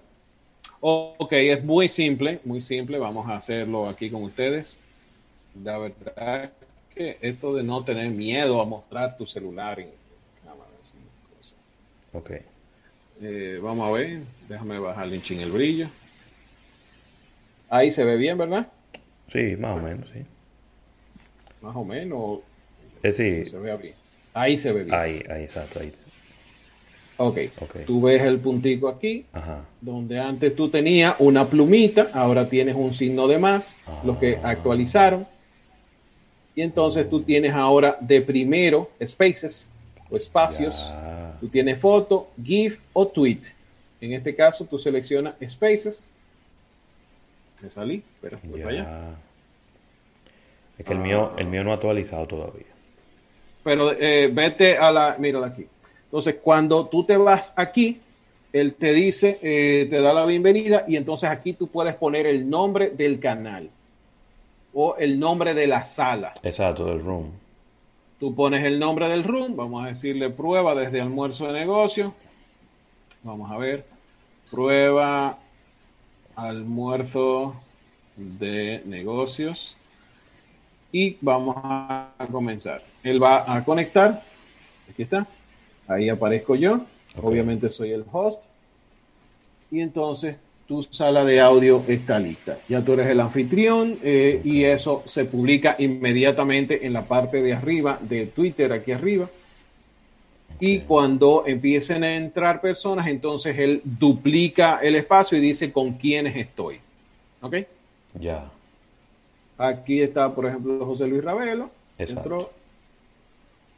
Ok, 0.81 1.31
es 1.33 1.63
muy 1.63 1.87
simple, 1.87 2.39
muy 2.43 2.61
simple. 2.61 2.97
Vamos 2.99 3.27
a 3.29 3.35
hacerlo 3.37 3.87
aquí 3.89 4.09
con 4.09 4.23
ustedes. 4.23 4.77
La 5.63 5.77
verdad 5.79 6.53
que 6.95 7.17
esto 7.21 7.55
de 7.55 7.63
no 7.63 7.83
tener 7.83 8.09
miedo 8.11 8.61
a 8.61 8.65
mostrar 8.65 9.17
tu 9.17 9.25
celular 9.27 9.79
en 9.79 9.89
cámara. 10.43 10.69
Ok. 12.13 12.31
Eh, 13.21 13.59
vamos 13.61 13.87
a 13.87 13.91
ver, 13.91 14.19
déjame 14.47 14.79
bajarle 14.79 15.17
un 15.17 15.21
chin 15.21 15.39
el 15.41 15.51
brillo. 15.51 15.87
Ahí 17.69 17.91
se 17.91 18.05
ve 18.05 18.15
bien, 18.17 18.37
¿verdad? 18.37 18.67
Sí, 19.27 19.55
más 19.57 19.77
o 19.77 19.81
menos, 19.81 20.09
sí. 20.09 20.25
Más 21.63 21.75
o 21.75 21.83
menos. 21.85 22.39
Eh, 23.01 23.13
sí, 23.13 23.45
Se 23.49 23.57
ve 23.57 23.75
bien. 23.77 23.93
Ahí 24.33 24.59
se 24.59 24.71
ve 24.73 24.83
bien. 24.83 24.95
ahí, 24.95 25.23
ahí, 25.29 25.43
exacto, 25.43 25.79
ahí. 25.79 25.93
Ok. 27.17 27.37
Ok. 27.61 27.75
Tú 27.85 28.01
ves 28.01 28.21
el 28.21 28.39
puntico 28.39 28.89
aquí, 28.89 29.25
Ajá. 29.31 29.61
donde 29.79 30.19
antes 30.19 30.55
tú 30.55 30.69
tenías 30.69 31.15
una 31.19 31.45
plumita, 31.45 32.09
ahora 32.13 32.49
tienes 32.49 32.75
un 32.75 32.93
signo 32.93 33.27
de 33.27 33.37
más, 33.37 33.75
los 34.03 34.17
que 34.17 34.37
Ah. 34.43 34.49
actualizaron. 34.49 35.25
Y 36.55 36.61
entonces 36.61 37.09
tú 37.09 37.21
tienes 37.23 37.53
ahora 37.53 37.97
de 38.01 38.21
primero 38.21 38.91
spaces 39.03 39.69
o 40.09 40.17
espacios. 40.17 40.75
Ya. 40.89 41.37
Tú 41.39 41.47
tienes 41.47 41.79
foto, 41.79 42.27
GIF 42.43 42.79
o 42.93 43.07
tweet. 43.07 43.39
En 44.01 44.13
este 44.13 44.35
caso 44.35 44.65
tú 44.65 44.77
seleccionas 44.77 45.35
spaces. 45.49 46.07
Me 47.61 47.69
salí, 47.69 48.03
pero 48.21 48.37
voy 48.43 48.59
para 48.61 48.73
allá. 48.73 49.15
Es 50.77 50.85
que 50.85 50.93
el 50.93 50.99
mío, 50.99 51.33
el 51.37 51.47
mío 51.47 51.63
no 51.63 51.71
ha 51.71 51.75
actualizado 51.75 52.25
todavía. 52.25 52.65
Pero 53.63 53.91
eh, 53.93 54.29
vete 54.31 54.77
a 54.77 54.91
la, 54.91 55.15
mírala 55.17 55.47
aquí. 55.47 55.65
Entonces, 56.05 56.35
cuando 56.41 56.87
tú 56.87 57.05
te 57.05 57.17
vas 57.17 57.53
aquí, 57.55 57.99
él 58.51 58.75
te 58.75 58.93
dice, 58.93 59.39
eh, 59.41 59.87
te 59.89 60.01
da 60.01 60.13
la 60.13 60.25
bienvenida 60.25 60.85
y 60.87 60.95
entonces 60.95 61.29
aquí 61.29 61.53
tú 61.53 61.67
puedes 61.67 61.95
poner 61.95 62.27
el 62.27 62.47
nombre 62.47 62.91
del 62.91 63.19
canal 63.19 63.69
o 64.73 64.95
el 64.97 65.19
nombre 65.19 65.53
de 65.53 65.67
la 65.67 65.85
sala. 65.85 66.33
Exacto, 66.43 66.85
del 66.85 67.01
room. 67.01 67.31
Tú 68.19 68.35
pones 68.35 68.63
el 68.63 68.79
nombre 68.79 69.09
del 69.09 69.23
room, 69.23 69.55
vamos 69.55 69.83
a 69.83 69.87
decirle 69.87 70.29
prueba 70.29 70.75
desde 70.75 71.01
almuerzo 71.01 71.47
de 71.47 71.59
negocio. 71.59 72.13
Vamos 73.23 73.51
a 73.51 73.57
ver, 73.57 73.85
prueba 74.51 75.39
almuerzo 76.35 77.55
de 78.15 78.81
negocios. 78.85 79.75
Y 80.93 81.17
vamos 81.19 81.57
a 81.57 82.07
comenzar. 82.31 82.81
Él 83.03 83.21
va 83.21 83.53
a 83.53 83.61
conectar. 83.65 84.21
Aquí 84.89 85.01
está. 85.01 85.27
Ahí 85.87 86.07
aparezco 86.07 86.55
yo. 86.55 86.79
Obviamente 87.21 87.69
soy 87.69 87.91
el 87.91 88.05
host. 88.09 88.41
Y 89.71 89.81
entonces 89.81 90.37
tu 90.67 90.83
sala 90.83 91.25
de 91.25 91.41
audio 91.41 91.83
está 91.87 92.19
lista. 92.19 92.57
Ya 92.69 92.81
tú 92.81 92.93
eres 92.93 93.07
el 93.07 93.19
anfitrión 93.19 93.97
eh, 94.03 94.39
y 94.43 94.63
eso 94.63 95.03
se 95.05 95.25
publica 95.25 95.75
inmediatamente 95.79 96.85
en 96.85 96.93
la 96.93 97.03
parte 97.03 97.41
de 97.41 97.53
arriba 97.53 97.97
de 97.99 98.27
Twitter, 98.27 98.71
aquí 98.71 98.91
arriba. 98.91 99.27
Y 100.59 100.81
cuando 100.81 101.43
empiecen 101.45 102.03
a 102.03 102.15
entrar 102.15 102.61
personas, 102.61 103.07
entonces 103.07 103.57
él 103.57 103.81
duplica 103.83 104.79
el 104.81 104.95
espacio 104.95 105.37
y 105.37 105.41
dice 105.41 105.73
con 105.73 105.93
quiénes 105.93 106.35
estoy. 106.37 106.79
¿Ok? 107.41 107.55
Ya. 108.19 108.45
Aquí 109.63 110.01
está, 110.01 110.33
por 110.33 110.45
ejemplo, 110.45 110.85
José 110.85 111.07
Luis 111.07 111.23
Ravelo. 111.23 111.69
Exacto. 111.97 112.51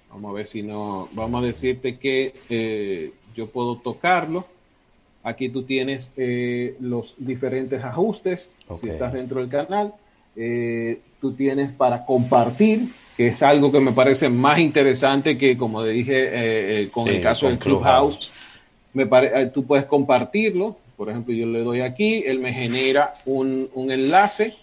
Vamos 0.10 0.32
a 0.32 0.34
ver 0.34 0.48
si 0.48 0.64
no. 0.64 1.10
Vamos 1.12 1.44
a 1.44 1.48
decirte 1.48 1.98
que 1.98 2.34
eh, 2.50 3.12
yo 3.36 3.48
puedo 3.48 3.76
tocarlo. 3.78 4.46
Aquí 5.24 5.50
tú 5.50 5.64
tienes 5.64 6.12
eh, 6.18 6.76
los 6.80 7.14
diferentes 7.18 7.84
ajustes. 7.84 8.50
Si 8.82 8.90
estás 8.90 9.14
dentro 9.14 9.40
del 9.42 9.50
canal, 9.50 9.94
Eh, 10.38 11.00
tú 11.22 11.32
tienes 11.32 11.72
para 11.72 12.06
compartir, 12.06 12.90
que 13.16 13.28
es 13.28 13.42
algo 13.42 13.72
que 13.72 13.80
me 13.80 13.94
parece 13.94 14.28
más 14.28 14.60
interesante 14.60 15.38
que, 15.38 15.56
como 15.56 15.82
dije, 15.82 16.90
con 16.92 17.06
Sí, 17.08 17.16
el 17.16 17.22
caso 17.22 17.46
con 17.46 17.52
del 17.52 17.60
Clubhouse. 17.60 18.18
Clubhouse. 18.18 18.32
Me 18.94 19.06
pare- 19.06 19.46
tú 19.54 19.64
puedes 19.66 19.86
compartirlo. 19.86 20.76
Por 20.98 21.10
ejemplo, 21.10 21.34
yo 21.34 21.46
le 21.46 21.60
doy 21.62 21.80
aquí, 21.82 22.22
él 22.26 22.40
me 22.40 22.52
genera 22.52 23.14
un, 23.26 23.70
un 23.76 23.92
enlace 23.92 24.56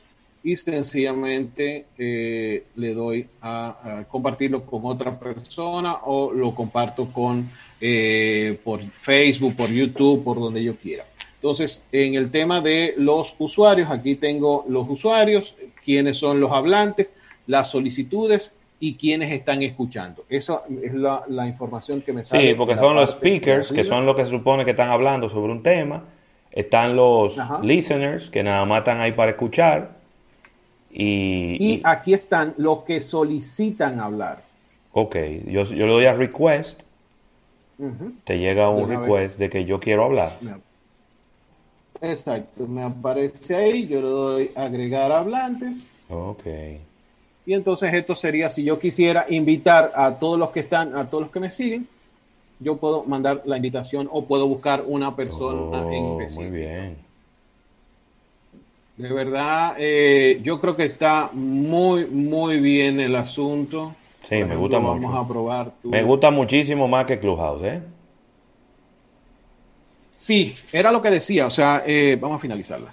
y 0.44 0.56
sencillamente 0.56 1.86
eh, 1.98 2.64
le 2.76 2.94
doy 2.94 3.26
a, 3.40 3.98
a 4.00 4.04
compartirlo 4.04 4.64
con 4.64 4.80
otra 4.84 5.18
persona 5.18 5.98
o 6.04 6.32
lo 6.32 6.54
comparto 6.54 7.06
con 7.06 7.48
eh, 7.80 8.58
por 8.62 8.80
Facebook, 8.80 9.56
por 9.56 9.68
YouTube, 9.70 10.22
por 10.22 10.38
donde 10.38 10.62
yo 10.62 10.76
quiera. 10.76 11.04
Entonces, 11.34 11.82
en 11.90 12.14
el 12.14 12.30
tema 12.30 12.60
de 12.60 12.94
los 12.96 13.34
usuarios, 13.38 13.90
aquí 13.90 14.14
tengo 14.14 14.64
los 14.68 14.88
usuarios, 14.88 15.56
quiénes 15.84 16.16
son 16.16 16.40
los 16.40 16.52
hablantes, 16.52 17.12
las 17.48 17.70
solicitudes 17.70 18.54
y 18.78 18.94
quiénes 18.94 19.32
están 19.32 19.62
escuchando. 19.62 20.24
Esa 20.28 20.62
es 20.82 20.94
la, 20.94 21.22
la 21.28 21.48
información 21.48 22.00
que 22.02 22.12
me 22.12 22.24
sale. 22.24 22.48
Sí, 22.50 22.54
porque 22.54 22.76
son 22.76 22.94
los 22.94 23.10
speakers, 23.10 23.72
que 23.72 23.82
son 23.82 24.06
los 24.06 24.14
que 24.14 24.24
se 24.24 24.30
supone 24.30 24.64
que 24.64 24.70
están 24.70 24.90
hablando 24.90 25.28
sobre 25.28 25.52
un 25.52 25.62
tema. 25.62 26.04
Están 26.52 26.94
los 26.94 27.38
Ajá. 27.38 27.60
listeners, 27.62 28.30
que 28.30 28.42
nada 28.42 28.64
más 28.64 28.78
están 28.78 29.00
ahí 29.00 29.12
para 29.12 29.32
escuchar. 29.32 30.01
Y, 30.92 31.56
Y 31.58 31.72
y- 31.74 31.80
aquí 31.84 32.12
están 32.14 32.54
los 32.58 32.82
que 32.82 33.00
solicitan 33.00 33.98
hablar. 34.00 34.42
ok, 34.92 35.16
yo, 35.46 35.64
yo 35.64 35.86
le 35.86 35.92
doy 35.92 36.04
a 36.04 36.12
request, 36.12 36.82
te 38.24 38.38
llega 38.38 38.68
un 38.68 38.88
ver. 38.88 38.98
request 38.98 39.38
de 39.38 39.48
que 39.48 39.64
yo 39.64 39.80
quiero 39.80 40.04
hablar. 40.04 40.38
Exacto, 42.00 42.66
me 42.66 42.82
aparece 42.82 43.54
ahí, 43.54 43.86
yo 43.86 44.00
le 44.00 44.08
doy 44.08 44.50
agregar 44.56 45.12
hablantes 45.12 45.86
Ok. 46.10 46.44
y 47.46 47.54
entonces 47.54 47.92
esto 47.94 48.14
sería 48.16 48.50
si 48.50 48.64
yo 48.64 48.78
quisiera 48.78 49.24
invitar 49.28 49.92
a 49.94 50.12
todos 50.18 50.38
los 50.38 50.50
que 50.50 50.60
están, 50.60 50.96
a 50.96 51.06
todos 51.08 51.22
los 51.22 51.30
que 51.30 51.40
me 51.40 51.50
siguen, 51.50 51.86
yo 52.60 52.76
puedo 52.76 53.04
mandar 53.04 53.42
la 53.44 53.56
invitación 53.56 54.08
o 54.10 54.24
puedo 54.24 54.46
buscar 54.48 54.84
una 54.86 55.14
persona 55.14 55.60
en 55.92 56.04
Oh, 56.04 56.14
muy 56.14 56.24
específico. 56.24 56.52
bien. 56.54 56.96
De 59.02 59.12
verdad, 59.12 59.74
eh, 59.78 60.38
yo 60.44 60.60
creo 60.60 60.76
que 60.76 60.84
está 60.84 61.28
muy, 61.32 62.06
muy 62.06 62.60
bien 62.60 63.00
el 63.00 63.16
asunto. 63.16 63.96
Sí, 64.22 64.44
me 64.44 64.54
gusta 64.54 64.78
mucho. 64.78 65.00
Vamos 65.08 65.24
a 65.24 65.28
probar. 65.28 65.72
tu- 65.82 65.90
Me 65.90 66.04
gusta 66.04 66.30
muchísimo 66.30 66.86
más 66.86 67.04
que 67.04 67.18
Clubhouse, 67.18 67.64
¿eh? 67.64 67.80
Sí, 70.16 70.54
era 70.72 70.92
lo 70.92 71.02
que 71.02 71.10
decía, 71.10 71.46
o 71.46 71.50
sea, 71.50 71.82
eh, 71.84 72.16
vamos 72.20 72.36
a 72.36 72.40
finalizarla. 72.40 72.92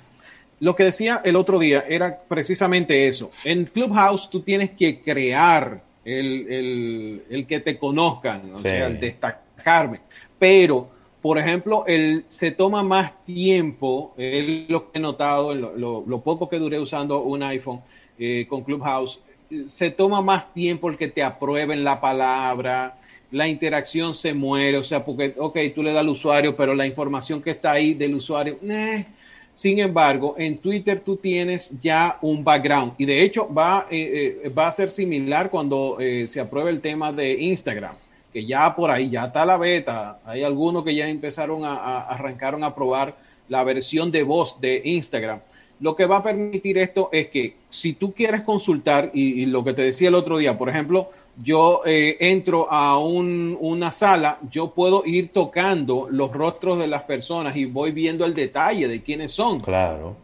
lo 0.61 0.75
que 0.75 0.83
decía 0.85 1.21
el 1.23 1.35
otro 1.37 1.57
día 1.59 1.85
era 1.87 2.19
precisamente 2.27 3.07
eso. 3.07 3.29
En 3.45 3.65
Clubhouse 3.65 4.29
tú 4.31 4.41
tienes 4.41 4.71
que 4.71 4.99
crear 5.01 5.79
el, 6.03 7.45
que 7.47 7.59
te 7.59 7.77
conozcan, 7.77 8.51
o 8.55 8.57
sea, 8.57 8.87
el 8.87 8.99
destacarme. 8.99 9.99
Pero, 10.39 10.89
por 11.21 11.37
ejemplo, 11.37 11.83
el, 11.85 12.25
se 12.27 12.51
toma 12.51 12.81
más 12.81 13.25
tiempo, 13.25 14.13
es 14.17 14.69
lo 14.69 14.91
que 14.91 14.99
he 14.99 15.01
notado, 15.01 15.53
lo, 15.53 16.21
poco 16.21 16.47
que 16.47 16.59
duré 16.59 16.79
usando 16.79 17.21
un 17.21 17.43
iPhone 17.43 17.81
eh, 18.17 18.45
con 18.47 18.63
Clubhouse, 18.63 19.19
se 19.65 19.89
toma 19.89 20.21
más 20.21 20.53
tiempo 20.53 20.89
el 20.89 20.97
que 20.97 21.07
te 21.07 21.23
aprueben 21.23 21.83
la 21.83 21.99
palabra, 21.99 22.97
la 23.31 23.47
interacción 23.47 24.13
se 24.13 24.33
muere, 24.33 24.77
o 24.77 24.83
sea, 24.83 25.03
porque, 25.03 25.33
ok, 25.37 25.57
tú 25.75 25.83
le 25.83 25.91
das 25.91 25.99
al 25.99 26.09
usuario, 26.09 26.55
pero 26.55 26.73
la 26.73 26.87
información 26.87 27.41
que 27.41 27.51
está 27.51 27.73
ahí 27.73 27.93
del 27.93 28.15
usuario, 28.15 28.57
eh. 28.63 29.05
sin 29.53 29.79
embargo, 29.79 30.35
en 30.37 30.57
Twitter 30.57 30.99
tú 31.01 31.17
tienes 31.17 31.71
ya 31.81 32.17
un 32.21 32.43
background 32.43 32.93
y 32.97 33.05
de 33.05 33.23
hecho 33.23 33.51
va, 33.53 33.87
eh, 33.91 34.41
eh, 34.43 34.49
va 34.49 34.67
a 34.67 34.71
ser 34.71 34.89
similar 34.89 35.49
cuando 35.49 35.97
se 36.25 36.39
apruebe 36.39 36.71
el 36.71 36.81
tema 36.81 37.11
de 37.11 37.33
Instagram, 37.33 37.95
que 38.31 38.45
ya 38.45 38.75
por 38.75 38.91
ahí 38.91 39.09
ya 39.09 39.25
está 39.25 39.45
la 39.45 39.57
beta, 39.57 40.19
hay 40.25 40.43
algunos 40.43 40.83
que 40.83 40.95
ya 40.95 41.07
empezaron 41.07 41.65
a, 41.65 42.01
arrancaron 42.01 42.63
a 42.63 42.75
probar 42.75 43.15
la 43.47 43.63
versión 43.63 44.11
de 44.11 44.23
voz 44.23 44.59
de 44.61 44.81
Instagram. 44.85 45.39
Lo 45.79 45.95
que 45.95 46.05
va 46.05 46.17
a 46.17 46.23
permitir 46.23 46.77
esto 46.77 47.09
es 47.11 47.29
que 47.29 47.55
si 47.69 47.93
tú 47.93 48.13
quieres 48.13 48.41
consultar, 48.41 49.11
y 49.13 49.45
lo 49.45 49.63
que 49.63 49.73
te 49.73 49.81
decía 49.81 50.09
el 50.09 50.15
otro 50.15 50.37
día, 50.37 50.57
por 50.57 50.69
ejemplo, 50.69 51.09
yo 51.41 51.81
eh, 51.85 52.17
entro 52.19 52.71
a 52.71 52.99
una 52.99 53.91
sala, 53.91 54.39
yo 54.49 54.71
puedo 54.71 55.03
ir 55.05 55.29
tocando 55.31 56.07
los 56.11 56.31
rostros 56.33 56.77
de 56.79 56.87
las 56.87 57.03
personas 57.03 57.55
y 57.55 57.65
voy 57.65 57.91
viendo 57.91 58.25
el 58.25 58.33
detalle 58.33 58.87
de 58.87 59.01
quiénes 59.01 59.31
son. 59.31 59.59
Claro. 59.59 60.15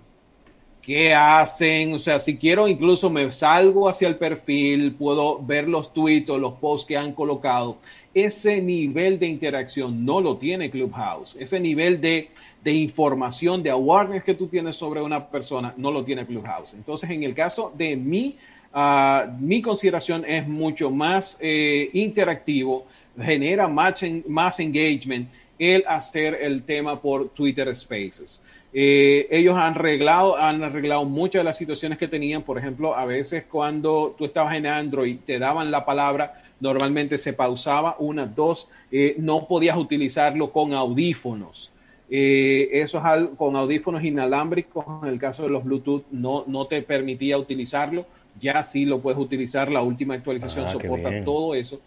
¿Qué 0.86 1.13
hacen? 1.13 1.93
O 1.93 2.00
sea, 2.00 2.19
si 2.19 2.38
quiero, 2.38 2.67
incluso 2.67 3.10
me 3.10 3.32
salgo 3.32 3.89
hacia 3.89 4.08
el 4.08 4.17
perfil, 4.17 4.93
puedo 4.93 5.43
ver 5.43 5.67
los 5.67 5.93
tweets 5.93 6.30
o 6.30 6.38
los 6.38 6.54
posts 6.54 6.88
que 6.88 6.95
han 6.95 7.13
colocado. 7.13 7.78
Ese 8.13 8.62
nivel 8.62 9.17
de 9.17 9.28
interacción 9.28 10.06
no 10.06 10.21
lo 10.21 10.38
tiene 10.38 10.69
Clubhouse. 10.69 11.36
Ese 11.39 11.60
nivel 11.60 12.00
de, 12.00 12.30
de 12.63 12.71
información, 12.71 13.63
de 13.63 13.71
awareness 13.71 14.24
que 14.24 14.36
tú 14.36 14.48
tienes 14.48 14.76
sobre 14.76 15.02
una 15.02 15.28
persona, 15.28 15.74
no 15.76 15.91
lo 15.91 16.04
tiene 16.04 16.26
Clubhouse. 16.26 16.74
Entonces, 16.74 17.10
en 17.10 17.24
el 17.24 17.34
caso 17.34 17.74
de 17.76 17.95
mí, 17.95 18.36
Ah, 18.78 19.34
mi 19.39 19.62
consideración 19.62 20.26
es 20.26 20.45
mucho 20.45 20.91
más 20.91 21.38
eh, 21.39 21.89
interactivo, 21.93 22.86
genera 23.17 23.69
más, 23.69 24.04
más 24.28 24.60
engagement 24.60 25.30
el 25.58 25.86
hacer 25.88 26.38
el 26.41 26.62
tema 26.63 27.02
por 27.02 27.30
Twitter 27.30 27.74
Spaces. 27.74 28.41
Eh, 28.78 29.28
ellos 29.32 29.56
han 29.56 29.74
arreglado, 29.74 30.36
han 30.36 30.62
arreglado 30.62 31.06
muchas 31.06 31.40
de 31.40 31.44
las 31.46 31.58
situaciones 31.58 31.98
que 31.98 32.10
tenían. 32.10 32.42
Por 32.42 32.58
ejemplo, 32.58 32.96
a 32.96 33.06
veces 33.06 33.46
cuando 33.50 34.14
tú 34.18 34.26
estabas 34.26 34.56
en 34.56 34.68
Android, 34.68 35.18
te 35.26 35.40
daban 35.40 35.72
la 35.72 35.86
palabra, 35.86 36.42
normalmente 36.60 37.18
se 37.18 37.32
pausaba 37.32 37.96
una, 38.00 38.26
dos, 38.26 38.68
eh, 38.92 39.16
no 39.18 39.48
podías 39.48 39.78
utilizarlo 39.78 40.52
con 40.52 40.74
audífonos. 40.74 41.72
eso 42.10 42.98
es 42.98 43.04
algo, 43.04 43.36
con 43.36 43.56
audífonos 43.56 44.04
inalámbricos, 44.04 44.86
en 45.04 45.10
el 45.10 45.20
caso 45.20 45.44
de 45.44 45.50
los 45.50 45.64
Bluetooth, 45.64 46.04
no, 46.12 46.44
no 46.46 46.68
te 46.68 46.82
permitía 46.82 47.38
utilizarlo 47.38 48.06
ya 48.40 48.64
sí 48.64 48.86
lo 48.86 49.00
puedes 49.00 49.20
utilizar, 49.20 49.72
la 49.72 49.82
última 49.82 50.14
actualización 50.14 50.66
ah, 50.66 50.72
soporta 50.72 51.24
todo 51.24 51.56
eso. 51.56 51.80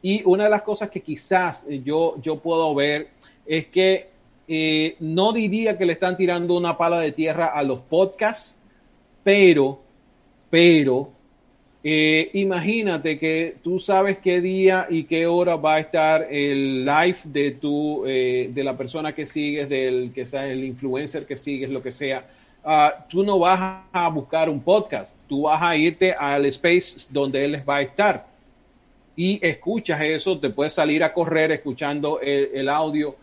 Y 0.00 0.22
una 0.24 0.44
de 0.44 0.50
las 0.50 0.62
cosas 0.62 0.90
que 0.90 1.00
quizás 1.00 1.66
yo, 1.84 2.16
yo 2.20 2.38
puedo 2.38 2.74
ver 2.74 3.08
es 3.46 3.66
que 3.66 4.08
eh, 4.48 4.96
no 5.00 5.32
diría 5.32 5.78
que 5.78 5.86
le 5.86 5.94
están 5.94 6.16
tirando 6.16 6.54
una 6.54 6.76
pala 6.76 7.00
de 7.00 7.12
tierra 7.12 7.46
a 7.46 7.62
los 7.62 7.80
podcasts, 7.80 8.56
pero, 9.22 9.80
pero, 10.50 11.10
eh, 11.84 12.30
imagínate 12.34 13.18
que 13.18 13.56
tú 13.62 13.80
sabes 13.80 14.18
qué 14.18 14.40
día 14.40 14.86
y 14.88 15.04
qué 15.04 15.26
hora 15.26 15.56
va 15.56 15.74
a 15.74 15.80
estar 15.80 16.26
el 16.30 16.84
live 16.84 17.18
de 17.24 17.50
tu, 17.52 18.04
eh, 18.06 18.50
de 18.52 18.64
la 18.64 18.76
persona 18.76 19.14
que 19.14 19.26
sigues, 19.26 19.68
del 19.68 20.12
que 20.14 20.26
sea 20.26 20.46
el 20.46 20.62
influencer 20.62 21.26
que 21.26 21.36
sigues, 21.36 21.70
lo 21.70 21.82
que 21.82 21.90
sea. 21.90 22.24
Ah, 22.64 23.06
tú 23.08 23.24
no 23.24 23.40
vas 23.40 23.82
a 23.92 24.08
buscar 24.08 24.48
un 24.48 24.60
podcast, 24.60 25.16
tú 25.28 25.42
vas 25.42 25.60
a 25.60 25.76
irte 25.76 26.12
al 26.12 26.46
space 26.46 27.08
donde 27.10 27.44
él 27.44 27.68
va 27.68 27.76
a 27.76 27.82
estar. 27.82 28.26
Y 29.16 29.44
escuchas 29.44 30.00
eso, 30.00 30.38
te 30.38 30.50
puedes 30.50 30.72
salir 30.72 31.02
a 31.02 31.12
correr 31.12 31.50
escuchando 31.52 32.20
el, 32.20 32.68
audio 32.68 33.16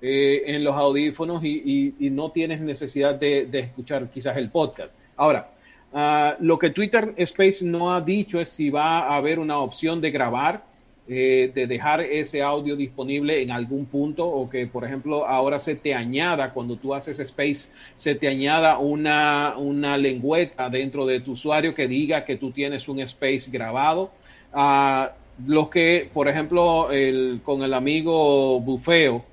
eh, 0.00 0.42
en 0.46 0.64
los 0.64 0.74
audífonos 0.74 1.44
y, 1.44 1.94
no 2.12 2.30
tienes 2.30 2.60
necesidad 2.60 3.14
de, 3.14 3.48
escuchar 3.52 4.08
quizás 4.10 4.36
el 4.36 4.50
podcast. 4.50 4.92
Ahora, 5.16 5.50
ah, 5.92 6.36
lo 6.40 6.58
que 6.58 6.70
Twitter 6.70 7.14
Space 7.16 7.64
no 7.64 7.94
ha 7.94 8.00
dicho 8.00 8.40
es 8.40 8.48
si 8.48 8.70
va 8.70 9.00
a 9.00 9.16
haber 9.16 9.38
una 9.38 9.58
opción 9.58 10.00
de 10.00 10.10
grabar 10.10 10.62
eh, 11.10 11.50
de 11.54 11.66
dejar 11.66 12.02
ese 12.02 12.42
audio 12.42 12.76
disponible 12.76 13.40
en 13.40 13.50
algún 13.50 13.86
punto 13.86 14.26
o 14.26 14.50
que, 14.50 14.66
por 14.66 14.84
ejemplo, 14.84 15.26
ahora 15.26 15.58
se 15.58 15.74
te 15.74 15.94
añada, 15.94 16.52
cuando 16.52 16.76
tú 16.76 16.92
haces 16.92 17.18
space, 17.18 17.72
se 17.96 18.14
te 18.14 18.28
añada 18.28 18.76
una, 18.76 19.54
una 19.56 19.96
lengüeta 19.96 20.68
dentro 20.68 21.06
de 21.06 21.20
tu 21.20 21.32
usuario 21.32 21.74
que 21.74 21.88
diga 21.88 22.26
que 22.26 22.36
tú 22.36 22.50
tienes 22.50 22.90
un 22.90 23.00
space 23.00 23.50
grabado. 23.50 24.10
Uh, 24.52 25.06
los 25.46 25.70
que, 25.70 26.10
por 26.12 26.28
ejemplo, 26.28 26.90
el, 26.92 27.40
con 27.42 27.62
el 27.62 27.72
amigo 27.72 28.60
Bufeo, 28.60 29.24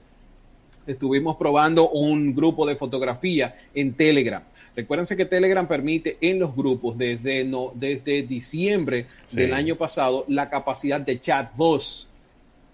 estuvimos 0.87 1.37
probando 1.37 1.89
un 1.89 2.35
grupo 2.35 2.65
de 2.65 2.75
fotografía 2.75 3.55
en 3.73 3.93
Telegram 3.93 4.43
Recuérdense 4.75 5.15
que 5.15 5.25
Telegram 5.25 5.67
permite 5.67 6.17
en 6.19 6.39
los 6.39 6.55
grupos 6.55 6.97
desde, 6.97 7.45
no, 7.45 7.71
desde 7.73 8.23
diciembre 8.23 9.07
del 9.31 9.53
año 9.53 9.77
pasado 9.77 10.25
la 10.27 10.49
capacidad 10.49 10.99
de 10.99 11.19
chat 11.19 11.55
voice. 11.55 12.07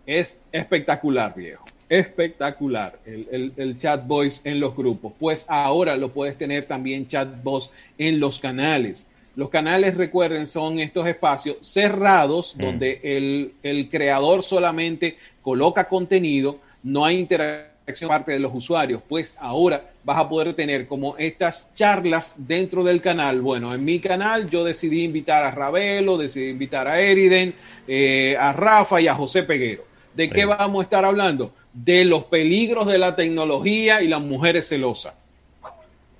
Es 0.06 0.42
espectacular, 0.52 1.36
viejo. 1.36 1.64
Espectacular 1.88 2.98
el, 3.06 3.54
el, 3.56 3.78
chat 3.78 4.08
voice 4.08 4.42
en 4.50 4.60
los 4.60 4.76
grupos. 4.76 5.14
Pues 5.20 5.46
ahora 5.48 5.96
lo 5.96 6.12
puedes 6.12 6.38
tener 6.38 6.66
también 6.66 7.06
chat 7.06 7.44
voice 7.44 7.70
en 7.98 8.20
los 8.20 8.40
canales. 8.40 9.08
Los 9.36 9.50
canales, 9.50 9.96
recuerden, 9.96 10.48
son 10.48 10.80
estos 10.80 11.06
espacios 11.08 11.58
cerrados 11.62 12.56
mm. 12.56 12.62
donde 12.62 13.00
el, 13.04 13.54
el 13.62 13.90
creador 13.90 14.42
solamente 14.42 15.18
coloca 15.42 15.88
contenido, 15.88 16.60
no 16.82 17.06
hay 17.06 17.20
interacción 17.20 17.71
parte 18.08 18.32
de 18.32 18.40
los 18.40 18.54
usuarios, 18.54 19.02
pues 19.08 19.38
ahora 19.40 19.84
vas 20.04 20.18
a 20.18 20.28
poder 20.28 20.54
tener 20.54 20.88
como 20.88 21.16
estas 21.18 21.68
charlas 21.76 22.36
dentro 22.38 22.84
del 22.84 23.02
canal. 23.02 23.42
Bueno, 23.42 23.74
en 23.74 23.84
mi 23.84 24.00
canal 24.00 24.50
yo 24.50 24.64
decidí 24.64 25.04
invitar 25.04 25.44
a 25.44 25.52
Ravelo, 25.52 26.18
decidí 26.18 26.50
invitar 26.50 26.88
a 26.88 27.00
Eriden, 27.00 27.54
eh, 27.88 28.36
a 28.40 28.54
Rafa 28.54 29.02
y 29.02 29.08
a 29.08 29.16
José 29.16 29.44
Peguero. 29.44 29.84
¿De 30.14 30.30
qué 30.30 30.46
vamos 30.46 30.82
a 30.82 30.84
estar 30.84 31.06
hablando? 31.06 31.54
De 31.74 32.04
los 32.04 32.26
peligros 32.26 32.88
de 32.88 32.98
la 32.98 33.16
tecnología 33.16 34.02
y 34.02 34.08
las 34.08 34.22
mujeres 34.22 34.68
celosas, 34.68 35.14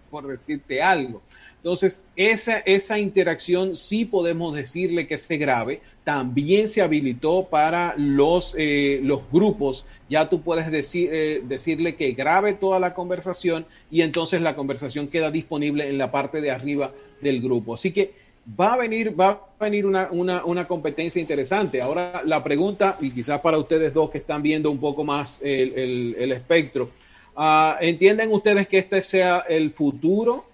por 0.10 0.28
decirte 0.28 0.82
algo. 0.82 1.22
Entonces, 1.64 2.04
esa, 2.16 2.58
esa 2.60 2.98
interacción 2.98 3.76
sí 3.76 4.04
podemos 4.04 4.56
decirle 4.56 5.06
que 5.06 5.20
se 5.20 5.38
grave. 5.38 5.82
También 6.04 6.68
se 6.68 6.82
habilitó 6.82 7.48
para 7.52 7.94
los, 7.98 8.56
eh, 8.58 9.00
los 9.04 9.22
grupos. 9.32 9.86
Ya 10.10 10.28
tú 10.28 10.42
puedes 10.42 10.72
decir, 10.72 11.10
eh, 11.14 11.44
decirle 11.44 11.94
que 11.96 12.14
grabe 12.14 12.54
toda 12.54 12.80
la 12.80 12.96
conversación 12.96 13.68
y 13.92 14.02
entonces 14.02 14.42
la 14.42 14.56
conversación 14.56 15.08
queda 15.08 15.30
disponible 15.30 15.88
en 15.88 16.00
la 16.00 16.10
parte 16.10 16.42
de 16.42 16.50
arriba 16.50 16.94
del 17.22 17.42
grupo. 17.42 17.76
Así 17.76 17.92
que 17.92 18.12
va 18.60 18.74
a 18.74 18.78
venir, 18.78 19.20
va 19.20 19.30
a 19.60 19.64
venir 19.64 19.86
una, 19.86 20.10
una, 20.12 20.68
competencia 20.68 21.22
interesante. 21.22 21.80
Ahora 21.80 22.24
la 22.26 22.44
pregunta, 22.44 22.98
y 23.00 23.12
quizás 23.12 23.40
para 23.40 23.60
ustedes 23.60 23.94
dos 23.94 24.10
que 24.10 24.18
están 24.18 24.42
viendo 24.42 24.72
un 24.72 24.80
poco 24.80 25.04
más 25.04 25.40
el, 25.44 26.16
el, 26.18 26.32
espectro, 26.32 26.90
uh, 27.38 27.74
¿entienden 27.80 28.32
ustedes 28.32 28.68
que 28.68 28.80
este 28.80 29.04
sea 29.04 29.46
el 29.48 29.70
futuro 29.70 30.46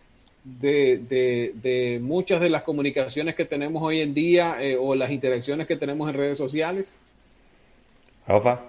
de, 0.59 1.99
muchas 2.01 2.39
de 2.39 2.49
las 2.49 2.63
comunicaciones 2.63 3.35
que 3.35 3.45
tenemos 3.45 3.83
hoy 3.83 4.01
en 4.01 4.13
día 4.13 4.57
eh, 4.59 4.77
o 4.79 4.95
las 4.95 5.11
interacciones 5.11 5.67
que 5.67 5.75
tenemos 5.75 6.09
en 6.09 6.15
redes 6.15 6.37
sociales? 6.37 6.95
Rafa. 8.27 8.61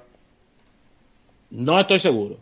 No 1.50 1.80
estoy 1.80 2.00
seguro. 2.00 2.36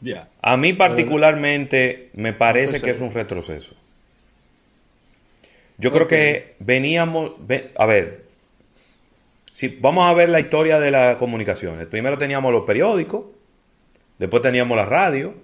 Ya. 0.00 0.28
A 0.42 0.56
mí 0.56 0.72
particularmente 0.72 2.10
me 2.14 2.32
parece 2.32 2.80
que 2.80 2.90
es 2.90 3.00
un 3.00 3.12
retroceso. 3.12 3.74
Yo 5.78 5.90
creo 5.90 6.06
que 6.06 6.54
veníamos, 6.60 7.32
a 7.76 7.86
ver, 7.86 8.24
si 9.52 9.68
vamos 9.68 10.08
a 10.08 10.14
ver 10.14 10.28
la 10.28 10.40
historia 10.40 10.78
de 10.78 10.90
las 10.90 11.16
comunicaciones. 11.16 11.86
Primero 11.86 12.18
teníamos 12.18 12.52
los 12.52 12.64
periódicos, 12.64 13.24
después 14.18 14.42
teníamos 14.42 14.76
la 14.76 14.84
radio, 14.84 15.34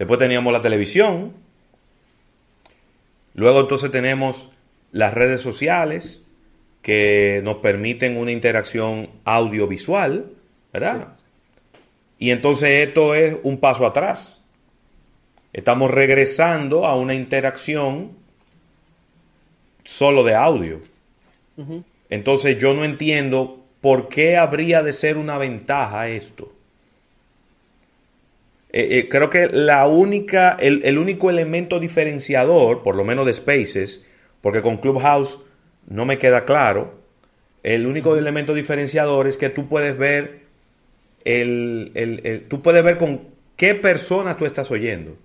Después 0.00 0.18
teníamos 0.18 0.50
la 0.50 0.62
televisión. 0.62 1.34
Luego 3.34 3.60
entonces 3.60 3.90
tenemos 3.90 4.48
las 4.92 5.12
redes 5.12 5.42
sociales 5.42 6.22
que 6.80 7.42
nos 7.44 7.56
permiten 7.56 8.16
una 8.16 8.30
interacción 8.30 9.10
audiovisual, 9.26 10.32
¿verdad? 10.72 11.18
Y 12.18 12.30
entonces 12.30 12.88
esto 12.88 13.14
es 13.14 13.36
un 13.42 13.58
paso 13.58 13.84
atrás. 13.84 14.42
estamos 15.52 15.90
regresando 15.90 16.86
a 16.86 16.96
una 16.96 17.12
interacción 17.12 18.12
solo 19.84 20.24
de 20.24 20.34
audio. 20.34 20.80
Entonces 22.08 22.56
yo 22.56 22.72
no 22.72 22.86
entiendo 22.86 23.62
por 23.82 24.08
qué 24.08 24.38
habría 24.38 24.82
de 24.82 24.94
ser 24.94 25.18
una 25.18 25.36
ventaja 25.36 26.08
esto. 26.08 26.50
Eh, 28.72 28.98
eh, 28.98 29.08
creo 29.08 29.30
que 29.30 29.48
la 29.48 29.86
única, 29.86 30.56
el, 30.60 30.82
el, 30.84 30.98
único 30.98 31.28
elemento 31.28 31.80
diferenciador, 31.80 32.82
por 32.82 32.94
lo 32.94 33.04
menos 33.04 33.26
de 33.26 33.34
Spaces, 33.34 34.06
porque 34.40 34.62
con 34.62 34.78
Clubhouse 34.78 35.40
no 35.88 36.04
me 36.04 36.18
queda 36.18 36.44
claro, 36.44 37.00
el 37.62 37.86
único 37.86 38.16
elemento 38.16 38.54
diferenciador 38.54 39.26
es 39.26 39.36
que 39.36 39.50
tú 39.50 39.68
puedes 39.68 39.98
ver 39.98 40.40
el, 41.24 41.90
el, 41.94 42.46
tú 42.48 42.62
puedes 42.62 42.82
ver 42.82 42.96
con 42.96 43.22
qué 43.56 43.74
persona 43.74 44.36
tú 44.36 44.46
estás 44.46 44.70
oyendo. 44.70 45.16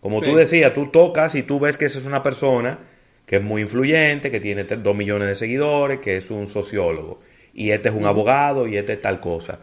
Como 0.00 0.22
tú 0.22 0.34
decías, 0.34 0.72
tú 0.72 0.88
tocas 0.90 1.34
y 1.34 1.42
tú 1.42 1.58
ves 1.60 1.76
que 1.76 1.86
esa 1.86 1.98
es 1.98 2.04
una 2.04 2.22
persona 2.22 2.78
que 3.26 3.36
es 3.36 3.42
muy 3.42 3.62
influyente, 3.62 4.30
que 4.30 4.40
tiene 4.40 4.64
dos 4.64 4.96
millones 4.96 5.28
de 5.28 5.34
seguidores, 5.34 5.98
que 5.98 6.16
es 6.16 6.30
un 6.30 6.46
sociólogo, 6.46 7.20
y 7.52 7.70
este 7.70 7.88
es 7.88 7.94
un 7.94 8.06
abogado 8.06 8.68
y 8.68 8.76
este 8.76 8.94
es 8.94 9.02
tal 9.02 9.20
cosa. 9.20 9.60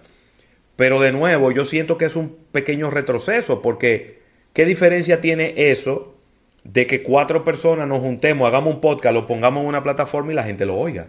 Pero 0.75 0.99
de 0.99 1.11
nuevo, 1.11 1.51
yo 1.51 1.65
siento 1.65 1.97
que 1.97 2.05
es 2.05 2.15
un 2.15 2.35
pequeño 2.51 2.89
retroceso, 2.89 3.61
porque 3.61 4.19
¿qué 4.53 4.65
diferencia 4.65 5.21
tiene 5.21 5.53
eso 5.55 6.15
de 6.63 6.87
que 6.87 7.03
cuatro 7.03 7.43
personas 7.43 7.87
nos 7.87 7.99
juntemos, 7.99 8.47
hagamos 8.47 8.75
un 8.75 8.81
podcast, 8.81 9.13
lo 9.13 9.25
pongamos 9.25 9.61
en 9.61 9.67
una 9.67 9.83
plataforma 9.83 10.31
y 10.31 10.35
la 10.35 10.43
gente 10.43 10.65
lo 10.65 10.77
oiga? 10.77 11.07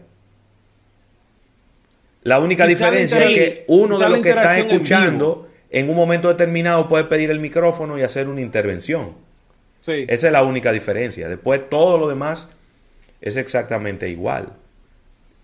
La 2.22 2.40
única 2.40 2.66
diferencia 2.66 3.22
es 3.24 3.35
que 3.35 3.64
uno 3.68 3.98
de 3.98 4.09
los 4.09 4.20
que 4.20 4.31
está 4.31 4.59
escuchando 4.59 5.48
en, 5.70 5.90
un 5.90 5.96
momento 5.96 6.29
determinado 6.29 6.88
puede 6.88 7.05
pedir 7.05 7.31
el 7.31 7.38
micrófono 7.38 7.98
y 7.98 8.03
hacer 8.03 8.29
una 8.29 8.40
intervención. 8.40 9.12
Esa 9.87 10.27
es 10.27 10.33
la 10.33 10.42
única 10.42 10.72
diferencia. 10.72 11.29
Después 11.29 11.68
todo 11.68 11.98
lo 11.98 12.09
demás 12.09 12.48
es 13.20 13.37
exactamente 13.37 14.09
igual. 14.09 14.55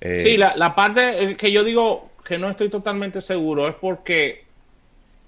Eh, 0.00 0.20
sí, 0.24 0.36
la, 0.38 0.56
la 0.56 0.74
parte 0.74 1.36
que 1.36 1.52
yo 1.52 1.62
digo 1.62 2.09
que 2.24 2.38
no 2.38 2.48
estoy 2.48 2.68
totalmente 2.68 3.20
seguro 3.20 3.68
es 3.68 3.74
porque 3.74 4.44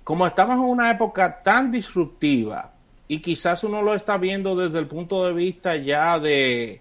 como 0.05 0.27
estamos 0.27 0.57
en 0.57 0.63
una 0.63 0.91
época 0.91 1.43
tan 1.43 1.71
disruptiva 1.71 2.73
y 3.09 3.21
quizás 3.21 3.65
uno 3.65 3.83
lo 3.83 3.95
está 3.95 4.19
viendo 4.19 4.57
desde 4.57 4.79
el 4.79 4.87
punto 4.87 5.25
de 5.25 5.33
vista 5.33 5.77
ya 5.77 6.19
de, 6.19 6.81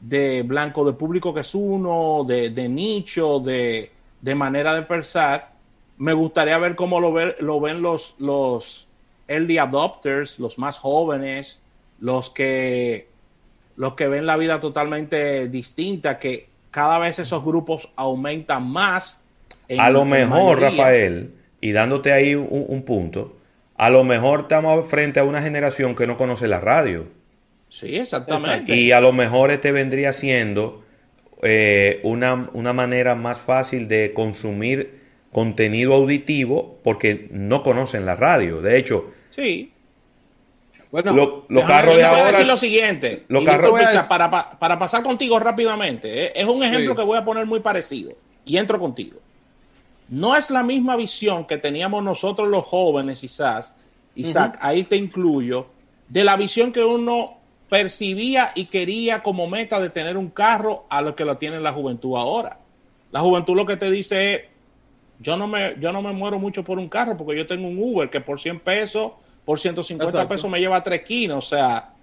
de 0.00 0.42
blanco 0.42 0.84
de 0.84 0.92
público 0.92 1.34
que 1.34 1.40
es 1.40 1.54
uno, 1.54 2.24
de, 2.26 2.50
de 2.50 2.68
nicho, 2.68 3.40
de, 3.40 3.90
de 4.20 4.34
manera 4.34 4.74
de 4.74 4.82
pensar, 4.82 5.52
me 5.98 6.12
gustaría 6.12 6.58
ver 6.58 6.74
cómo 6.74 7.00
lo, 7.00 7.12
ver, 7.12 7.36
lo 7.40 7.60
ven 7.60 7.82
los, 7.82 8.14
los 8.18 8.86
early 9.28 9.58
adopters, 9.58 10.38
los 10.38 10.58
más 10.58 10.78
jóvenes, 10.78 11.60
los 12.00 12.30
que, 12.30 13.08
los 13.76 13.94
que 13.94 14.08
ven 14.08 14.26
la 14.26 14.36
vida 14.36 14.60
totalmente 14.60 15.48
distinta, 15.48 16.18
que 16.18 16.48
cada 16.70 16.98
vez 16.98 17.18
esos 17.18 17.44
grupos 17.44 17.90
aumentan 17.96 18.68
más. 18.68 19.22
A 19.78 19.90
lo 19.90 20.04
mejor, 20.04 20.60
Rafael, 20.60 21.32
y 21.60 21.72
dándote 21.72 22.12
ahí 22.12 22.34
un, 22.34 22.82
punto, 22.82 23.38
a 23.76 23.90
lo 23.90 24.04
mejor 24.04 24.40
estamos 24.42 24.86
frente 24.88 25.20
a 25.20 25.24
una 25.24 25.42
generación 25.42 25.94
que 25.94 26.06
no 26.06 26.16
conoce 26.16 26.48
la 26.48 26.60
radio. 26.60 27.06
Sí, 27.68 27.96
exactamente. 27.96 28.74
Y 28.76 28.92
a 28.92 29.00
lo 29.00 29.12
mejor 29.12 29.50
este 29.50 29.72
vendría 29.72 30.12
siendo 30.12 30.84
eh, 31.42 32.00
una, 32.02 32.50
una 32.52 32.72
manera 32.72 33.14
más 33.14 33.38
fácil 33.38 33.88
de 33.88 34.12
consumir 34.14 35.02
contenido 35.32 35.94
auditivo 35.94 36.78
porque 36.84 37.26
no 37.32 37.62
conocen 37.62 38.06
la 38.06 38.14
radio. 38.14 38.60
De 38.60 38.78
hecho, 38.78 39.12
sí. 39.30 39.72
Bueno, 40.92 41.44
los 41.48 41.64
carros 41.64 41.96
de 41.96 42.04
ahora. 42.04 42.30
decir 42.30 42.46
lo 42.46 42.56
siguiente. 42.56 43.24
Los 43.26 43.44
carros, 43.44 43.72
para, 44.08 44.30
para, 44.30 44.78
pasar 44.78 45.02
contigo 45.02 45.40
rápidamente, 45.40 46.26
eh, 46.26 46.32
es 46.36 46.46
un 46.46 46.62
ejemplo 46.62 46.94
que 46.94 47.02
voy 47.02 47.18
a 47.18 47.24
poner 47.24 47.46
muy 47.46 47.58
parecido 47.58 48.12
y 48.44 48.58
entro 48.58 48.78
contigo. 48.78 49.23
No 50.08 50.36
es 50.36 50.50
la 50.50 50.62
misma 50.62 50.96
visión 50.96 51.46
que 51.46 51.58
teníamos 51.58 52.02
nosotros 52.02 52.48
los 52.48 52.64
jóvenes, 52.64 53.20
quizás, 53.20 53.72
Isaac, 54.14 54.58
ahí 54.60 54.84
te 54.84 54.96
incluyo, 54.96 55.66
de 56.08 56.24
la 56.24 56.36
visión 56.36 56.72
que 56.72 56.84
uno 56.84 57.38
percibía 57.68 58.52
y 58.54 58.66
quería 58.66 59.22
como 59.22 59.48
meta 59.48 59.80
de 59.80 59.90
tener 59.90 60.16
un 60.16 60.30
carro 60.30 60.84
a 60.88 61.00
lo 61.02 61.16
que 61.16 61.24
lo 61.24 61.38
tiene 61.38 61.58
la 61.60 61.72
juventud 61.72 62.16
ahora. 62.16 62.58
La 63.10 63.20
juventud 63.20 63.56
lo 63.56 63.66
que 63.66 63.76
te 63.76 63.90
dice 63.90 64.34
es, 64.34 64.40
yo 65.20 65.36
no 65.36 65.46
me, 65.46 65.76
yo 65.80 65.92
no 65.92 66.02
me 66.02 66.12
muero 66.12 66.38
mucho 66.38 66.64
por 66.64 66.78
un 66.78 66.88
carro 66.88 67.16
porque 67.16 67.36
yo 67.36 67.46
tengo 67.46 67.66
un 67.66 67.78
Uber 67.78 68.10
que 68.10 68.20
por 68.20 68.40
100 68.40 68.60
pesos, 68.60 69.12
por 69.44 69.58
150 69.58 70.28
pesos 70.28 70.50
me 70.50 70.60
lleva 70.60 70.76
a 70.76 70.82
tres 70.82 71.02
quinos. 71.02 71.46
O 71.46 71.48
sea, 71.48 71.94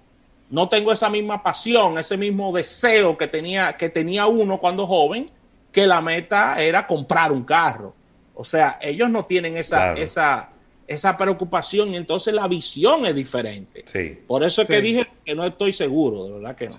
no 0.49 0.67
tengo 0.69 0.91
esa 0.91 1.09
misma 1.09 1.41
pasión, 1.43 1.97
ese 1.97 2.17
mismo 2.17 2.51
deseo 2.51 3.17
que 3.17 3.27
tenía, 3.27 3.77
que 3.77 3.89
tenía 3.89 4.27
uno 4.27 4.57
cuando 4.57 4.87
joven, 4.87 5.29
que 5.71 5.87
la 5.87 6.01
meta 6.01 6.61
era 6.61 6.85
comprar 6.85 7.31
un 7.31 7.43
carro. 7.43 7.93
O 8.33 8.43
sea, 8.43 8.79
ellos 8.81 9.09
no 9.09 9.25
tienen 9.25 9.57
esa, 9.57 9.93
esa, 9.93 10.49
esa 10.87 11.17
preocupación 11.17 11.93
y 11.93 11.97
entonces 11.97 12.33
la 12.33 12.47
visión 12.47 13.05
es 13.05 13.15
diferente. 13.15 13.85
Por 14.27 14.43
eso 14.43 14.61
es 14.61 14.67
que 14.67 14.81
dije 14.81 15.07
que 15.23 15.35
no 15.35 15.45
estoy 15.45 15.73
seguro, 15.73 16.25
de 16.25 16.31
verdad 16.33 16.55
que 16.55 16.67
no. 16.69 16.75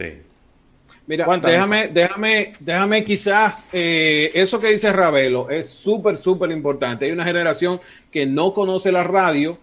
Mira, 1.05 1.27
déjame, 1.39 1.89
déjame, 1.89 2.53
déjame 2.61 3.05
quizás, 3.05 3.69
eh, 3.73 4.31
eso 4.35 4.61
que 4.61 4.69
dice 4.69 4.93
Ravelo 4.93 5.51
es 5.51 5.69
súper, 5.69 6.17
súper 6.17 6.51
importante. 6.53 7.07
Hay 7.07 7.11
una 7.11 7.25
generación 7.25 7.81
que 8.11 8.25
no 8.25 8.55
conoce 8.55 8.93
la 8.93 9.03
radio, 9.03 9.59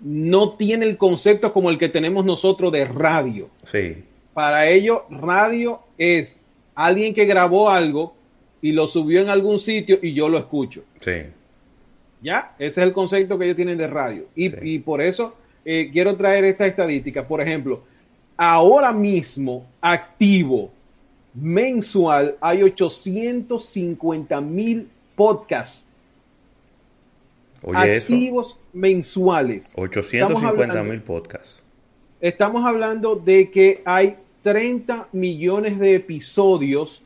no 0.00 0.52
tiene 0.52 0.86
el 0.86 0.96
concepto 0.96 1.52
como 1.52 1.70
el 1.70 1.78
que 1.78 1.88
tenemos 1.88 2.24
nosotros 2.24 2.70
de 2.70 2.84
radio. 2.84 3.48
Sí. 3.64 4.04
Para 4.32 4.68
ellos, 4.68 5.00
radio 5.10 5.80
es 5.98 6.40
alguien 6.76 7.12
que 7.12 7.24
grabó 7.24 7.70
algo 7.70 8.14
y 8.60 8.72
lo 8.72 8.86
subió 8.86 9.20
en 9.20 9.28
algún 9.28 9.58
sitio 9.58 9.98
y 10.02 10.12
yo 10.12 10.28
lo 10.28 10.38
escucho. 10.38 10.84
Sí. 11.00 11.22
¿Ya? 12.20 12.54
Ese 12.58 12.80
es 12.80 12.86
el 12.86 12.92
concepto 12.92 13.38
que 13.38 13.44
ellos 13.44 13.56
tienen 13.56 13.78
de 13.78 13.86
radio. 13.86 14.24
Y, 14.34 14.78
por 14.80 15.00
eso 15.00 15.36
eh, 15.64 15.90
quiero 15.92 16.16
traer 16.16 16.44
esta 16.44 16.66
estadística. 16.66 17.26
Por 17.26 17.40
ejemplo, 17.40 17.82
ahora 18.36 18.92
mismo 18.92 19.66
activo 19.80 20.70
mensual 21.34 22.36
hay 22.40 22.62
850 22.62 24.40
mil 24.40 24.88
podcasts 25.14 25.88
activos 27.74 28.58
mensuales. 28.72 29.72
850 29.74 30.82
mil 30.82 31.00
podcasts. 31.02 31.62
Estamos 32.20 32.64
hablando 32.66 33.16
de 33.16 33.50
que 33.50 33.82
hay 33.84 34.16
30 34.42 35.08
millones 35.12 35.78
de 35.78 35.94
episodios 35.94 37.02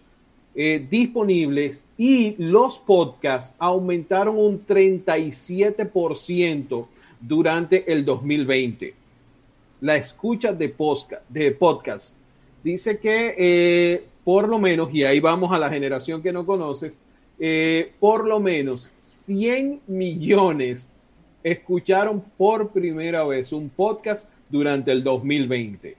eh, 0.54 0.86
disponibles 0.90 1.86
y 1.96 2.34
los 2.38 2.78
podcasts 2.78 3.56
aumentaron 3.58 4.36
un 4.36 4.66
37% 4.66 6.86
durante 7.20 7.90
el 7.90 8.04
2020. 8.04 8.94
La 9.80 9.96
escucha 9.96 10.52
de, 10.52 10.68
podcast, 10.68 11.26
de 11.28 11.52
podcast 11.52 12.14
dice 12.62 12.98
que 12.98 13.34
eh, 13.36 14.04
por 14.24 14.48
lo 14.48 14.58
menos, 14.58 14.92
y 14.94 15.04
ahí 15.04 15.20
vamos 15.20 15.52
a 15.52 15.58
la 15.58 15.70
generación 15.70 16.22
que 16.22 16.32
no 16.32 16.46
conoces, 16.46 17.00
eh, 17.38 17.92
por 17.98 18.26
lo 18.26 18.38
menos 18.38 18.90
100 19.00 19.80
millones 19.86 20.88
escucharon 21.42 22.22
por 22.36 22.70
primera 22.70 23.24
vez 23.24 23.52
un 23.52 23.68
podcast 23.68 24.28
durante 24.48 24.92
el 24.92 25.02
2020. 25.02 25.96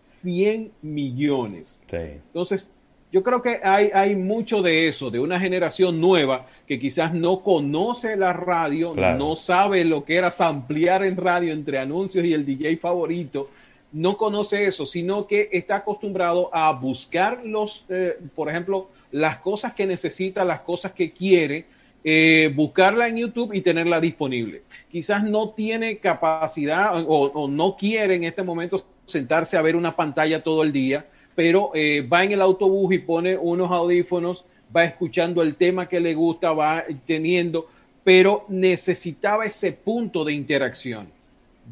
100 0.00 0.72
millones. 0.82 1.78
Entonces, 1.90 2.70
yo 3.10 3.22
creo 3.22 3.40
que 3.40 3.60
hay, 3.62 3.90
hay 3.94 4.14
mucho 4.14 4.60
de 4.60 4.88
eso, 4.88 5.10
de 5.10 5.18
una 5.18 5.40
generación 5.40 6.00
nueva 6.00 6.44
que 6.66 6.78
quizás 6.78 7.14
no 7.14 7.40
conoce 7.40 8.16
la 8.16 8.34
radio, 8.34 8.94
no 8.94 9.34
sabe 9.34 9.84
lo 9.84 10.04
que 10.04 10.16
era 10.16 10.30
ampliar 10.38 11.02
en 11.04 11.16
radio 11.16 11.52
entre 11.52 11.78
anuncios 11.78 12.24
y 12.24 12.34
el 12.34 12.44
DJ 12.44 12.76
favorito, 12.76 13.48
no 13.92 14.18
conoce 14.18 14.66
eso, 14.66 14.84
sino 14.84 15.26
que 15.26 15.48
está 15.52 15.76
acostumbrado 15.76 16.50
a 16.52 16.70
buscar 16.72 17.40
los, 17.44 17.86
eh, 17.88 18.18
por 18.34 18.50
ejemplo, 18.50 18.90
las 19.10 19.38
cosas 19.38 19.72
que 19.72 19.86
necesita, 19.86 20.44
las 20.44 20.60
cosas 20.60 20.92
que 20.92 21.10
quiere, 21.12 21.64
eh, 22.04 22.52
buscarla 22.54 23.08
en 23.08 23.16
YouTube 23.16 23.54
y 23.54 23.62
tenerla 23.62 24.00
disponible. 24.00 24.62
Quizás 24.90 25.24
no 25.24 25.50
tiene 25.50 25.96
capacidad 25.96 27.02
o, 27.02 27.24
o 27.24 27.48
no 27.48 27.74
quiere 27.76 28.16
en 28.16 28.24
este 28.24 28.42
momento 28.42 28.84
sentarse 29.06 29.56
a 29.56 29.62
ver 29.62 29.74
una 29.74 29.96
pantalla 29.96 30.42
todo 30.42 30.62
el 30.62 30.72
día 30.72 31.06
pero 31.38 31.70
eh, 31.72 32.00
va 32.00 32.24
en 32.24 32.32
el 32.32 32.42
autobús 32.42 32.92
y 32.92 32.98
pone 32.98 33.36
unos 33.36 33.70
audífonos, 33.70 34.44
va 34.76 34.82
escuchando 34.82 35.40
el 35.40 35.54
tema 35.54 35.88
que 35.88 36.00
le 36.00 36.12
gusta, 36.12 36.50
va 36.50 36.84
teniendo, 37.06 37.68
pero 38.02 38.44
necesitaba 38.48 39.44
ese 39.44 39.70
punto 39.70 40.24
de 40.24 40.32
interacción, 40.32 41.06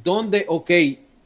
donde, 0.04 0.44
ok, 0.46 0.70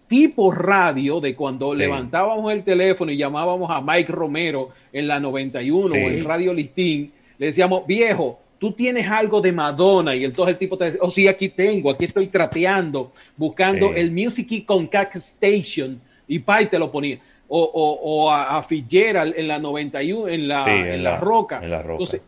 tipo 0.09 0.51
radio 0.53 1.20
de 1.20 1.34
cuando 1.34 1.74
levantábamos 1.74 2.51
el 2.51 2.64
teléfono 2.64 3.12
y 3.12 3.18
llamábamos 3.18 3.70
a 3.70 3.82
Mike 3.82 4.11
Romero 4.11 4.70
en 4.91 5.07
la 5.07 5.20
91 5.20 5.93
o 5.93 5.95
en 5.95 6.24
Radio 6.24 6.55
Listín, 6.55 7.12
le 7.36 7.45
decíamos, 7.45 7.86
viejo, 7.86 8.41
tú 8.59 8.72
tienes 8.72 9.07
algo 9.07 9.43
de 9.43 9.53
Madonna 9.53 10.16
y 10.16 10.24
entonces 10.24 10.55
el 10.55 10.59
tipo 10.59 10.78
te 10.78 10.86
dice, 10.86 10.99
oh 11.03 11.11
sí, 11.11 11.28
aquí 11.28 11.51
tengo, 11.51 11.91
aquí 11.91 12.07
estoy 12.07 12.28
trateando, 12.28 13.12
buscando 13.36 13.93
el 13.93 14.11
Music 14.11 14.49
Key 14.49 14.62
con 14.62 14.86
Cack 14.86 15.16
Station 15.16 16.01
y 16.26 16.38
Pai 16.38 16.70
te 16.70 16.78
lo 16.78 16.91
ponía. 16.91 17.18
O, 17.53 17.62
o, 17.62 18.30
a, 18.30 18.59
a 18.59 18.62
Fitzgerald 18.62 19.34
en 19.36 19.48
la 19.48 19.59
91, 19.59 20.28
en 20.28 20.46
la, 20.46 20.94
en, 20.94 21.03
la, 21.03 21.18
roca. 21.18 21.59
En 21.61 21.70
la 21.70 21.82
roca. 21.82 21.94
Entonces, 21.94 22.22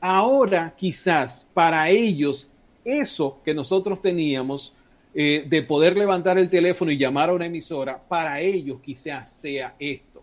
ahora 0.00 0.72
quizás 0.74 1.46
para 1.52 1.90
ellos 1.90 2.50
eso 2.84 3.38
que 3.44 3.52
nosotros 3.52 4.00
teníamos 4.00 4.72
eh, 5.18 5.44
de 5.48 5.62
poder 5.62 5.96
levantar 5.96 6.38
el 6.38 6.50
teléfono 6.50 6.90
y 6.90 6.98
llamar 6.98 7.30
a 7.30 7.32
una 7.32 7.46
emisora, 7.46 7.98
para 7.98 8.38
ellos 8.40 8.80
quizás 8.82 9.32
sea 9.32 9.74
esto. 9.78 10.22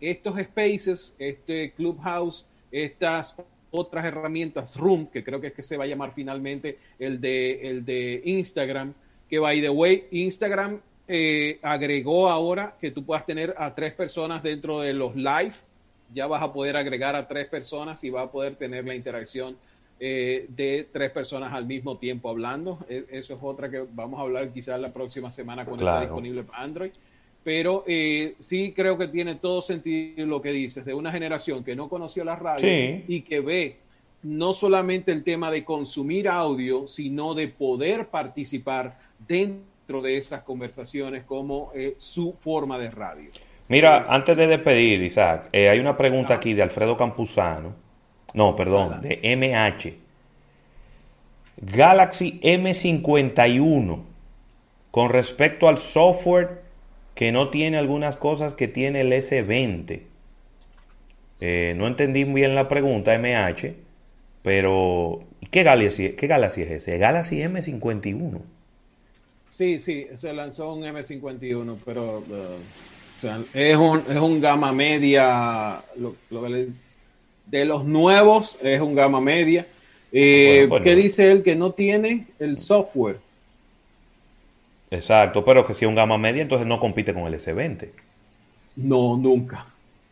Estos 0.00 0.38
spaces, 0.40 1.16
este 1.18 1.72
Clubhouse, 1.72 2.46
estas 2.70 3.34
otras 3.72 4.04
herramientas 4.04 4.76
Room, 4.76 5.08
que 5.08 5.24
creo 5.24 5.40
que 5.40 5.48
es 5.48 5.52
que 5.52 5.62
se 5.62 5.76
va 5.76 5.84
a 5.84 5.86
llamar 5.88 6.12
finalmente 6.14 6.78
el 6.98 7.20
de, 7.20 7.68
el 7.68 7.84
de 7.84 8.22
Instagram, 8.24 8.94
que 9.28 9.38
by 9.38 9.60
the 9.60 9.70
way, 9.70 10.06
Instagram 10.12 10.80
eh, 11.12 11.58
agregó 11.62 12.28
ahora 12.28 12.76
que 12.80 12.92
tú 12.92 13.04
puedas 13.04 13.26
tener 13.26 13.52
a 13.58 13.74
tres 13.74 13.92
personas 13.92 14.44
dentro 14.44 14.78
de 14.78 14.94
los 14.94 15.16
live, 15.16 15.54
ya 16.14 16.28
vas 16.28 16.40
a 16.40 16.52
poder 16.52 16.76
agregar 16.76 17.16
a 17.16 17.26
tres 17.26 17.48
personas 17.48 18.04
y 18.04 18.10
va 18.10 18.22
a 18.22 18.30
poder 18.30 18.54
tener 18.54 18.84
la 18.84 18.94
interacción 18.94 19.56
eh, 19.98 20.46
de 20.50 20.86
tres 20.92 21.10
personas 21.10 21.52
al 21.52 21.66
mismo 21.66 21.98
tiempo 21.98 22.30
hablando. 22.30 22.78
E, 22.88 23.06
eso 23.10 23.34
es 23.34 23.40
otra 23.42 23.68
que 23.68 23.84
vamos 23.92 24.20
a 24.20 24.22
hablar 24.22 24.52
quizás 24.52 24.80
la 24.80 24.92
próxima 24.92 25.32
semana 25.32 25.64
cuando 25.64 25.84
esté 25.84 26.02
disponible 26.02 26.44
para 26.44 26.62
Android. 26.62 26.92
Pero 27.42 27.82
eh, 27.88 28.36
sí 28.38 28.72
creo 28.72 28.96
que 28.96 29.08
tiene 29.08 29.34
todo 29.34 29.62
sentido 29.62 30.24
lo 30.26 30.40
que 30.40 30.52
dices, 30.52 30.84
de 30.84 30.94
una 30.94 31.10
generación 31.10 31.64
que 31.64 31.74
no 31.74 31.88
conoció 31.88 32.22
la 32.22 32.36
radio 32.36 32.68
y 33.08 33.22
que 33.22 33.40
ve 33.40 33.76
no 34.22 34.52
solamente 34.52 35.10
el 35.10 35.24
tema 35.24 35.50
de 35.50 35.64
consumir 35.64 36.28
audio, 36.28 36.86
sino 36.86 37.34
de 37.34 37.48
poder 37.48 38.06
participar 38.06 38.96
dentro 39.26 39.69
de 40.00 40.16
esas 40.16 40.42
conversaciones 40.42 41.24
como 41.24 41.72
eh, 41.74 41.94
su 41.98 42.36
forma 42.40 42.78
de 42.78 42.90
radio. 42.90 43.30
Mira, 43.68 44.06
antes 44.08 44.36
de 44.36 44.46
despedir, 44.46 45.02
Isaac, 45.02 45.48
eh, 45.52 45.68
hay 45.68 45.80
una 45.80 45.96
pregunta 45.96 46.34
aquí 46.34 46.54
de 46.54 46.62
Alfredo 46.62 46.96
Campuzano, 46.96 47.74
no, 48.34 48.54
perdón, 48.54 49.00
de 49.00 49.20
MH. 49.36 49.94
Galaxy 51.56 52.40
M51, 52.42 54.02
con 54.90 55.10
respecto 55.10 55.68
al 55.68 55.78
software 55.78 56.62
que 57.14 57.32
no 57.32 57.50
tiene 57.50 57.76
algunas 57.76 58.16
cosas 58.16 58.54
que 58.54 58.68
tiene 58.68 59.02
el 59.02 59.12
S20. 59.12 60.02
Eh, 61.40 61.74
no 61.76 61.86
entendí 61.86 62.24
bien 62.24 62.54
la 62.54 62.68
pregunta, 62.68 63.16
MH, 63.18 63.74
pero 64.42 65.20
¿qué 65.50 65.62
Galaxy, 65.62 66.10
qué 66.12 66.26
Galaxy 66.26 66.62
es 66.62 66.70
ese? 66.70 66.98
Galaxy 66.98 67.40
M51. 67.40 68.40
Sí, 69.60 69.78
sí, 69.78 70.06
se 70.16 70.32
lanzó 70.32 70.72
un 70.72 70.84
M51, 70.84 71.76
pero 71.84 72.20
uh, 72.20 73.42
es, 73.52 73.76
un, 73.76 74.02
es 74.08 74.16
un 74.16 74.40
gama 74.40 74.72
media, 74.72 75.82
de 77.44 77.64
los 77.66 77.84
nuevos 77.84 78.56
es 78.62 78.80
un 78.80 78.94
gama 78.94 79.20
media. 79.20 79.66
Eh, 80.12 80.64
pues 80.66 80.82
¿Qué 80.82 80.96
dice 80.96 81.30
él 81.30 81.42
que 81.42 81.56
no 81.56 81.72
tiene 81.72 82.24
el 82.38 82.62
software? 82.62 83.18
Exacto, 84.90 85.44
pero 85.44 85.66
que 85.66 85.74
si 85.74 85.84
es 85.84 85.88
un 85.90 85.94
gama 85.94 86.16
media, 86.16 86.40
entonces 86.40 86.66
no 86.66 86.80
compite 86.80 87.12
con 87.12 87.24
el 87.24 87.34
S20. 87.34 87.90
No, 88.76 89.18
nunca. 89.18 89.66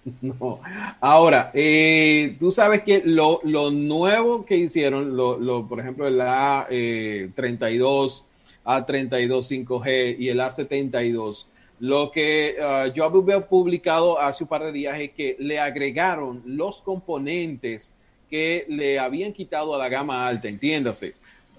No. 0.21 0.61
Ahora, 1.01 1.51
eh, 1.55 2.37
tú 2.39 2.53
sabes 2.53 2.83
que 2.83 3.01
lo, 3.03 3.41
nuevo 3.71 4.45
que 4.45 4.59
hicieron, 4.59 5.17
lo, 5.17 5.67
por 5.67 5.81
ejemplo, 5.81 6.07
el 6.07 6.21
A32, 6.21 8.25
A32 8.69 9.67
5G 9.67 10.17
y 10.19 10.29
el 10.29 10.41
A72, 10.41 11.47
lo 11.81 12.11
que 12.11 12.57
uh, 12.61 12.93
yo 12.93 13.05
había 13.05 13.49
publicado 13.49 14.21
hace 14.21 14.45
un 14.45 14.49
par 14.49 14.65
de 14.65 14.73
días 14.73 15.01
es 15.01 15.11
que 15.13 15.37
le 15.39 15.59
agregaron 15.59 16.43
los 16.45 16.83
componentes 16.83 17.93
que 18.29 18.67
le 18.69 18.99
habían 18.99 19.33
quitado 19.33 19.75
a 19.75 19.79
la 19.79 19.89
gama 19.89 20.27
alta, 20.27 20.49
entiéndase. 20.49 21.15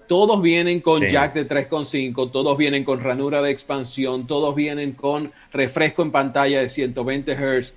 Todos 0.06 0.40
vienen 0.40 0.80
con 0.80 1.02
jack 1.02 1.34
de 1.34 1.48
3.5, 1.48 2.30
todos 2.30 2.56
vienen 2.56 2.84
con 2.84 3.00
ranura 3.00 3.42
de 3.42 3.50
expansión, 3.50 4.26
todos 4.26 4.54
vienen 4.54 4.92
con 4.92 5.32
refresco 5.52 6.02
en 6.02 6.10
pantalla 6.10 6.60
de 6.60 6.68
120 6.68 7.34
Hz. 7.34 7.74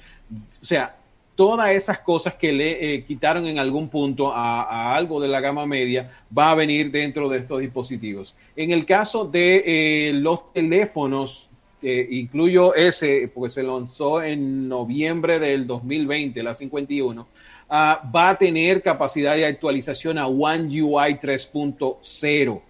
O 0.62 0.66
sea, 0.66 0.96
todas 1.36 1.72
esas 1.72 2.00
cosas 2.00 2.36
que 2.36 2.52
le 2.52 2.96
eh, 2.96 3.04
quitaron 3.04 3.48
en 3.48 3.60
algún 3.60 3.90
punto 3.90 4.32
a, 4.34 4.96
algo 4.96 5.20
de 5.20 5.28
la 5.28 5.40
gama 5.40 5.66
media 5.66 6.12
va 6.36 6.52
a 6.52 6.56
venir 6.56 6.92
dentro 6.92 7.30
de 7.30 7.40
estos 7.40 7.60
dispositivos. 7.60 8.36
En 8.56 8.72
el 8.72 8.86
caso 8.86 9.26
de 9.26 9.64
eh, 9.66 10.14
los 10.14 10.54
teléfonos, 10.54 11.48
eh, 11.82 12.08
incluyo 12.12 12.76
ese, 12.76 13.30
porque 13.34 13.50
se 13.50 13.64
lanzó 13.64 14.22
en 14.22 14.70
noviembre 14.70 15.40
del 15.40 15.68
2020, 15.68 16.44
la 16.44 16.54
51 16.54 17.28
Ah, 17.76 18.08
va 18.16 18.30
a 18.30 18.38
tener 18.38 18.84
capacidad 18.84 19.36
de 19.36 19.48
actualización 19.48 20.20
a 20.20 20.28
One 20.28 20.66
UI 20.80 21.16
3.0. 21.16 22.62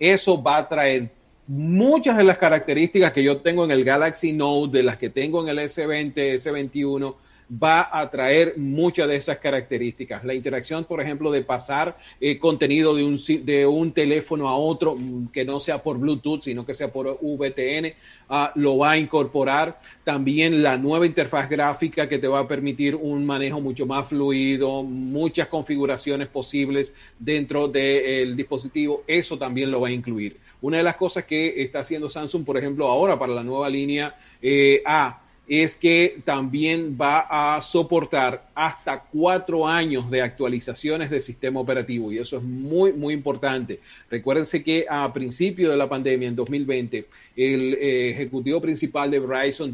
Eso 0.00 0.42
va 0.42 0.56
a 0.56 0.68
traer 0.68 1.10
muchas 1.46 2.16
de 2.16 2.24
las 2.24 2.38
características 2.38 3.12
que 3.12 3.22
yo 3.22 3.36
tengo 3.36 3.64
en 3.64 3.70
el 3.70 3.84
Galaxy 3.84 4.32
Note, 4.32 4.78
de 4.78 4.82
las 4.82 4.96
que 4.96 5.10
tengo 5.10 5.42
en 5.42 5.48
el 5.48 5.60
S20, 5.60 6.12
S21, 6.34 7.14
va 7.50 7.88
a 7.90 8.10
traer 8.10 8.54
muchas 8.58 9.08
de 9.08 9.16
esas 9.16 9.38
características. 9.38 10.24
La 10.24 10.34
interacción, 10.34 10.84
por 10.84 11.00
ejemplo, 11.00 11.30
de 11.30 11.42
pasar 11.42 11.96
eh, 12.20 12.38
contenido 12.38 12.94
de 12.94 13.04
un, 13.04 13.18
de 13.44 13.66
un 13.66 13.92
teléfono 13.92 14.48
a 14.48 14.56
otro, 14.56 14.94
mm, 14.96 15.28
que 15.28 15.44
no 15.44 15.58
sea 15.60 15.82
por 15.82 15.98
Bluetooth, 15.98 16.42
sino 16.42 16.66
que 16.66 16.74
sea 16.74 16.92
por 16.92 17.18
VTN, 17.20 17.94
ah, 18.28 18.52
lo 18.54 18.78
va 18.78 18.92
a 18.92 18.98
incorporar. 18.98 19.80
También 20.04 20.62
la 20.62 20.76
nueva 20.76 21.06
interfaz 21.06 21.48
gráfica 21.48 22.08
que 22.08 22.18
te 22.18 22.28
va 22.28 22.40
a 22.40 22.48
permitir 22.48 22.94
un 22.94 23.24
manejo 23.24 23.60
mucho 23.60 23.86
más 23.86 24.08
fluido, 24.08 24.82
muchas 24.82 25.48
configuraciones 25.48 26.28
posibles 26.28 26.92
dentro 27.18 27.68
del 27.68 28.36
dispositivo. 28.36 29.04
Eso 29.06 29.38
también 29.38 29.70
lo 29.70 29.80
va 29.80 29.88
a 29.88 29.92
incluir. 29.92 30.36
Una 30.60 30.78
de 30.78 30.82
las 30.82 30.96
cosas 30.96 31.24
que 31.24 31.62
está 31.62 31.80
haciendo 31.80 32.10
Samsung, 32.10 32.44
por 32.44 32.58
ejemplo, 32.58 32.88
ahora 32.88 33.18
para 33.18 33.32
la 33.32 33.44
nueva 33.44 33.68
línea 33.68 34.16
eh, 34.42 34.82
A, 34.84 35.20
es 35.48 35.76
que 35.76 36.20
también 36.24 36.96
va 37.00 37.56
a 37.56 37.62
soportar 37.62 38.48
hasta 38.54 39.00
cuatro 39.00 39.66
años 39.66 40.10
de 40.10 40.20
actualizaciones 40.20 41.08
de 41.08 41.20
sistema 41.20 41.58
operativo 41.58 42.12
y 42.12 42.18
eso 42.18 42.36
es 42.36 42.42
muy, 42.42 42.92
muy 42.92 43.14
importante. 43.14 43.80
Recuérdense 44.10 44.62
que 44.62 44.84
a 44.88 45.10
principio 45.10 45.70
de 45.70 45.76
la 45.78 45.88
pandemia, 45.88 46.28
en 46.28 46.36
2020, 46.36 47.06
el 47.36 47.74
eh, 47.74 48.10
ejecutivo 48.10 48.60
principal 48.60 49.10
de 49.10 49.20
Verizon 49.20 49.72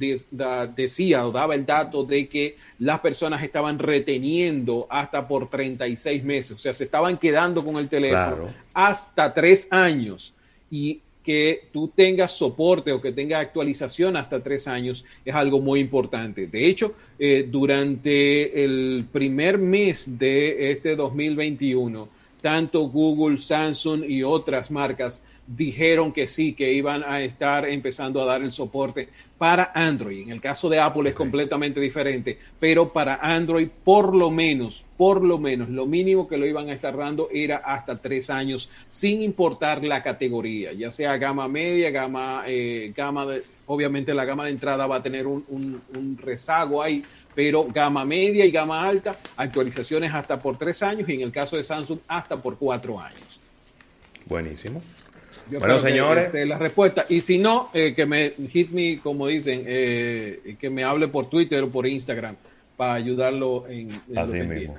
decía 0.77 1.27
o 1.27 1.33
daba 1.33 1.57
el 1.57 1.67
dato 1.67 2.05
de 2.05 2.29
que 2.29 2.57
las 2.79 3.01
personas 3.01 3.43
estaban 3.43 3.79
reteniendo 3.79 4.87
hasta 4.89 5.27
por 5.27 5.51
36 5.51 6.23
meses, 6.23 6.53
o 6.53 6.59
sea, 6.59 6.73
se 6.73 6.85
estaban 6.85 7.19
quedando 7.19 7.65
con 7.65 7.79
el 7.79 7.89
teléfono 7.89 8.49
hasta 8.73 9.35
tres 9.35 9.67
años. 9.71 10.33
Y 10.71 11.01
que 11.25 11.69
tú 11.73 11.89
tengas 11.89 12.33
soporte 12.33 12.93
o 12.93 13.01
que 13.01 13.11
tengas 13.11 13.41
actualización 13.41 14.17
hasta 14.17 14.43
tres 14.43 14.69
años 14.69 15.05
es 15.25 15.35
algo 15.35 15.59
muy 15.59 15.81
importante. 15.81 16.47
De 16.47 16.67
hecho, 16.67 16.95
eh, 17.19 17.49
durante 17.51 18.63
el 18.63 19.07
primer 19.11 19.57
mes 19.57 20.19
de 20.19 20.71
este 20.71 20.95
2021, 20.95 22.09
tanto 22.43 22.83
Google, 22.89 23.39
Samsung 23.39 24.05
y 24.07 24.23
otras 24.23 24.71
marcas 24.71 25.25
dijeron 25.47 26.13
que 26.13 26.27
sí, 26.27 26.55
que 26.55 26.73
iban 26.73 27.03
a 27.03 27.21
estar 27.21 27.69
empezando 27.69 28.23
a 28.23 28.25
dar 28.25 28.43
el 28.43 28.53
soporte 28.53 29.09
para 29.37 29.73
Android. 29.75 30.23
En 30.23 30.31
el 30.31 30.41
caso 30.41 30.69
de 30.69 30.81
Apple 30.81 31.11
es 31.11 31.15
completamente 31.15 31.81
diferente, 31.81 32.39
pero 32.59 32.93
para 32.93 33.17
Android 33.17 33.69
por 33.85 34.15
lo 34.15 34.31
menos, 34.31 34.85
por 34.97 35.23
lo 35.23 35.39
menos, 35.39 35.69
lo 35.69 35.87
mínimo 35.87 36.27
que 36.29 36.39
lo 36.39 36.47
iban 36.47 36.69
a 36.71 36.73
estar 36.73 36.97
dando 36.97 37.29
era 37.31 37.57
hasta 37.57 37.99
tres 37.99 38.31
años, 38.31 38.71
sin 38.89 39.23
importar 39.23 39.85
la 39.85 40.03
categoría, 40.03 40.73
ya 40.73 40.91
sea 40.91 41.17
gama 41.19 41.47
media, 41.47 41.91
gama, 41.91 42.45
eh, 42.47 42.93
gama 42.97 43.27
de, 43.27 43.43
obviamente 43.67 44.15
la 44.15 44.25
gama 44.25 44.47
de 44.47 44.53
entrada 44.53 44.87
va 44.87 44.97
a 44.97 45.03
tener 45.03 45.27
un, 45.27 45.45
un 45.49 46.19
rezago 46.19 46.83
ahí, 46.83 47.05
pero 47.35 47.65
gama 47.65 48.05
media 48.05 48.47
y 48.47 48.51
gama 48.51 48.89
alta, 48.89 49.19
actualizaciones 49.37 50.15
hasta 50.15 50.39
por 50.39 50.57
tres 50.57 50.83
años 50.83 51.09
y 51.09 51.15
en 51.15 51.21
el 51.21 51.33
caso 51.33 51.57
de 51.57 51.65
Samsung 51.65 51.99
hasta 52.09 52.41
por 52.41 52.57
cuatro 52.57 52.99
años. 52.99 53.41
Buenísimo 54.27 54.81
bueno, 55.51 55.79
señores. 55.79 56.49
la 56.49 56.59
respuesta. 56.59 57.07
Y 57.09 57.21
si 57.21 57.39
no, 57.39 57.71
eh, 57.75 57.95
que 57.95 58.07
me 58.07 58.33
hit 58.51 58.71
me, 58.71 58.99
como 59.01 59.27
dicen, 59.27 59.65
eh, 59.67 60.57
que 60.59 60.71
me 60.71 60.85
hable 60.85 61.09
por 61.09 61.29
Twitter 61.29 61.63
o 61.63 61.71
por 61.71 61.87
Instagram 61.87 62.37
para 62.77 62.95
ayudarlo 62.95 63.67
en, 63.69 63.89
Así 64.17 64.41
mismo. 64.41 64.77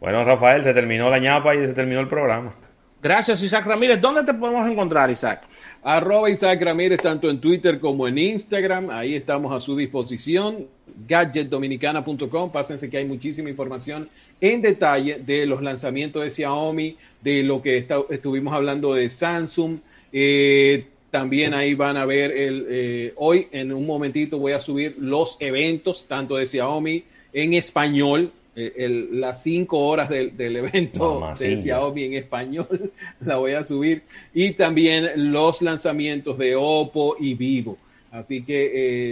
Bueno, 0.00 0.24
Rafael, 0.24 0.62
se 0.62 0.74
terminó 0.74 1.10
la 1.10 1.18
ñapa 1.18 1.54
y 1.54 1.58
se 1.58 1.74
terminó 1.74 2.00
el 2.00 2.08
programa. 2.08 2.54
Gracias, 3.00 3.40
Isaac 3.42 3.64
Ramírez. 3.64 4.00
¿Dónde 4.00 4.24
te 4.24 4.34
podemos 4.34 4.68
encontrar, 4.68 5.08
Isaac? 5.08 5.42
Arroba 5.84 6.28
Isaac 6.28 6.60
Ramírez, 6.60 6.98
tanto 7.00 7.30
en 7.30 7.40
Twitter 7.40 7.78
como 7.78 8.08
en 8.08 8.18
Instagram. 8.18 8.90
Ahí 8.90 9.14
estamos 9.14 9.52
a 9.52 9.60
su 9.60 9.76
disposición. 9.76 10.66
Gadgetdominicana.com. 11.06 12.50
Pásense 12.50 12.90
que 12.90 12.96
hay 12.96 13.04
muchísima 13.04 13.50
información 13.50 14.08
en 14.40 14.60
detalle 14.60 15.20
de 15.24 15.46
los 15.46 15.62
lanzamientos 15.62 16.24
de 16.24 16.30
Xiaomi, 16.30 16.96
de 17.22 17.44
lo 17.44 17.62
que 17.62 17.86
estuvimos 18.10 18.52
hablando 18.52 18.94
de 18.94 19.08
Samsung. 19.08 19.78
Eh, 20.12 20.86
también 21.12 21.54
ahí 21.54 21.74
van 21.74 21.96
a 21.96 22.04
ver 22.04 22.32
el, 22.32 22.66
eh, 22.68 23.12
hoy 23.16 23.46
en 23.52 23.72
un 23.72 23.86
momentito 23.86 24.38
voy 24.38 24.52
a 24.52 24.60
subir 24.60 24.96
los 24.98 25.36
eventos 25.38 26.06
tanto 26.06 26.36
de 26.36 26.46
Xiaomi 26.46 27.04
en 27.32 27.54
español 27.54 28.32
eh, 28.60 29.08
las 29.12 29.40
cinco 29.42 29.78
horas 29.78 30.08
del, 30.08 30.56
evento 30.56 31.32
de 31.38 31.62
Xiaomi 31.62 32.04
en 32.04 32.14
español, 32.14 32.92
la 33.20 33.36
voy 33.36 33.52
a 33.52 33.62
subir, 33.62 34.02
y 34.34 34.54
también 34.54 35.32
los 35.32 35.62
lanzamientos 35.62 36.36
de 36.38 36.56
Oppo 36.56 37.16
y 37.20 37.34
Vivo. 37.34 37.78
Así 38.10 38.42
que 38.42 38.70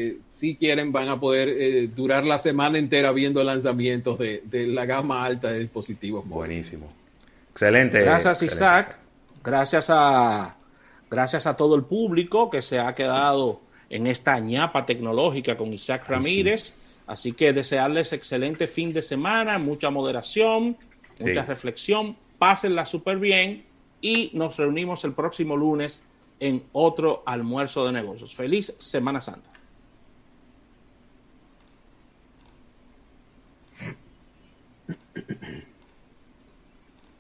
eh, 0.09 0.17
si 0.29 0.57
quieren 0.57 0.91
van 0.91 1.09
a 1.09 1.21
poder 1.21 1.49
eh, 1.49 1.89
durar 1.95 2.25
la 2.25 2.41
semana 2.41 2.79
entera 2.79 3.13
viendo 3.13 3.45
lanzamientos 3.45 4.19
de, 4.19 4.43
la 4.51 4.85
gama 4.85 5.25
alta 5.25 5.53
de 5.53 5.61
dispositivos. 5.61 6.27
Buenísimo. 6.27 6.93
Excelente. 7.53 8.01
Gracias 8.01 8.43
Isaac. 8.43 8.99
Gracias 9.45 9.91
a, 9.91 10.57
gracias 11.09 11.47
a 11.47 11.57
todo 11.57 11.77
el 11.77 11.85
público 11.85 12.51
que 12.51 12.63
se 12.63 12.81
ha 12.81 12.93
quedado 12.97 13.61
en 13.91 14.09
esta 14.09 14.41
ñapa 14.41 14.87
tecnológica 14.87 15.57
con 15.57 15.73
Isaac 15.73 16.09
Ramírez. 16.09 16.75
Así 17.07 17.33
que 17.33 17.53
desearles 17.53 18.13
excelente 18.13 18.67
fin 18.67 18.93
de 18.93 19.03
semana, 19.03 19.59
mucha 19.59 19.91
moderación, 19.91 20.77
mucha 21.21 21.45
reflexión, 21.45 22.17
pásenla 22.39 22.85
súper 22.85 23.19
bien 23.19 23.65
y 24.01 24.31
nos 24.35 24.57
reunimos 24.57 25.05
el 25.05 25.13
próximo 25.13 25.57
lunes 25.57 26.05
en 26.41 26.65
otro 26.73 27.23
almuerzo 27.25 27.87
de 27.87 27.93
negocios. 27.93 28.35
Feliz 28.35 28.75
Semana 28.79 29.21
Santa. 29.21 29.51